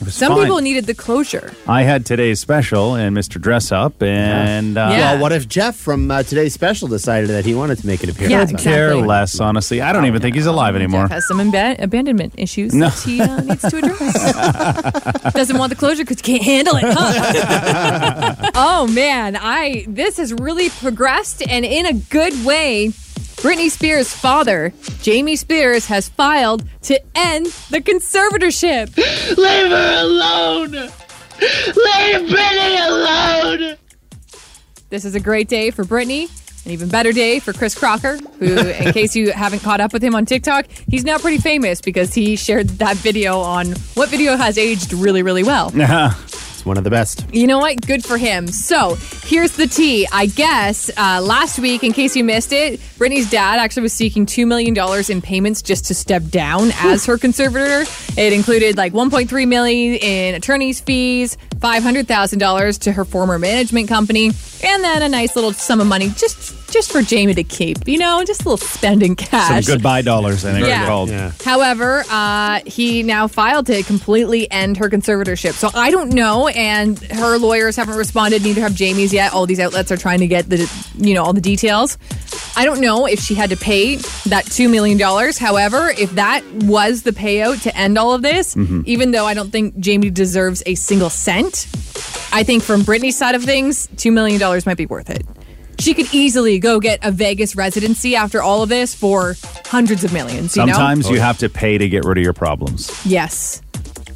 It 0.00 0.04
was 0.06 0.14
Some 0.14 0.32
fine. 0.32 0.44
people 0.44 0.60
needed 0.62 0.86
the 0.86 0.94
closure. 0.94 1.52
I 1.68 1.82
had 1.82 2.06
today's 2.06 2.40
special 2.40 2.94
and 2.94 3.14
Mr. 3.14 3.38
Dress 3.38 3.70
Up, 3.70 4.02
and 4.02 4.78
uh, 4.78 4.88
Yeah. 4.92 5.12
Well, 5.12 5.20
what 5.22 5.32
if 5.32 5.46
Jeff 5.46 5.76
from 5.76 6.10
uh, 6.10 6.22
today's 6.22 6.54
special 6.54 6.88
decided 6.88 7.28
that 7.28 7.44
he 7.44 7.54
wanted 7.54 7.78
to 7.80 7.86
make 7.86 8.02
an 8.02 8.08
appearance? 8.08 8.30
Yeah, 8.30 8.38
it? 8.40 8.44
exactly. 8.44 8.64
care 8.72 8.96
less. 8.96 9.38
Honestly, 9.40 9.82
I 9.82 9.92
don't 9.92 10.06
even 10.06 10.22
think 10.22 10.36
he's 10.36 10.46
alive 10.46 10.74
anymore. 10.74 11.02
Jeff 11.02 11.10
has 11.10 11.28
some 11.28 11.36
imba- 11.38 11.78
abandonment 11.82 12.32
issues 12.38 12.72
No. 12.74 12.88
that 12.88 12.98
he 13.00 13.20
uh, 13.20 13.40
needs 13.42 13.60
to 13.68 13.76
address. 13.76 15.32
Doesn't 15.34 15.58
want 15.58 15.68
the 15.68 15.76
closure 15.76 16.02
because 16.02 16.16
he 16.20 16.22
can't 16.38 16.44
handle 16.44 16.76
it. 16.76 16.84
Huh? 16.86 18.50
oh 18.54 18.86
man, 18.86 19.36
I 19.36 19.84
this 19.86 20.16
has 20.16 20.32
really 20.32 20.70
progressed 20.70 21.42
and 21.46 21.64
in 21.66 21.84
a 21.84 21.92
good 21.92 22.32
way. 22.46 22.92
Britney 23.40 23.70
Spears' 23.70 24.12
father, 24.12 24.70
Jamie 25.00 25.34
Spears, 25.34 25.86
has 25.86 26.10
filed 26.10 26.62
to 26.82 27.00
end 27.14 27.46
the 27.70 27.80
conservatorship. 27.80 28.94
Leave 29.38 29.70
her 29.70 30.00
alone! 30.02 30.72
Leave 30.72 32.28
Britney 32.28 32.86
alone! 32.86 33.76
This 34.90 35.06
is 35.06 35.14
a 35.14 35.20
great 35.20 35.48
day 35.48 35.70
for 35.70 35.84
Britney. 35.84 36.28
An 36.66 36.72
even 36.72 36.90
better 36.90 37.12
day 37.12 37.38
for 37.38 37.54
Chris 37.54 37.74
Crocker, 37.74 38.18
who, 38.38 38.58
in 38.58 38.92
case 38.92 39.16
you 39.16 39.32
haven't 39.32 39.60
caught 39.60 39.80
up 39.80 39.94
with 39.94 40.04
him 40.04 40.14
on 40.14 40.26
TikTok, 40.26 40.66
he's 40.88 41.04
now 41.04 41.16
pretty 41.16 41.38
famous 41.38 41.80
because 41.80 42.12
he 42.12 42.36
shared 42.36 42.68
that 42.68 42.98
video 42.98 43.40
on 43.40 43.68
what 43.94 44.10
video 44.10 44.36
has 44.36 44.58
aged 44.58 44.92
really, 44.92 45.22
really 45.22 45.44
well. 45.44 45.68
Uh-huh. 45.68 46.10
One 46.64 46.76
of 46.76 46.84
the 46.84 46.90
best. 46.90 47.24
You 47.32 47.46
know 47.46 47.58
what? 47.58 47.86
Good 47.86 48.04
for 48.04 48.18
him. 48.18 48.46
So 48.48 48.96
here's 49.24 49.52
the 49.52 49.66
tea. 49.66 50.06
I 50.12 50.26
guess 50.26 50.90
uh, 50.96 51.20
last 51.22 51.58
week, 51.58 51.84
in 51.84 51.92
case 51.92 52.16
you 52.16 52.24
missed 52.24 52.52
it, 52.52 52.80
Britney's 52.98 53.30
dad 53.30 53.58
actually 53.58 53.82
was 53.84 53.92
seeking 53.92 54.26
$2 54.26 54.46
million 54.46 54.76
in 55.10 55.22
payments 55.22 55.62
just 55.62 55.86
to 55.86 55.94
step 55.94 56.24
down 56.28 56.70
as 56.80 57.06
her 57.06 57.18
conservator. 57.18 57.90
It 58.16 58.32
included 58.32 58.76
like 58.76 58.92
1.3 58.92 59.48
million 59.48 59.94
in 59.96 60.34
attorney's 60.34 60.80
fees, 60.80 61.36
$500,000 61.56 62.78
to 62.80 62.92
her 62.92 63.04
former 63.04 63.38
management 63.38 63.88
company, 63.88 64.30
and 64.64 64.82
then 64.84 65.02
a 65.02 65.08
nice 65.08 65.34
little 65.36 65.52
sum 65.52 65.80
of 65.80 65.86
money 65.86 66.08
just 66.16 66.56
just 66.70 66.92
for 66.92 67.02
Jamie 67.02 67.34
to 67.34 67.42
keep. 67.42 67.78
You 67.88 67.98
know, 67.98 68.22
just 68.24 68.42
a 68.42 68.44
little 68.44 68.56
spending 68.64 69.16
Some 69.18 69.26
cash. 69.28 69.66
goodbye 69.66 70.02
dollars, 70.02 70.44
I 70.44 70.52
think 70.52 70.66
Yeah. 70.66 70.78
they're 70.80 70.86
called. 70.88 71.08
Yeah. 71.10 71.32
However, 71.44 72.04
uh, 72.08 72.60
he 72.64 73.02
now 73.02 73.26
filed 73.26 73.66
to 73.66 73.82
completely 73.82 74.48
end 74.50 74.76
her 74.76 74.88
conservatorship. 74.88 75.54
So 75.54 75.70
I 75.74 75.90
don't 75.90 76.12
know, 76.12 76.46
and 76.48 76.96
her 76.98 77.38
lawyers 77.38 77.74
haven't 77.76 77.96
responded. 77.96 78.42
Neither 78.44 78.60
have 78.60 78.74
Jamie's 78.74 79.12
yet. 79.12 79.32
All 79.32 79.46
these 79.46 79.58
outlets 79.58 79.90
are 79.90 79.96
trying 79.96 80.20
to 80.20 80.28
get 80.28 80.48
the, 80.48 80.70
you 80.96 81.14
know, 81.14 81.24
all 81.24 81.32
the 81.32 81.40
details. 81.40 81.98
I 82.60 82.66
don't 82.66 82.82
know 82.82 83.06
if 83.06 83.20
she 83.20 83.34
had 83.34 83.48
to 83.48 83.56
pay 83.56 83.96
that 84.26 84.44
two 84.44 84.68
million 84.68 84.98
dollars. 84.98 85.38
However, 85.38 85.94
if 85.96 86.10
that 86.16 86.44
was 86.64 87.04
the 87.04 87.10
payout 87.10 87.62
to 87.62 87.74
end 87.74 87.96
all 87.96 88.12
of 88.12 88.20
this, 88.20 88.54
mm-hmm. 88.54 88.82
even 88.84 89.12
though 89.12 89.24
I 89.24 89.32
don't 89.32 89.50
think 89.50 89.78
Jamie 89.78 90.10
deserves 90.10 90.62
a 90.66 90.74
single 90.74 91.08
cent, 91.08 91.66
I 92.34 92.42
think 92.42 92.62
from 92.62 92.82
Britney's 92.82 93.16
side 93.16 93.34
of 93.34 93.44
things, 93.44 93.88
two 93.96 94.12
million 94.12 94.38
dollars 94.38 94.66
might 94.66 94.76
be 94.76 94.84
worth 94.84 95.08
it. 95.08 95.26
She 95.78 95.94
could 95.94 96.12
easily 96.12 96.58
go 96.58 96.80
get 96.80 97.02
a 97.02 97.10
Vegas 97.10 97.56
residency 97.56 98.14
after 98.14 98.42
all 98.42 98.62
of 98.62 98.68
this 98.68 98.94
for 98.94 99.36
hundreds 99.64 100.04
of 100.04 100.12
millions. 100.12 100.54
You 100.54 100.66
know? 100.66 100.74
Sometimes 100.74 101.08
you 101.08 101.18
have 101.18 101.38
to 101.38 101.48
pay 101.48 101.78
to 101.78 101.88
get 101.88 102.04
rid 102.04 102.18
of 102.18 102.24
your 102.24 102.34
problems. 102.34 102.90
Yes. 103.06 103.62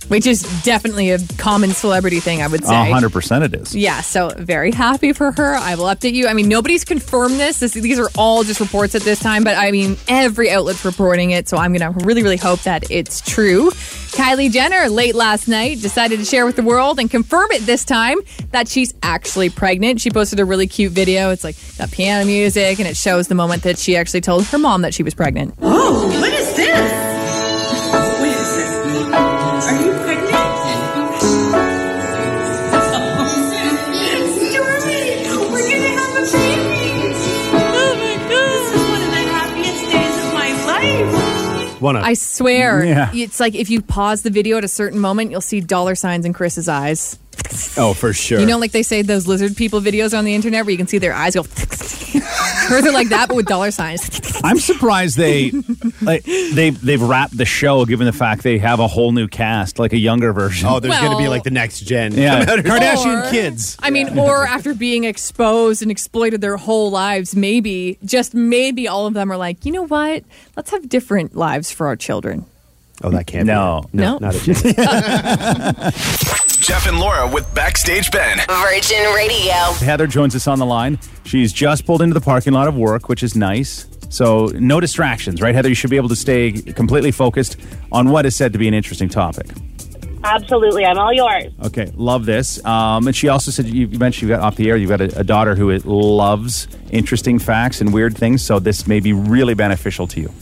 Which 0.08 0.26
is 0.26 0.42
definitely 0.62 1.10
a 1.10 1.18
common 1.38 1.70
celebrity 1.70 2.20
thing, 2.20 2.42
I 2.42 2.46
would 2.46 2.64
say. 2.64 2.88
A 2.88 2.92
hundred 2.92 3.12
percent 3.12 3.44
it 3.44 3.54
is. 3.54 3.74
Yeah, 3.74 4.00
so 4.00 4.30
very 4.36 4.70
happy 4.70 5.12
for 5.12 5.32
her. 5.32 5.54
I 5.54 5.74
will 5.74 5.86
update 5.86 6.12
you. 6.12 6.28
I 6.28 6.34
mean, 6.34 6.48
nobody's 6.48 6.84
confirmed 6.84 7.40
this. 7.40 7.60
this. 7.60 7.72
These 7.72 7.98
are 7.98 8.10
all 8.16 8.44
just 8.44 8.60
reports 8.60 8.94
at 8.94 9.02
this 9.02 9.18
time, 9.18 9.44
but 9.44 9.56
I 9.56 9.70
mean, 9.70 9.96
every 10.06 10.50
outlet's 10.50 10.84
reporting 10.84 11.30
it, 11.30 11.48
so 11.48 11.56
I'm 11.56 11.72
going 11.74 11.94
to 11.94 12.04
really, 12.04 12.22
really 12.22 12.36
hope 12.36 12.60
that 12.62 12.90
it's 12.90 13.20
true. 13.22 13.70
Kylie 13.70 14.50
Jenner, 14.50 14.88
late 14.88 15.14
last 15.14 15.48
night, 15.48 15.80
decided 15.80 16.18
to 16.20 16.24
share 16.24 16.46
with 16.46 16.54
the 16.54 16.62
world 16.62 17.00
and 17.00 17.10
confirm 17.10 17.50
it 17.50 17.62
this 17.62 17.84
time 17.84 18.18
that 18.52 18.68
she's 18.68 18.94
actually 19.02 19.50
pregnant. 19.50 20.00
She 20.00 20.10
posted 20.10 20.38
a 20.38 20.44
really 20.44 20.68
cute 20.68 20.92
video. 20.92 21.30
It's 21.30 21.42
like 21.42 21.56
got 21.78 21.90
piano 21.90 22.24
music, 22.24 22.78
and 22.78 22.86
it 22.86 22.96
shows 22.96 23.26
the 23.26 23.34
moment 23.34 23.64
that 23.64 23.78
she 23.78 23.96
actually 23.96 24.20
told 24.20 24.44
her 24.46 24.58
mom 24.58 24.82
that 24.82 24.94
she 24.94 25.02
was 25.02 25.14
pregnant. 25.14 25.54
Oh, 25.62 26.06
what 26.20 26.32
is 26.32 26.54
this? 26.54 27.03
One 41.84 41.96
of. 41.96 42.02
I 42.02 42.14
swear, 42.14 42.82
Yeah. 42.82 43.10
it's 43.12 43.38
like 43.38 43.54
if 43.54 43.68
you 43.68 43.82
pause 43.82 44.22
the 44.22 44.30
video 44.30 44.56
at 44.56 44.64
a 44.64 44.68
certain 44.68 44.98
moment, 44.98 45.30
you'll 45.30 45.42
see 45.42 45.60
dollar 45.60 45.94
signs 45.94 46.24
in 46.24 46.32
Kris's 46.32 46.66
eyes. 46.66 47.18
Oh, 47.76 47.94
for 47.94 48.12
sure. 48.12 48.40
You 48.40 48.46
know, 48.46 48.58
like 48.58 48.72
they 48.72 48.82
say 48.82 49.02
those 49.02 49.26
lizard 49.26 49.56
people 49.56 49.80
videos 49.80 50.16
on 50.16 50.24
the 50.24 50.34
internet 50.34 50.64
where 50.64 50.70
you 50.72 50.76
can 50.78 50.86
see 50.86 50.98
their 50.98 51.12
eyes 51.14 51.34
go. 51.34 51.42
Hers 52.66 52.86
are 52.86 52.92
like 52.92 53.08
that, 53.10 53.28
but 53.28 53.34
with 53.36 53.46
dollar 53.46 53.70
signs. 53.70 54.08
I'm 54.42 54.58
surprised 54.58 55.16
they 55.18 55.50
like 56.02 56.24
they 56.24 56.70
they've 56.70 57.00
wrapped 57.02 57.36
the 57.36 57.44
show 57.44 57.84
given 57.84 58.06
the 58.06 58.12
fact 58.12 58.42
they 58.42 58.58
have 58.58 58.80
a 58.80 58.86
whole 58.86 59.12
new 59.12 59.28
cast, 59.28 59.78
like 59.78 59.92
a 59.92 59.98
younger 59.98 60.32
version. 60.32 60.68
oh, 60.68 60.80
there's 60.80 60.98
going 60.98 61.12
to 61.12 61.18
be 61.18 61.28
like 61.28 61.42
the 61.44 61.50
next 61.50 61.80
gen. 61.80 62.12
yeah. 62.12 62.44
Kardashian 62.46 63.26
Or- 63.26 63.30
kids. 63.30 63.76
I 63.80 63.90
mean, 63.90 64.18
or 64.18 64.46
after 64.46 64.74
being 64.74 65.04
exposed 65.04 65.82
and 65.82 65.90
exploited 65.90 66.40
their 66.40 66.56
whole 66.56 66.90
lives, 66.90 67.34
maybe, 67.36 67.98
just 68.04 68.34
maybe 68.34 68.88
all 68.88 69.06
of 69.06 69.14
them 69.14 69.30
are 69.30 69.36
like, 69.36 69.64
you 69.66 69.72
know 69.72 69.86
what? 69.86 70.24
Let's 70.56 70.70
have 70.70 70.88
different 70.88 71.36
lives 71.36 71.70
for 71.70 71.86
our 71.86 71.96
children. 71.96 72.46
Oh, 73.02 73.10
that 73.10 73.26
can't 73.26 73.46
No. 73.46 73.86
be. 73.92 73.98
No, 73.98 74.18
No. 74.18 74.18
not 74.30 74.34
a 74.36 74.40
chance. 74.40 74.62
Jeff 76.64 76.86
and 76.86 76.98
Laura 76.98 77.28
with 77.28 77.52
Backstage 77.54 78.10
Ben. 78.10 78.38
Virgin 78.48 79.12
Radio. 79.14 79.52
Heather 79.84 80.06
joins 80.06 80.34
us 80.34 80.46
on 80.46 80.58
the 80.58 80.64
line. 80.64 80.98
She's 81.26 81.52
just 81.52 81.84
pulled 81.84 82.00
into 82.00 82.14
the 82.14 82.22
parking 82.22 82.54
lot 82.54 82.68
of 82.68 82.74
work, 82.74 83.10
which 83.10 83.22
is 83.22 83.36
nice. 83.36 83.86
So 84.08 84.46
no 84.46 84.80
distractions, 84.80 85.42
right, 85.42 85.54
Heather? 85.54 85.68
You 85.68 85.74
should 85.74 85.90
be 85.90 85.98
able 85.98 86.08
to 86.08 86.16
stay 86.16 86.52
completely 86.52 87.10
focused 87.10 87.58
on 87.92 88.08
what 88.08 88.24
is 88.24 88.34
said 88.34 88.54
to 88.54 88.58
be 88.58 88.66
an 88.66 88.72
interesting 88.72 89.10
topic. 89.10 89.48
Absolutely. 90.22 90.86
I'm 90.86 90.96
all 90.98 91.12
yours. 91.12 91.52
Okay, 91.64 91.92
love 91.96 92.24
this. 92.24 92.64
Um, 92.64 93.08
and 93.08 93.14
she 93.14 93.28
also 93.28 93.50
said 93.50 93.66
you 93.66 93.86
you 93.86 93.98
mentioned 93.98 94.30
you 94.30 94.34
got 94.34 94.42
off 94.42 94.56
the 94.56 94.70
air. 94.70 94.78
You've 94.78 94.88
got 94.88 95.02
a, 95.02 95.20
a 95.20 95.24
daughter 95.24 95.54
who 95.54 95.76
loves 95.80 96.66
interesting 96.90 97.38
facts 97.38 97.82
and 97.82 97.92
weird 97.92 98.16
things. 98.16 98.42
So 98.42 98.58
this 98.58 98.86
may 98.86 99.00
be 99.00 99.12
really 99.12 99.52
beneficial 99.52 100.06
to 100.06 100.18
you. 100.18 100.32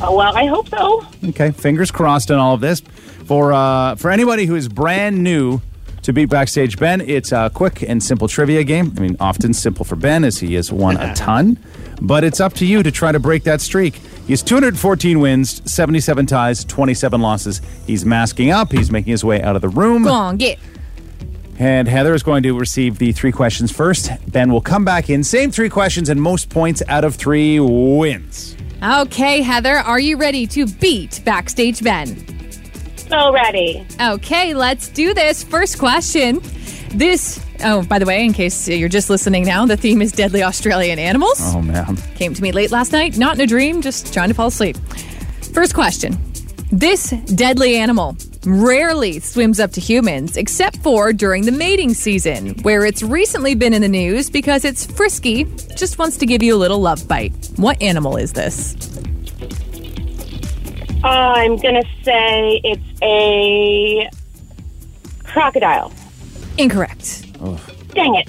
Oh, 0.00 0.16
well, 0.16 0.34
I 0.34 0.46
hope 0.46 0.68
so. 0.70 1.06
Okay, 1.28 1.50
fingers 1.50 1.90
crossed 1.90 2.30
on 2.30 2.38
all 2.38 2.54
of 2.54 2.62
this. 2.62 2.82
For 3.24 3.52
uh, 3.52 3.94
for 3.96 4.10
anybody 4.10 4.46
who 4.46 4.54
is 4.54 4.68
brand 4.68 5.22
new 5.22 5.60
to 6.02 6.12
Beat 6.12 6.28
Backstage 6.28 6.78
Ben, 6.78 7.00
it's 7.00 7.32
a 7.32 7.50
quick 7.54 7.82
and 7.82 8.02
simple 8.02 8.28
trivia 8.28 8.64
game. 8.64 8.92
I 8.96 9.00
mean, 9.00 9.16
often 9.20 9.54
simple 9.54 9.84
for 9.84 9.96
Ben 9.96 10.24
as 10.24 10.38
he 10.38 10.54
has 10.54 10.72
won 10.72 10.96
a 10.96 11.14
ton, 11.14 11.58
but 12.00 12.24
it's 12.24 12.40
up 12.40 12.54
to 12.54 12.66
you 12.66 12.82
to 12.82 12.90
try 12.90 13.12
to 13.12 13.20
break 13.20 13.44
that 13.44 13.60
streak. 13.60 13.96
He 14.26 14.32
has 14.32 14.42
214 14.42 15.20
wins, 15.20 15.62
77 15.70 16.26
ties, 16.26 16.64
27 16.64 17.20
losses. 17.20 17.60
He's 17.86 18.04
masking 18.04 18.50
up. 18.50 18.70
He's 18.72 18.90
making 18.90 19.10
his 19.10 19.24
way 19.24 19.42
out 19.42 19.56
of 19.56 19.62
the 19.62 19.68
room. 19.68 20.04
Go 20.04 20.12
on, 20.12 20.36
get. 20.36 20.58
And 21.58 21.86
Heather 21.86 22.14
is 22.14 22.22
going 22.22 22.42
to 22.44 22.58
receive 22.58 22.98
the 22.98 23.12
three 23.12 23.30
questions 23.32 23.70
first. 23.70 24.10
Ben 24.28 24.50
will 24.50 24.60
come 24.60 24.84
back 24.84 25.10
in. 25.10 25.22
Same 25.22 25.50
three 25.50 25.68
questions 25.68 26.08
and 26.08 26.20
most 26.20 26.50
points 26.50 26.82
out 26.88 27.04
of 27.04 27.14
three 27.14 27.60
wins. 27.60 28.56
Okay, 28.82 29.42
Heather, 29.42 29.76
are 29.76 30.00
you 30.00 30.16
ready 30.16 30.46
to 30.48 30.66
beat 30.66 31.20
Backstage 31.24 31.82
Ben? 31.82 32.41
So 33.12 33.30
ready. 33.30 33.86
Okay, 34.00 34.54
let's 34.54 34.88
do 34.88 35.12
this. 35.12 35.44
First 35.44 35.78
question. 35.78 36.40
This, 36.94 37.44
oh, 37.62 37.82
by 37.82 37.98
the 37.98 38.06
way, 38.06 38.24
in 38.24 38.32
case 38.32 38.66
you're 38.66 38.88
just 38.88 39.10
listening 39.10 39.44
now, 39.44 39.66
the 39.66 39.76
theme 39.76 40.00
is 40.00 40.12
deadly 40.12 40.42
Australian 40.42 40.98
animals. 40.98 41.36
Oh, 41.40 41.60
man. 41.60 41.98
Came 42.14 42.32
to 42.32 42.42
me 42.42 42.52
late 42.52 42.70
last 42.70 42.90
night, 42.90 43.18
not 43.18 43.34
in 43.34 43.42
a 43.42 43.46
dream, 43.46 43.82
just 43.82 44.14
trying 44.14 44.28
to 44.28 44.34
fall 44.34 44.46
asleep. 44.46 44.78
First 45.52 45.74
question. 45.74 46.16
This 46.70 47.10
deadly 47.34 47.76
animal 47.76 48.16
rarely 48.46 49.20
swims 49.20 49.60
up 49.60 49.72
to 49.72 49.80
humans, 49.82 50.38
except 50.38 50.78
for 50.78 51.12
during 51.12 51.44
the 51.44 51.52
mating 51.52 51.92
season, 51.92 52.54
where 52.62 52.86
it's 52.86 53.02
recently 53.02 53.54
been 53.54 53.74
in 53.74 53.82
the 53.82 53.88
news 53.90 54.30
because 54.30 54.64
it's 54.64 54.86
frisky, 54.86 55.44
just 55.76 55.98
wants 55.98 56.16
to 56.16 56.24
give 56.24 56.42
you 56.42 56.54
a 56.54 56.56
little 56.56 56.80
love 56.80 57.06
bite. 57.06 57.50
What 57.56 57.82
animal 57.82 58.16
is 58.16 58.32
this? 58.32 58.74
Uh, 61.04 61.08
I'm 61.08 61.56
going 61.56 61.74
to 61.82 61.88
say 62.04 62.60
it's 62.62 63.02
a 63.02 64.08
crocodile. 65.24 65.92
Incorrect. 66.58 67.26
Dang 67.94 68.14
it. 68.14 68.28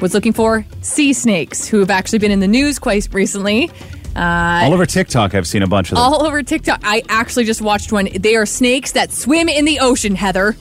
Was 0.00 0.14
looking 0.14 0.32
for 0.32 0.64
sea 0.82 1.12
snakes, 1.12 1.66
who 1.66 1.80
have 1.80 1.90
actually 1.90 2.18
been 2.18 2.30
in 2.30 2.40
the 2.40 2.46
news 2.48 2.78
quite 2.78 3.08
recently. 3.12 3.70
Uh, 4.14 4.60
all 4.64 4.72
over 4.74 4.86
TikTok, 4.86 5.34
I've 5.34 5.46
seen 5.46 5.62
a 5.62 5.66
bunch 5.66 5.90
of 5.90 5.96
them. 5.96 6.04
All 6.04 6.24
over 6.24 6.42
TikTok. 6.42 6.80
I 6.84 7.02
actually 7.08 7.44
just 7.44 7.60
watched 7.60 7.92
one. 7.92 8.08
They 8.14 8.36
are 8.36 8.46
snakes 8.46 8.92
that 8.92 9.10
swim 9.10 9.48
in 9.48 9.64
the 9.64 9.80
ocean, 9.80 10.14
Heather. 10.14 10.56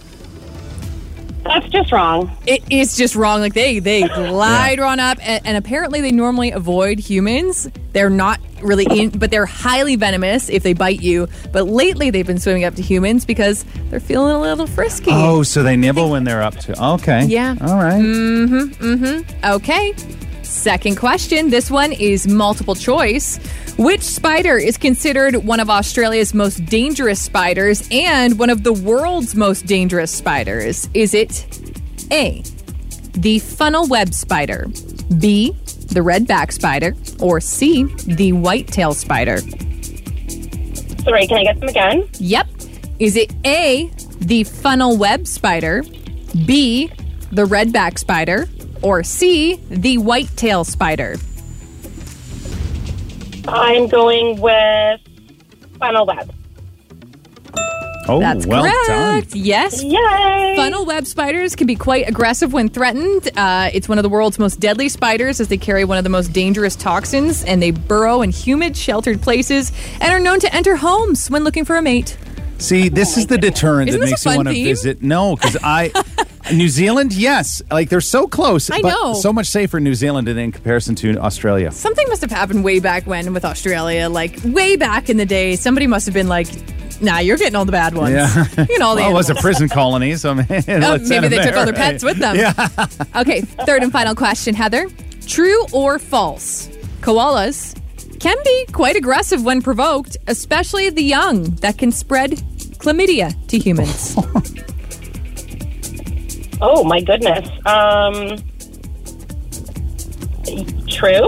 That's 1.46 1.68
just 1.70 1.92
wrong. 1.92 2.36
It 2.48 2.64
is 2.72 2.98
just 2.98 3.16
wrong. 3.16 3.40
Like 3.40 3.54
they 3.54 3.80
they 3.80 4.08
glide 4.08 4.80
on 4.80 5.00
up, 5.00 5.18
and, 5.22 5.46
and 5.46 5.58
apparently 5.58 6.02
they 6.02 6.12
normally 6.12 6.52
avoid 6.52 7.00
humans. 7.00 7.70
They're 7.94 8.10
not 8.10 8.40
really 8.62 8.86
in, 8.90 9.12
but 9.12 9.30
they're 9.32 9.46
highly 9.46 9.96
venomous 9.96 10.50
if 10.50 10.64
they 10.64 10.74
bite 10.74 11.02
you. 11.02 11.28
But 11.52 11.68
lately 11.68 12.10
they've 12.10 12.26
been 12.26 12.40
swimming 12.40 12.64
up 12.64 12.76
to 12.76 12.82
humans 12.82 13.26
because 13.26 13.64
they're 13.90 14.00
feeling 14.00 14.36
a 14.36 14.42
little 14.42 14.68
frisky. 14.68 15.12
Oh, 15.14 15.44
so 15.44 15.62
they 15.64 15.78
nibble 15.78 16.10
when 16.10 16.24
they're 16.24 16.42
up 16.42 16.56
to. 16.58 16.84
Okay. 16.96 17.26
Yeah. 17.26 17.56
All 17.62 17.78
right. 17.78 18.02
Mm-hmm. 18.02 18.84
Mm-hmm. 18.84 19.46
Okay. 19.54 19.94
Second 20.46 20.96
question. 20.98 21.50
This 21.50 21.70
one 21.72 21.92
is 21.92 22.28
multiple 22.28 22.76
choice. 22.76 23.38
Which 23.78 24.02
spider 24.02 24.58
is 24.58 24.78
considered 24.78 25.36
one 25.36 25.60
of 25.60 25.70
Australia's 25.70 26.34
most 26.34 26.66
dangerous 26.66 27.22
spiders 27.22 27.88
and 27.92 28.40
one 28.40 28.50
of 28.50 28.64
the 28.64 28.72
world's 28.72 29.36
most 29.36 29.66
dangerous 29.66 30.12
spiders? 30.12 30.88
Is 30.94 31.14
it 31.14 31.46
A, 32.12 32.42
the 33.14 33.40
funnel 33.40 33.88
web 33.88 34.14
spider, 34.14 34.68
B, 35.20 35.52
the 35.92 36.02
red 36.02 36.28
back 36.28 36.52
spider, 36.52 36.96
or 37.20 37.42
C, 37.42 37.84
the 38.06 38.32
white 38.32 38.68
tail 38.68 38.94
spider? 38.94 39.40
Sorry, 41.04 41.28
can 41.28 41.38
I 41.40 41.44
get 41.44 41.60
them 41.60 41.70
again? 41.70 42.08
Yep. 42.14 42.48
Is 43.00 43.16
it 43.16 43.34
A, 43.46 43.92
the 44.20 44.44
funnel 44.46 44.98
web 44.98 45.28
spider, 45.28 45.84
B, 46.46 46.90
the 47.32 47.46
red 47.46 47.74
back 47.74 47.98
spider, 48.00 48.48
or 48.86 49.04
C, 49.04 49.60
the 49.70 49.98
white 49.98 50.30
tail 50.38 50.64
spider? 50.64 51.16
I'm 53.48 53.88
going 53.88 54.40
with 54.40 55.02
funnel 55.80 56.06
web. 56.06 56.32
Oh, 58.08 58.20
That's 58.20 58.46
well 58.46 58.62
correct. 58.62 59.32
done. 59.32 59.40
Yes. 59.42 59.84
Yay! 59.84 60.54
Funnel 60.56 60.86
web 60.86 61.08
spiders 61.08 61.56
can 61.56 61.66
be 61.66 61.76
quite 61.76 62.08
aggressive 62.08 62.54
when 62.54 62.70
threatened. 62.70 63.32
Uh, 63.36 63.72
it's 63.74 63.90
one 63.90 63.98
of 63.98 64.04
the 64.04 64.10
world's 64.10 64.38
most 64.38 64.60
deadly 64.60 64.90
spiders 64.90 65.40
as 65.42 65.48
they 65.48 65.58
carry 65.58 65.84
one 65.86 65.98
of 65.98 66.04
the 66.04 66.10
most 66.12 66.32
dangerous 66.32 66.76
toxins 66.76 67.44
and 67.44 67.64
they 67.64 67.72
burrow 67.72 68.22
in 68.22 68.30
humid, 68.30 68.78
sheltered 68.78 69.24
places 69.24 69.72
and 70.00 70.14
are 70.14 70.20
known 70.20 70.40
to 70.42 70.54
enter 70.54 70.76
homes 70.76 71.32
when 71.32 71.44
looking 71.44 71.66
for 71.66 71.78
a 71.78 71.82
mate. 71.82 72.16
See, 72.58 72.90
this 72.90 73.18
is 73.18 73.28
the 73.28 73.38
deterrent 73.38 73.90
Isn't 73.90 74.02
that 74.02 74.08
makes 74.08 74.26
a 74.26 74.30
you 74.30 74.36
want 74.36 74.48
to 74.50 74.54
visit. 74.54 75.02
No, 75.02 75.36
because 75.36 75.58
I, 75.62 75.92
New 76.54 76.70
Zealand, 76.70 77.14
yes, 77.14 77.62
like 77.72 77.90
they're 77.90 78.02
so 78.02 78.28
close. 78.28 78.70
I 78.70 78.82
but 78.82 78.90
know. 78.90 79.14
so 79.14 79.34
much 79.34 79.48
safer 79.48 79.78
in 79.78 79.84
New 79.84 79.96
Zealand 79.96 80.28
than 80.28 80.38
in 80.38 80.52
comparison 80.52 80.96
to 80.96 81.18
Australia. 81.18 81.72
Something 81.72 82.08
must 82.08 82.22
have 82.22 82.32
happened 82.32 82.64
way 82.64 82.80
back 82.80 83.08
when 83.08 83.34
with 83.34 83.44
Australia, 83.46 84.10
like 84.10 84.38
way 84.44 84.76
back 84.76 85.10
in 85.10 85.18
the 85.18 85.26
day. 85.26 85.56
Somebody 85.56 85.88
must 85.88 86.06
have 86.06 86.14
been 86.14 86.28
like, 86.28 86.48
nah, 87.02 87.18
you're 87.20 87.38
getting 87.38 87.56
all 87.56 87.66
the 87.66 87.72
bad 87.72 87.96
ones. 87.96 88.14
Yeah. 88.14 88.46
You 88.70 88.80
know, 88.80 88.88
all 88.88 88.96
the 88.96 89.02
well, 89.02 89.12
it 89.12 89.14
was 89.14 89.30
a 89.30 89.36
prison 89.36 89.70
colony, 89.70 90.16
so 90.16 90.36
man, 90.36 90.46
Oh, 90.50 90.94
um, 90.96 91.08
maybe 91.10 91.28
they 91.28 91.38
them 91.38 91.46
took 91.46 91.54
there, 91.54 91.58
all 91.58 91.66
their 91.66 91.74
pets 91.74 92.04
with 92.04 92.18
them. 92.18 92.36
Yeah. 92.36 92.54
Okay, 93.16 93.42
third 93.42 93.84
and 93.84 93.92
final 93.92 94.16
question, 94.16 94.54
Heather. 94.56 94.90
True 95.28 95.66
or 95.74 95.98
false? 96.00 96.68
Koalas 97.02 97.76
can 98.20 98.38
be 98.44 98.66
quite 98.72 98.96
aggressive 98.96 99.44
when 99.44 99.62
provoked, 99.62 100.18
especially 100.28 100.90
the 100.90 101.04
young, 101.04 101.44
that 101.56 101.78
can 101.78 101.92
spread 101.92 102.32
chlamydia 102.80 103.34
to 103.48 103.58
humans. 103.58 104.16
Oh 106.62 106.84
my 106.84 107.02
goodness. 107.02 107.50
Um, 107.66 108.38
true. 110.88 111.28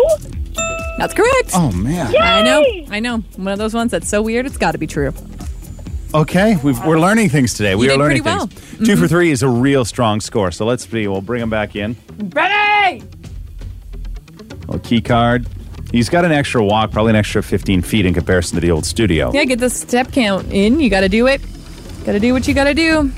That's 0.98 1.14
correct. 1.14 1.52
Oh 1.54 1.72
man. 1.74 2.16
I 2.18 2.42
know. 2.44 2.64
I 2.90 3.00
know. 3.00 3.18
One 3.36 3.50
of 3.50 3.60
those 3.60 3.74
ones 3.74 3.92
that's 3.92 4.08
so 4.10 4.22
weird, 4.22 4.46
it's 4.46 4.58
got 4.58 4.72
to 4.72 4.78
be 4.78 4.88
true. 4.88 5.14
Okay, 6.14 6.56
we've, 6.64 6.84
we're 6.86 7.00
learning 7.00 7.30
things 7.30 7.54
today. 7.54 7.76
We 7.76 7.86
You 7.86 7.92
are 7.92 7.94
did 7.96 8.00
learning 8.00 8.24
pretty 8.24 8.38
things. 8.48 8.54
well. 8.80 8.86
2 8.86 8.94
Mm-hmm. 8.94 9.02
for 9.02 9.08
three 9.08 9.32
is 9.32 9.44
a 9.44 9.50
real 9.50 9.84
strong 9.84 10.22
score. 10.22 10.52
So 10.52 10.66
let's 10.66 10.88
see. 10.88 11.08
We'll 11.08 11.22
bring 11.22 11.42
him 11.42 11.50
back 11.50 11.76
in. 11.76 11.96
Ready? 12.32 13.04
Little 14.68 14.80
key 14.80 15.02
card. 15.02 15.48
He's 15.92 16.08
got 16.10 16.24
an 16.26 16.32
extra 16.32 16.64
walk, 16.64 16.92
probably 16.92 17.10
an 17.12 17.16
extra 17.16 17.42
15 17.44 17.82
feet 17.82 18.06
in 18.06 18.14
comparison 18.14 18.56
to 18.56 18.62
the 18.62 18.72
old 18.72 18.86
studio. 18.86 19.32
Yeah, 19.34 19.44
get 19.46 19.60
the 19.60 19.70
step 19.70 20.12
count 20.12 20.48
in. 20.52 20.80
You 20.80 20.90
got 20.90 21.02
to 21.02 21.10
do 21.10 21.28
it. 21.28 21.42
Got 22.06 22.14
to 22.14 22.20
do 22.20 22.34
what 22.34 22.48
you 22.48 22.54
got 22.54 22.66
to 22.66 22.74
do. 22.74 23.12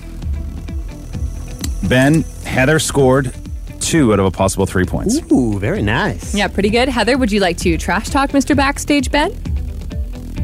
Ben, 1.89 2.21
Heather 2.45 2.79
scored 2.79 3.33
two 3.79 4.13
out 4.13 4.19
of 4.19 4.25
a 4.25 4.31
possible 4.31 4.65
three 4.65 4.85
points. 4.85 5.19
Ooh, 5.31 5.57
very 5.57 5.81
nice. 5.81 6.35
Yeah, 6.35 6.47
pretty 6.47 6.69
good. 6.69 6.87
Heather, 6.87 7.17
would 7.17 7.31
you 7.31 7.39
like 7.39 7.57
to 7.59 7.77
trash 7.77 8.09
talk 8.09 8.29
Mr. 8.29 8.55
Backstage 8.55 9.09
Ben? 9.11 9.31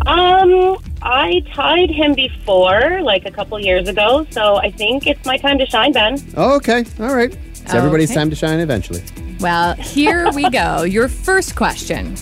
Um, 0.07 0.77
I 1.01 1.41
tied 1.53 1.89
him 1.89 2.13
before, 2.13 3.01
like 3.01 3.25
a 3.25 3.31
couple 3.31 3.59
years 3.59 3.87
ago, 3.87 4.25
so 4.31 4.55
I 4.57 4.71
think 4.71 5.07
it's 5.07 5.23
my 5.25 5.37
time 5.37 5.57
to 5.59 5.65
shine, 5.65 5.93
Ben. 5.93 6.17
Oh, 6.35 6.55
okay. 6.57 6.83
All 6.99 7.13
right. 7.13 7.35
It's 7.51 7.73
everybody's 7.73 8.09
Okay. 8.11 8.19
time 8.19 8.29
to 8.29 8.35
shine 8.35 8.59
eventually. 8.59 9.03
Well, 9.39 9.73
here 9.75 10.31
we 10.31 10.49
go. 10.49 10.83
Your 10.83 11.07
first 11.07 11.55
question. 11.55 12.15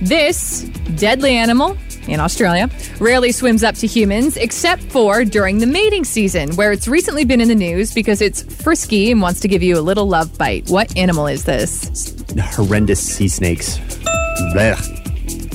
This 0.00 0.62
deadly 0.96 1.36
animal 1.36 1.76
in 2.08 2.20
Australia 2.20 2.68
rarely 3.00 3.32
swims 3.32 3.62
up 3.62 3.74
to 3.76 3.86
humans 3.86 4.36
except 4.36 4.82
for 4.84 5.24
during 5.24 5.58
the 5.58 5.66
mating 5.66 6.04
season, 6.04 6.54
where 6.56 6.72
it's 6.72 6.88
recently 6.88 7.24
been 7.24 7.40
in 7.40 7.48
the 7.48 7.54
news 7.54 7.92
because 7.94 8.20
it's 8.20 8.42
frisky 8.62 9.10
and 9.10 9.20
wants 9.22 9.40
to 9.40 9.48
give 9.48 9.62
you 9.62 9.78
a 9.78 9.80
little 9.80 10.06
love 10.06 10.36
bite. 10.38 10.68
What 10.68 10.96
animal 10.96 11.26
is 11.26 11.44
this? 11.44 12.14
Horrendous 12.54 13.00
sea 13.00 13.28
snakes. 13.28 13.78
Blech. 14.54 14.98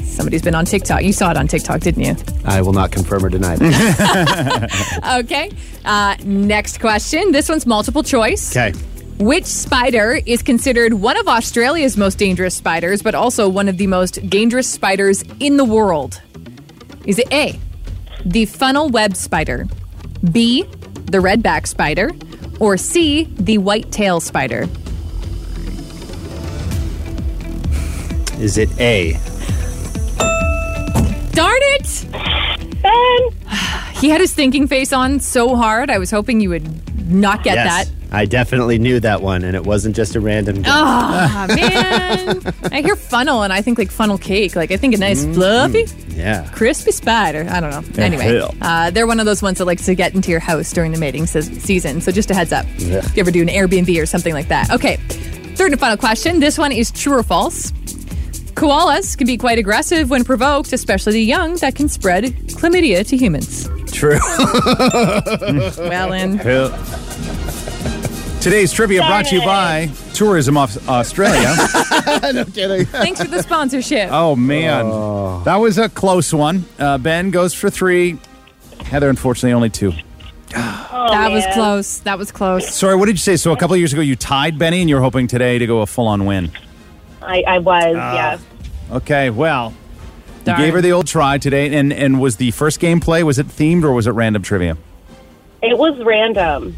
Somebody's 0.05 0.41
been 0.41 0.55
on 0.55 0.65
TikTok. 0.65 1.03
You 1.03 1.13
saw 1.13 1.29
it 1.29 1.37
on 1.37 1.47
TikTok, 1.47 1.81
didn't 1.81 2.03
you? 2.03 2.15
I 2.43 2.61
will 2.61 2.73
not 2.73 2.91
confirm 2.91 3.23
or 3.25 3.29
deny 3.29 3.55
that. 3.55 5.03
Okay. 5.23 5.51
Uh, 5.85 6.15
next 6.23 6.79
question. 6.79 7.31
This 7.31 7.49
one's 7.49 7.65
multiple 7.67 8.01
choice. 8.03 8.55
okay. 8.55 8.77
Which 9.19 9.45
spider 9.45 10.19
is 10.27 10.43
considered 10.43 10.93
one 10.93 11.17
of 11.17 11.27
Australia's 11.27 11.97
most 11.97 12.17
dangerous 12.19 12.53
spiders, 12.55 13.01
but 13.01 13.15
also 13.15 13.49
one 13.49 13.67
of 13.67 13.77
the 13.77 13.87
most 13.87 14.27
dangerous 14.29 14.69
spiders 14.69 15.23
in 15.39 15.57
the 15.57 15.65
world? 15.65 16.21
Is 17.07 17.19
it 17.19 17.31
A, 17.31 17.57
the 18.25 18.45
funnel 18.45 18.89
web 18.89 19.15
spider, 19.15 19.65
B, 20.29 20.63
the 21.05 21.19
redback 21.19 21.65
spider, 21.65 22.11
or 22.59 22.75
C, 22.75 23.33
the 23.39 23.59
white 23.59 23.93
tail 23.93 24.19
spider? 24.19 24.67
Is 28.41 28.57
it 28.57 28.69
A? 28.81 29.13
Darn 31.31 31.61
it! 31.61 32.05
Ben! 32.81 33.93
He 34.01 34.09
had 34.09 34.19
his 34.19 34.33
thinking 34.33 34.67
face 34.67 34.91
on 34.91 35.21
so 35.21 35.55
hard. 35.55 35.89
I 35.89 35.99
was 35.99 36.11
hoping 36.11 36.41
you 36.41 36.49
would 36.49 37.09
not 37.09 37.41
get 37.41 37.55
yes. 37.55 37.87
that. 37.87 37.96
I 38.11 38.25
definitely 38.25 38.79
knew 38.79 38.99
that 39.01 39.21
one, 39.21 39.43
and 39.43 39.55
it 39.55 39.63
wasn't 39.65 39.95
just 39.95 40.15
a 40.15 40.21
random. 40.21 40.61
guess. 40.61 40.71
Oh, 40.73 41.47
man. 41.55 42.53
I 42.71 42.81
hear 42.81 42.95
funnel 42.95 43.43
and 43.43 43.51
I 43.51 43.61
think 43.61 43.77
like 43.77 43.91
funnel 43.91 44.17
cake. 44.17 44.55
Like 44.55 44.71
I 44.71 44.77
think 44.77 44.93
a 44.95 44.97
nice 44.97 45.25
fluffy. 45.25 45.85
Yeah. 46.15 46.49
Crispy 46.53 46.91
spider. 46.91 47.45
I 47.49 47.59
don't 47.59 47.69
know. 47.69 48.01
Anyway, 48.03 48.41
uh, 48.61 48.91
they're 48.91 49.07
one 49.07 49.19
of 49.19 49.25
those 49.25 49.41
ones 49.41 49.57
that 49.57 49.65
likes 49.65 49.85
to 49.85 49.95
get 49.95 50.15
into 50.15 50.31
your 50.31 50.39
house 50.39 50.71
during 50.71 50.91
the 50.93 50.99
mating 50.99 51.25
se- 51.27 51.41
season. 51.59 51.99
So 52.01 52.11
just 52.11 52.31
a 52.31 52.33
heads 52.33 52.51
up. 52.53 52.65
Ugh. 52.65 52.81
If 53.03 53.15
you 53.17 53.21
ever 53.21 53.31
do 53.31 53.41
an 53.41 53.49
Airbnb 53.49 54.01
or 54.01 54.05
something 54.05 54.33
like 54.33 54.47
that. 54.47 54.71
Okay. 54.71 54.95
Third 55.55 55.71
and 55.71 55.79
final 55.79 55.97
question. 55.97 56.39
This 56.39 56.57
one 56.57 56.71
is 56.71 56.91
true 56.91 57.13
or 57.17 57.23
false. 57.23 57.71
Koalas 58.53 59.17
can 59.17 59.27
be 59.27 59.37
quite 59.37 59.59
aggressive 59.59 60.09
when 60.09 60.23
provoked, 60.23 60.71
especially 60.73 61.13
the 61.13 61.21
young, 61.23 61.55
that 61.57 61.75
can 61.75 61.87
spread 61.89 62.23
chlamydia 62.23 63.05
to 63.07 63.17
humans. 63.17 63.67
True. 63.91 64.19
Well, 65.89 66.13
in 66.13 66.37
Today's 68.41 68.71
trivia 68.71 69.01
brought 69.01 69.25
to 69.25 69.35
you 69.35 69.41
by 69.41 69.87
Tourism 70.13 70.55
of 70.57 70.87
Australia. 70.87 71.53
no 72.33 72.45
kidding. 72.45 72.85
thanks 72.85 73.21
for 73.21 73.27
the 73.27 73.41
sponsorship. 73.43 74.09
oh, 74.11 74.35
man. 74.37 74.85
That 75.43 75.57
was 75.57 75.77
a 75.77 75.89
close 75.89 76.33
one. 76.33 76.63
Uh, 76.79 76.97
ben 76.97 77.31
goes 77.31 77.53
for 77.53 77.69
three. 77.69 78.17
Heather, 78.85 79.09
unfortunately, 79.09 79.51
only 79.53 79.69
two. 79.69 79.91
Oh, 80.55 81.07
that 81.11 81.29
was 81.31 81.43
man. 81.43 81.53
close. 81.55 81.97
That 81.99 82.17
was 82.17 82.31
close. 82.31 82.73
Sorry, 82.73 82.95
what 82.95 83.07
did 83.07 83.13
you 83.13 83.17
say? 83.19 83.35
So 83.35 83.51
a 83.51 83.57
couple 83.57 83.73
of 83.73 83.79
years 83.79 83.91
ago, 83.91 84.01
you 84.01 84.15
tied 84.15 84.57
Benny, 84.57 84.79
and 84.81 84.89
you're 84.89 85.01
hoping 85.01 85.27
today 85.27 85.57
to 85.57 85.65
go 85.67 85.81
a 85.81 85.85
full-on 85.87 86.25
win. 86.25 86.51
I, 87.21 87.43
I 87.45 87.57
was, 87.59 87.95
Ah. 87.97 88.13
yes. 88.13 88.45
Okay, 88.91 89.29
well, 89.29 89.73
you 90.45 90.55
gave 90.55 90.73
her 90.73 90.79
the 90.81 90.93
old 90.93 91.07
try 91.07 91.37
today, 91.37 91.75
and 91.75 91.91
and 91.91 92.21
was 92.21 92.37
the 92.37 92.51
first 92.51 92.79
gameplay 92.79 93.23
was 93.23 93.37
it 93.37 93.47
themed 93.47 93.83
or 93.83 93.91
was 93.91 94.07
it 94.07 94.11
random 94.11 94.41
trivia? 94.43 94.77
It 95.61 95.77
was 95.77 95.99
random. 96.05 96.77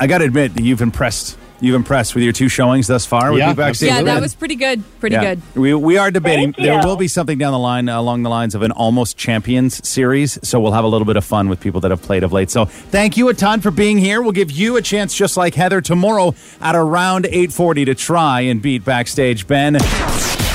I 0.00 0.06
got 0.06 0.18
to 0.18 0.24
admit, 0.24 0.58
you've 0.60 0.80
impressed. 0.80 1.36
You've 1.62 1.74
impressed 1.74 2.14
with 2.14 2.24
your 2.24 2.32
two 2.32 2.48
showings 2.48 2.86
thus 2.86 3.04
far. 3.04 3.32
with 3.32 3.40
Yeah, 3.40 3.50
you. 3.50 3.86
Yeah, 3.86 4.02
that 4.04 4.22
was 4.22 4.34
pretty 4.34 4.54
good. 4.54 4.82
Pretty 4.98 5.12
Yeah. 5.14 5.34
good. 5.34 5.42
We, 5.54 5.74
we 5.74 5.98
are 5.98 6.10
debating. 6.10 6.54
There 6.56 6.80
will 6.82 6.96
be 6.96 7.06
something 7.06 7.36
down 7.36 7.52
the 7.52 7.58
line 7.58 7.86
uh, 7.90 8.00
along 8.00 8.22
the 8.22 8.30
lines 8.30 8.54
of 8.54 8.62
an 8.62 8.72
almost 8.72 9.18
champions 9.18 9.86
series. 9.86 10.38
So 10.42 10.58
we'll 10.58 10.72
have 10.72 10.84
a 10.84 10.88
little 10.88 11.04
bit 11.04 11.16
of 11.18 11.24
fun 11.26 11.50
with 11.50 11.60
people 11.60 11.82
that 11.82 11.90
have 11.90 12.00
played 12.00 12.22
of 12.24 12.32
late. 12.32 12.48
So 12.50 12.64
thank 12.64 13.18
you 13.18 13.28
a 13.28 13.34
ton 13.34 13.60
for 13.60 13.70
being 13.70 13.98
here. 13.98 14.22
We'll 14.22 14.32
give 14.32 14.50
you 14.50 14.76
a 14.78 14.82
chance, 14.82 15.14
just 15.14 15.36
like 15.36 15.54
Heather, 15.54 15.82
tomorrow 15.82 16.34
at 16.62 16.74
around 16.74 17.26
840 17.26 17.84
to 17.84 17.94
try 17.94 18.40
and 18.40 18.62
beat 18.62 18.82
backstage 18.82 19.46
Ben. 19.46 19.74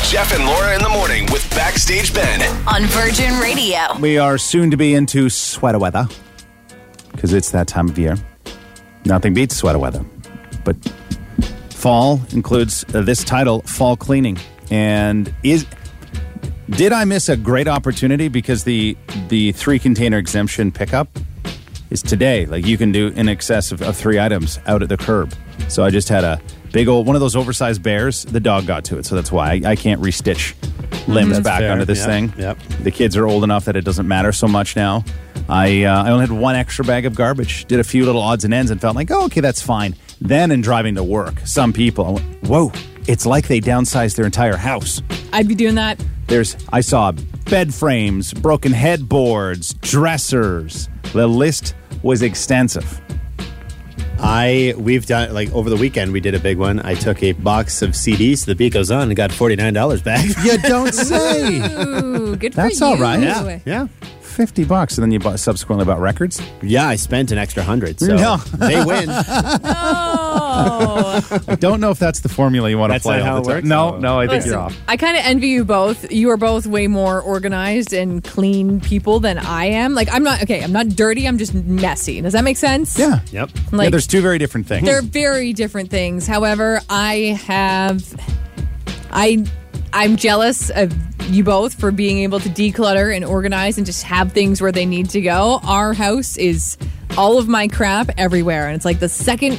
Jeff 0.09 0.33
and 0.33 0.43
Laura 0.43 0.73
in 0.75 0.81
the 0.81 0.89
morning 0.89 1.27
with 1.31 1.47
Backstage 1.51 2.15
Ben. 2.15 2.41
on 2.67 2.81
Virgin 2.87 3.37
Radio. 3.39 3.95
We 3.99 4.17
are 4.17 4.39
soon 4.39 4.71
to 4.71 4.77
be 4.77 4.95
into 4.95 5.29
sweater 5.29 5.77
weather 5.77 6.07
because 7.11 7.31
it's 7.31 7.51
that 7.51 7.67
time 7.67 7.89
of 7.89 7.99
year. 7.99 8.17
Nothing 9.05 9.33
beats 9.33 9.55
sweater 9.55 9.79
weather. 9.79 10.03
But 10.63 10.75
fall 11.69 12.21
includes 12.31 12.83
uh, 12.93 13.01
this 13.01 13.23
title, 13.23 13.61
Fall 13.61 13.95
Cleaning. 13.95 14.37
And 14.71 15.33
is 15.43 15.65
did 16.71 16.91
I 16.91 17.05
miss 17.05 17.29
a 17.29 17.37
great 17.37 17.67
opportunity 17.67 18.27
because 18.27 18.63
the 18.63 18.97
the 19.27 19.51
three 19.51 19.77
container 19.77 20.17
exemption 20.17 20.71
pickup 20.71 21.07
is 21.91 22.01
today. 22.01 22.47
Like 22.47 22.65
you 22.65 22.77
can 22.77 22.91
do 22.91 23.09
in 23.09 23.29
excess 23.29 23.71
of, 23.71 23.81
of 23.83 23.95
three 23.95 24.19
items 24.19 24.59
out 24.65 24.81
at 24.81 24.89
the 24.89 24.97
curb. 24.97 25.33
So 25.67 25.83
I 25.83 25.91
just 25.91 26.09
had 26.09 26.23
a 26.23 26.41
big 26.71 26.87
old 26.87 27.05
one 27.05 27.15
of 27.15 27.19
those 27.19 27.35
oversized 27.35 27.83
bears. 27.83 28.23
The 28.25 28.39
dog 28.39 28.65
got 28.65 28.83
to 28.85 28.97
it, 28.97 29.05
so 29.05 29.13
that's 29.13 29.31
why 29.31 29.51
I, 29.51 29.61
I 29.71 29.75
can't 29.75 30.01
restitch 30.01 30.55
limbs 31.07 31.39
back 31.41 31.59
fair. 31.59 31.71
onto 31.71 31.85
this 31.85 31.99
Yeah. 31.99 32.05
thing. 32.05 32.33
Yep. 32.37 32.57
The 32.81 32.91
kids 32.91 33.15
are 33.15 33.27
old 33.27 33.43
enough 33.43 33.65
that 33.65 33.75
it 33.75 33.85
doesn't 33.85 34.07
matter 34.07 34.31
so 34.31 34.47
much 34.47 34.75
now. 34.75 35.03
I 35.47 35.83
uh, 35.83 36.03
I 36.03 36.09
only 36.11 36.27
had 36.27 36.31
one 36.37 36.55
extra 36.55 36.83
bag 36.83 37.05
of 37.05 37.15
garbage. 37.15 37.65
Did 37.65 37.79
a 37.79 37.83
few 37.83 38.05
little 38.05 38.21
odds 38.21 38.43
and 38.45 38.53
ends 38.53 38.71
and 38.71 38.81
felt 38.81 38.95
like, 38.95 39.11
oh, 39.11 39.25
okay, 39.25 39.41
that's 39.41 39.61
fine. 39.61 39.95
Then 40.21 40.51
in 40.51 40.61
driving 40.61 40.95
to 40.95 41.03
work, 41.03 41.39
some 41.45 41.71
people, 41.73 42.05
I 42.05 42.11
went, 42.11 42.43
whoa, 42.43 42.71
it's 43.07 43.25
like 43.25 43.47
they 43.47 43.59
downsized 43.59 44.15
their 44.15 44.25
entire 44.25 44.57
house. 44.57 45.01
I'd 45.33 45.47
be 45.47 45.55
doing 45.55 45.75
that. 45.75 46.03
There's, 46.27 46.55
I 46.73 46.81
saw 46.81 47.11
bed 47.11 47.71
frames, 47.73 48.33
broken 48.33 48.71
headboards, 48.71 49.73
dressers. 49.75 50.89
The 51.13 51.27
list 51.27 51.75
was 52.01 52.23
extensive. 52.23 52.99
I 54.17 54.73
we've 54.77 55.05
done 55.05 55.33
like 55.33 55.51
over 55.53 55.69
the 55.69 55.75
weekend 55.75 56.13
we 56.13 56.19
did 56.21 56.33
a 56.35 56.39
big 56.39 56.57
one. 56.57 56.79
I 56.79 56.93
took 56.95 57.21
a 57.21 57.33
box 57.33 57.81
of 57.81 57.91
CDs 57.91 58.39
to 58.41 58.45
the 58.47 58.55
beat 58.55 58.73
goes 58.73 58.89
on 58.89 59.03
and 59.09 59.15
got 59.15 59.31
forty 59.31 59.55
nine 59.55 59.73
dollars 59.73 60.01
back. 60.01 60.25
You 60.43 60.57
don't 60.59 60.93
say. 60.93 61.57
Ooh, 61.83 62.35
good 62.37 62.53
That's 62.53 62.55
for 62.55 62.61
you. 62.63 62.69
That's 62.69 62.81
all 62.81 62.97
right. 62.97 63.19
yeah, 63.21 63.59
yeah, 63.65 63.87
50 64.35 64.63
bucks. 64.65 64.97
And 64.97 65.03
then 65.03 65.11
you 65.11 65.19
bought, 65.19 65.39
subsequently 65.39 65.85
bought 65.85 65.99
records? 65.99 66.41
yeah. 66.61 66.87
I 66.87 66.95
spent 66.97 67.31
an 67.31 67.37
extra 67.37 67.63
hundred, 67.63 67.99
so 67.99 68.15
No. 68.15 68.37
they 68.37 68.83
win. 68.83 69.09
Oh. 70.57 71.41
I 71.47 71.55
don't 71.55 71.79
know 71.81 71.91
if 71.91 71.99
that's 71.99 72.19
the 72.21 72.29
formula 72.29 72.69
you 72.69 72.77
want 72.77 72.91
to 72.91 72.93
That's 72.95 73.03
play 73.03 73.17
not 73.19 73.27
all 73.27 73.35
how 73.37 73.41
the 73.41 73.41
it 73.41 73.45
time. 73.45 73.55
works? 73.57 73.67
No, 73.67 73.95
Oh. 73.95 73.99
no, 73.99 74.19
I 74.19 74.23
think 74.27 74.31
Listen, 74.43 74.51
you're 74.51 74.59
off. 74.59 74.77
I 74.87 74.97
kind 74.97 75.17
of 75.17 75.23
envy 75.25 75.47
you 75.49 75.65
both. 75.65 76.11
You 76.11 76.29
are 76.29 76.37
both 76.37 76.65
way 76.67 76.87
more 76.87 77.21
organized 77.21 77.93
and 77.93 78.23
clean 78.23 78.79
people 78.79 79.19
than 79.19 79.37
I 79.37 79.65
am. 79.65 79.93
Like, 79.93 80.07
I'm 80.11 80.23
not, 80.23 80.41
okay, 80.43 80.63
I'm 80.63 80.71
not 80.71 80.89
dirty, 80.89 81.27
I'm 81.27 81.37
just 81.37 81.53
messy. 81.53 82.21
Does 82.21 82.33
that 82.33 82.43
make 82.43 82.57
sense? 82.57 82.97
Yeah. 82.97 83.19
Yep. 83.31 83.49
yeah, 83.53 83.61
Like, 83.71 83.91
there's 83.91 84.07
two 84.07 84.21
very 84.21 84.37
different 84.37 84.67
things. 84.67 84.85
They're 84.85 85.01
very 85.01 85.53
different 85.53 85.89
things. 85.89 86.25
However, 86.27 86.79
I 86.89 87.39
have 87.47 88.03
I 89.11 89.45
I'm 89.95 90.17
jealous 90.17 90.69
of 90.71 90.93
you 91.31 91.43
both 91.43 91.73
for 91.79 91.89
being 91.89 92.19
able 92.19 92.39
to 92.41 92.49
declutter 92.49 93.15
and 93.15 93.23
organize 93.23 93.77
and 93.77 93.85
just 93.85 94.03
have 94.03 94.33
things 94.33 94.61
where 94.61 94.71
they 94.73 94.85
need 94.85 95.09
to 95.11 95.21
go. 95.21 95.61
Our 95.63 95.93
house 95.93 96.35
is 96.37 96.77
all 97.17 97.37
of 97.39 97.47
my 97.47 97.69
crap 97.69 98.09
everywhere 98.17 98.67
and 98.67 98.75
it's 98.75 98.83
like 98.83 98.99
the 98.99 99.07
second 99.09 99.57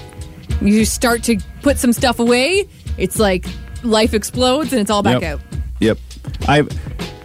you 0.60 0.84
start 0.84 1.22
to 1.24 1.38
put 1.62 1.78
some 1.78 1.92
stuff 1.92 2.18
away, 2.18 2.68
it's 2.98 3.18
like 3.18 3.46
life 3.82 4.12
explodes 4.14 4.72
and 4.72 4.80
it's 4.80 4.90
all 4.90 5.02
back 5.02 5.22
Yep. 5.22 5.32
out. 5.32 5.40
Yep. 5.80 5.98
I 6.48 6.62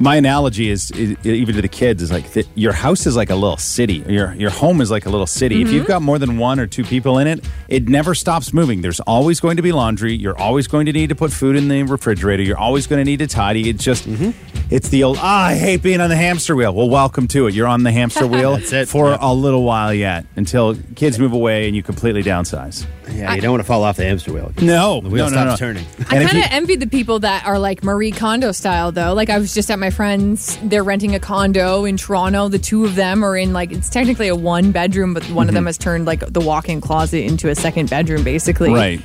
my 0.02 0.16
analogy 0.16 0.70
is, 0.70 0.90
is 0.92 1.16
even 1.26 1.56
to 1.56 1.62
the 1.62 1.68
kids 1.68 2.02
is 2.02 2.12
like 2.12 2.32
th- 2.34 2.48
your 2.56 2.74
house 2.74 3.06
is 3.06 3.16
like 3.16 3.30
a 3.30 3.36
little 3.36 3.58
city. 3.58 4.04
Your 4.08 4.34
your 4.34 4.50
home 4.50 4.82
is 4.82 4.90
like 4.92 5.06
a 5.06 5.10
little 5.10 5.28
city. 5.28 5.62
If 5.62 5.68
Mm-hmm. 5.68 5.76
you've 5.78 5.86
got 5.88 6.02
more 6.02 6.18
than 6.20 6.38
one 6.38 6.60
or 6.60 6.68
two 6.68 6.84
people 6.84 7.18
in 7.20 7.28
it, 7.28 7.44
it 7.68 7.88
never 7.88 8.14
stops 8.16 8.52
moving. 8.54 8.82
There's 8.82 9.00
always 9.02 9.40
going 9.40 9.58
to 9.58 9.62
be 9.64 9.72
laundry. 9.72 10.14
You're 10.14 10.38
always 10.38 10.68
going 10.68 10.88
to 10.88 10.92
need 10.92 11.10
to 11.10 11.16
put 11.16 11.32
food 11.32 11.56
in 11.56 11.68
the 11.68 11.84
refrigerator. 11.84 12.44
You're 12.44 12.58
always 12.58 12.88
going 12.88 13.00
to 13.00 13.06
need 13.06 13.20
to 13.20 13.28
tidy. 13.28 13.70
It's 13.70 13.84
just 13.84 14.08
Mm-hmm. 14.08 14.32
it's 14.74 14.90
the 14.90 15.04
old 15.04 15.18
ah, 15.20 15.46
I 15.48 15.56
hate 15.56 15.82
being 15.84 16.02
on 16.02 16.10
the 16.10 16.16
hamster 16.16 16.56
wheel. 16.56 16.74
Well, 16.74 16.90
welcome 16.90 17.28
to 17.30 17.48
it. 17.48 17.54
You're 17.54 17.68
on 17.68 17.84
the 17.84 17.92
hamster 17.92 18.26
wheel 18.34 18.58
That's 18.58 18.74
it. 18.74 18.88
for 18.90 19.10
Yeah. 19.10 19.18
a 19.22 19.34
little 19.34 19.64
while 19.64 19.94
yet 19.94 20.26
until 20.36 20.76
kids 20.96 21.20
move 21.20 21.34
away 21.34 21.68
and 21.68 21.76
you 21.76 21.84
completely 21.84 22.24
downsize. 22.24 22.86
Yeah, 23.12 23.34
you 23.36 23.42
don't 23.42 23.52
want 23.52 23.62
to 23.62 23.68
fall 23.68 23.84
off 23.84 23.98
the 23.98 24.06
hamster 24.06 24.32
wheel. 24.32 24.54
No, 24.62 25.02
the 25.02 25.10
wheel 25.10 25.30
no, 25.30 25.36
no, 25.36 25.56
stops 25.56 25.62
no. 25.62 25.68
turning. 25.68 25.86
I 26.10 26.24
kind 26.26 26.38
of 26.38 26.46
envy 26.50 26.78
the 26.78 26.88
people 26.88 27.20
that 27.20 27.46
are 27.46 27.60
like 27.60 27.84
Marie 27.84 28.12
Kondo 28.12 28.54
style, 28.54 28.94
though. 28.94 29.14
Like 29.14 29.30
I 29.30 29.38
was 29.38 29.54
just 29.54 29.70
at 29.70 29.78
my 29.80 29.90
friend's; 29.92 30.58
they're 30.64 30.84
renting 30.84 31.14
a 31.16 31.20
condo 31.20 31.86
in 31.86 31.98
Toronto. 31.98 32.48
The 32.48 32.60
two 32.60 32.86
of 32.86 32.96
them 32.96 33.24
are 33.24 33.38
in 33.38 33.54
like 33.54 33.72
it's 33.72 33.90
technically 33.90 34.28
a 34.28 34.36
one 34.36 34.72
bedroom, 34.72 35.14
but 35.14 35.24
one 35.26 35.48
of 35.48 35.54
them 35.54 35.62
mm-hmm. 35.62 35.68
has 35.68 35.78
turned 35.78 36.06
like 36.06 36.22
the 36.22 36.40
walk-in 36.40 36.82
closet 36.82 37.24
into 37.24 37.50
a 37.50 37.56
second 37.56 37.90
bedroom, 37.90 38.24
basically. 38.24 38.72
Right. 38.72 39.02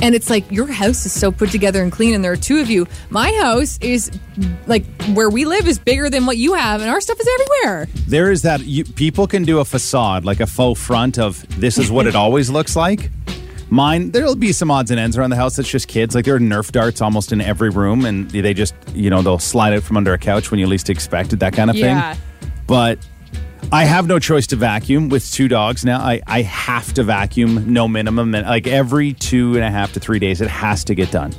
And 0.00 0.16
it's 0.16 0.28
like 0.28 0.50
your 0.50 0.66
house 0.66 1.06
is 1.06 1.12
so 1.12 1.30
put 1.30 1.50
together 1.50 1.82
and 1.82 1.92
clean, 1.92 2.14
and 2.14 2.24
there 2.24 2.32
are 2.32 2.36
two 2.36 2.60
of 2.60 2.68
you. 2.68 2.88
My 3.10 3.32
house 3.40 3.78
is 3.80 4.10
like 4.66 4.84
where 5.14 5.30
we 5.30 5.44
live 5.44 5.68
is 5.68 5.78
bigger 5.78 6.10
than 6.10 6.26
what 6.26 6.36
you 6.36 6.54
have, 6.54 6.80
and 6.80 6.90
our 6.90 7.00
stuff 7.00 7.20
is 7.20 7.28
everywhere. 7.40 7.86
there 8.08 8.30
is 8.30 8.42
that 8.42 8.64
you, 8.64 8.84
people 8.84 9.26
can 9.26 9.44
do 9.44 9.60
a 9.60 9.64
facade 9.64 10.24
like 10.24 10.40
a 10.40 10.46
faux 10.46 10.80
front 10.80 11.18
of 11.18 11.46
this 11.60 11.78
is 11.78 11.90
what 11.90 12.06
it 12.06 12.14
always 12.24 12.50
looks 12.50 12.74
like 12.74 13.10
mine 13.72 14.10
there'll 14.10 14.36
be 14.36 14.52
some 14.52 14.70
odds 14.70 14.90
and 14.90 15.00
ends 15.00 15.16
around 15.16 15.30
the 15.30 15.36
house 15.36 15.56
that's 15.56 15.68
just 15.68 15.88
kids 15.88 16.14
like 16.14 16.26
there 16.26 16.34
are 16.34 16.38
nerf 16.38 16.70
darts 16.72 17.00
almost 17.00 17.32
in 17.32 17.40
every 17.40 17.70
room 17.70 18.04
and 18.04 18.30
they 18.30 18.52
just 18.52 18.74
you 18.94 19.08
know 19.08 19.22
they'll 19.22 19.38
slide 19.38 19.72
out 19.72 19.82
from 19.82 19.96
under 19.96 20.12
a 20.12 20.18
couch 20.18 20.50
when 20.50 20.60
you 20.60 20.66
least 20.66 20.90
expect 20.90 21.32
it 21.32 21.38
that 21.38 21.54
kind 21.54 21.70
of 21.70 21.76
Yeah. 21.76 22.12
thing 22.12 22.22
but 22.66 22.98
I 23.72 23.84
have 23.84 24.06
no 24.06 24.18
choice 24.18 24.46
to 24.48 24.56
vacuum 24.56 25.08
with 25.08 25.30
two 25.30 25.48
dogs 25.48 25.84
now. 25.84 26.00
I, 26.00 26.20
I 26.26 26.42
have 26.42 26.92
to 26.94 27.04
vacuum 27.04 27.72
no 27.72 27.88
minimum. 27.88 28.34
And 28.34 28.46
like 28.46 28.66
every 28.66 29.14
two 29.14 29.54
and 29.54 29.64
a 29.64 29.70
half 29.70 29.92
to 29.94 30.00
three 30.00 30.18
days, 30.18 30.40
it 30.40 30.48
has 30.48 30.84
to 30.84 30.94
get 30.94 31.10
done. 31.10 31.32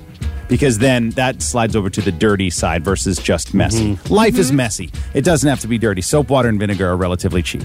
Because 0.47 0.79
then 0.79 1.11
that 1.11 1.41
slides 1.41 1.75
over 1.75 1.89
to 1.89 2.01
the 2.01 2.11
dirty 2.11 2.49
side 2.49 2.83
versus 2.83 3.17
just 3.19 3.53
messy. 3.53 3.95
Mm-hmm. 3.95 4.13
Life 4.13 4.37
is 4.37 4.47
mm-hmm. 4.47 4.57
messy. 4.57 4.91
It 5.13 5.23
doesn't 5.23 5.47
have 5.47 5.59
to 5.59 5.67
be 5.67 5.77
dirty. 5.77 6.01
Soap, 6.01 6.29
water, 6.29 6.49
and 6.49 6.59
vinegar 6.59 6.87
are 6.87 6.97
relatively 6.97 7.43
cheap. 7.43 7.63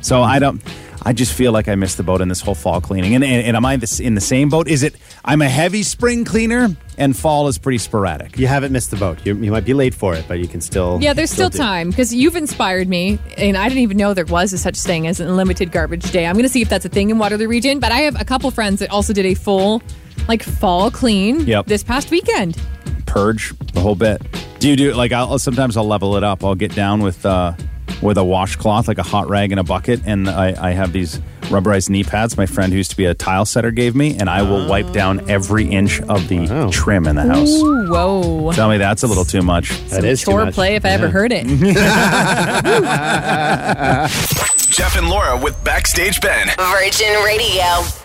So 0.00 0.22
I 0.22 0.38
don't. 0.38 0.62
I 1.04 1.12
just 1.12 1.32
feel 1.32 1.52
like 1.52 1.68
I 1.68 1.74
missed 1.74 1.96
the 1.96 2.02
boat 2.02 2.20
in 2.20 2.28
this 2.28 2.40
whole 2.40 2.54
fall 2.54 2.80
cleaning. 2.80 3.14
And, 3.14 3.24
and, 3.24 3.44
and 3.46 3.56
am 3.56 3.66
I 3.66 3.76
this, 3.76 3.98
in 4.00 4.14
the 4.14 4.20
same 4.20 4.48
boat? 4.48 4.68
Is 4.68 4.82
it? 4.82 4.94
I'm 5.24 5.42
a 5.42 5.48
heavy 5.48 5.82
spring 5.82 6.24
cleaner, 6.24 6.68
and 6.96 7.16
fall 7.16 7.48
is 7.48 7.58
pretty 7.58 7.78
sporadic. 7.78 8.38
You 8.38 8.46
haven't 8.46 8.72
missed 8.72 8.90
the 8.90 8.96
boat. 8.96 9.18
You, 9.26 9.34
you 9.36 9.50
might 9.50 9.64
be 9.64 9.74
late 9.74 9.94
for 9.94 10.14
it, 10.14 10.24
but 10.28 10.38
you 10.38 10.46
can 10.48 10.60
still. 10.60 10.98
Yeah, 11.02 11.12
there's 11.12 11.30
still 11.30 11.48
do 11.50 11.56
it. 11.56 11.58
time 11.58 11.90
because 11.90 12.14
you've 12.14 12.36
inspired 12.36 12.88
me, 12.88 13.18
and 13.36 13.56
I 13.56 13.68
didn't 13.68 13.82
even 13.82 13.96
know 13.96 14.14
there 14.14 14.24
was 14.26 14.52
a 14.52 14.58
such 14.58 14.78
thing 14.80 15.06
as 15.06 15.18
an 15.20 15.28
unlimited 15.28 15.72
garbage 15.72 16.10
day. 16.12 16.26
I'm 16.26 16.34
going 16.34 16.44
to 16.44 16.48
see 16.48 16.62
if 16.62 16.68
that's 16.68 16.84
a 16.84 16.88
thing 16.88 17.10
in 17.10 17.18
Waterloo 17.18 17.48
Region, 17.48 17.80
but 17.80 17.90
I 17.92 17.98
have 18.00 18.20
a 18.20 18.24
couple 18.24 18.50
friends 18.50 18.78
that 18.80 18.90
also 18.90 19.12
did 19.12 19.26
a 19.26 19.34
full, 19.34 19.82
like, 20.28 20.42
fall 20.42 20.90
clean 20.90 21.40
Yep. 21.46 21.66
this 21.66 21.82
past 21.82 22.10
weekend. 22.10 22.56
purge 23.06 23.52
the 23.74 23.80
whole 23.80 23.94
bit. 23.96 24.22
Do 24.60 24.68
you 24.68 24.76
do 24.76 24.90
it? 24.90 24.96
like 24.96 25.10
I'll 25.12 25.38
sometimes 25.40 25.76
I'll 25.76 25.86
level 25.86 26.16
it 26.16 26.22
up. 26.24 26.44
I'll 26.44 26.54
get 26.54 26.74
down 26.74 27.00
with 27.02 27.26
uh 27.26 27.54
with 28.02 28.18
a 28.18 28.24
washcloth, 28.24 28.88
like 28.88 28.98
a 28.98 29.02
hot 29.02 29.28
rag 29.28 29.52
in 29.52 29.58
a 29.58 29.64
bucket, 29.64 30.00
and 30.04 30.28
I, 30.28 30.70
I 30.70 30.72
have 30.72 30.92
these 30.92 31.20
rubberized 31.42 31.90
knee 31.90 32.04
pads 32.04 32.36
my 32.36 32.46
friend 32.46 32.72
who 32.72 32.78
used 32.78 32.90
to 32.90 32.96
be 32.96 33.04
a 33.04 33.14
tile 33.14 33.44
setter 33.46 33.70
gave 33.70 33.94
me, 33.94 34.16
and 34.18 34.28
I 34.28 34.42
will 34.42 34.62
ah. 34.62 34.68
wipe 34.68 34.92
down 34.92 35.30
every 35.30 35.68
inch 35.68 36.00
of 36.02 36.28
the 36.28 36.48
Wow. 36.48 36.70
trim 36.70 37.06
in 37.06 37.16
the 37.16 37.22
house. 37.22 37.48
Ooh, 37.48 37.90
whoa. 37.90 38.52
Tell 38.52 38.68
me 38.68 38.78
that's 38.78 39.02
a 39.02 39.06
little 39.06 39.24
too 39.24 39.42
much. 39.42 39.70
That 39.90 40.04
is 40.04 40.20
too 40.20 40.32
Chore 40.32 40.46
much. 40.46 40.54
play 40.54 40.74
if 40.74 40.84
I 40.84 40.90
ever 40.90 41.08
heard 41.08 41.32
it. 41.32 41.46
Jeff 44.72 44.96
and 44.96 45.08
Laura 45.08 45.38
with 45.38 45.62
Backstage 45.62 46.20
Ben. 46.20 46.48
Virgin 46.58 47.22
Radio. 47.24 48.01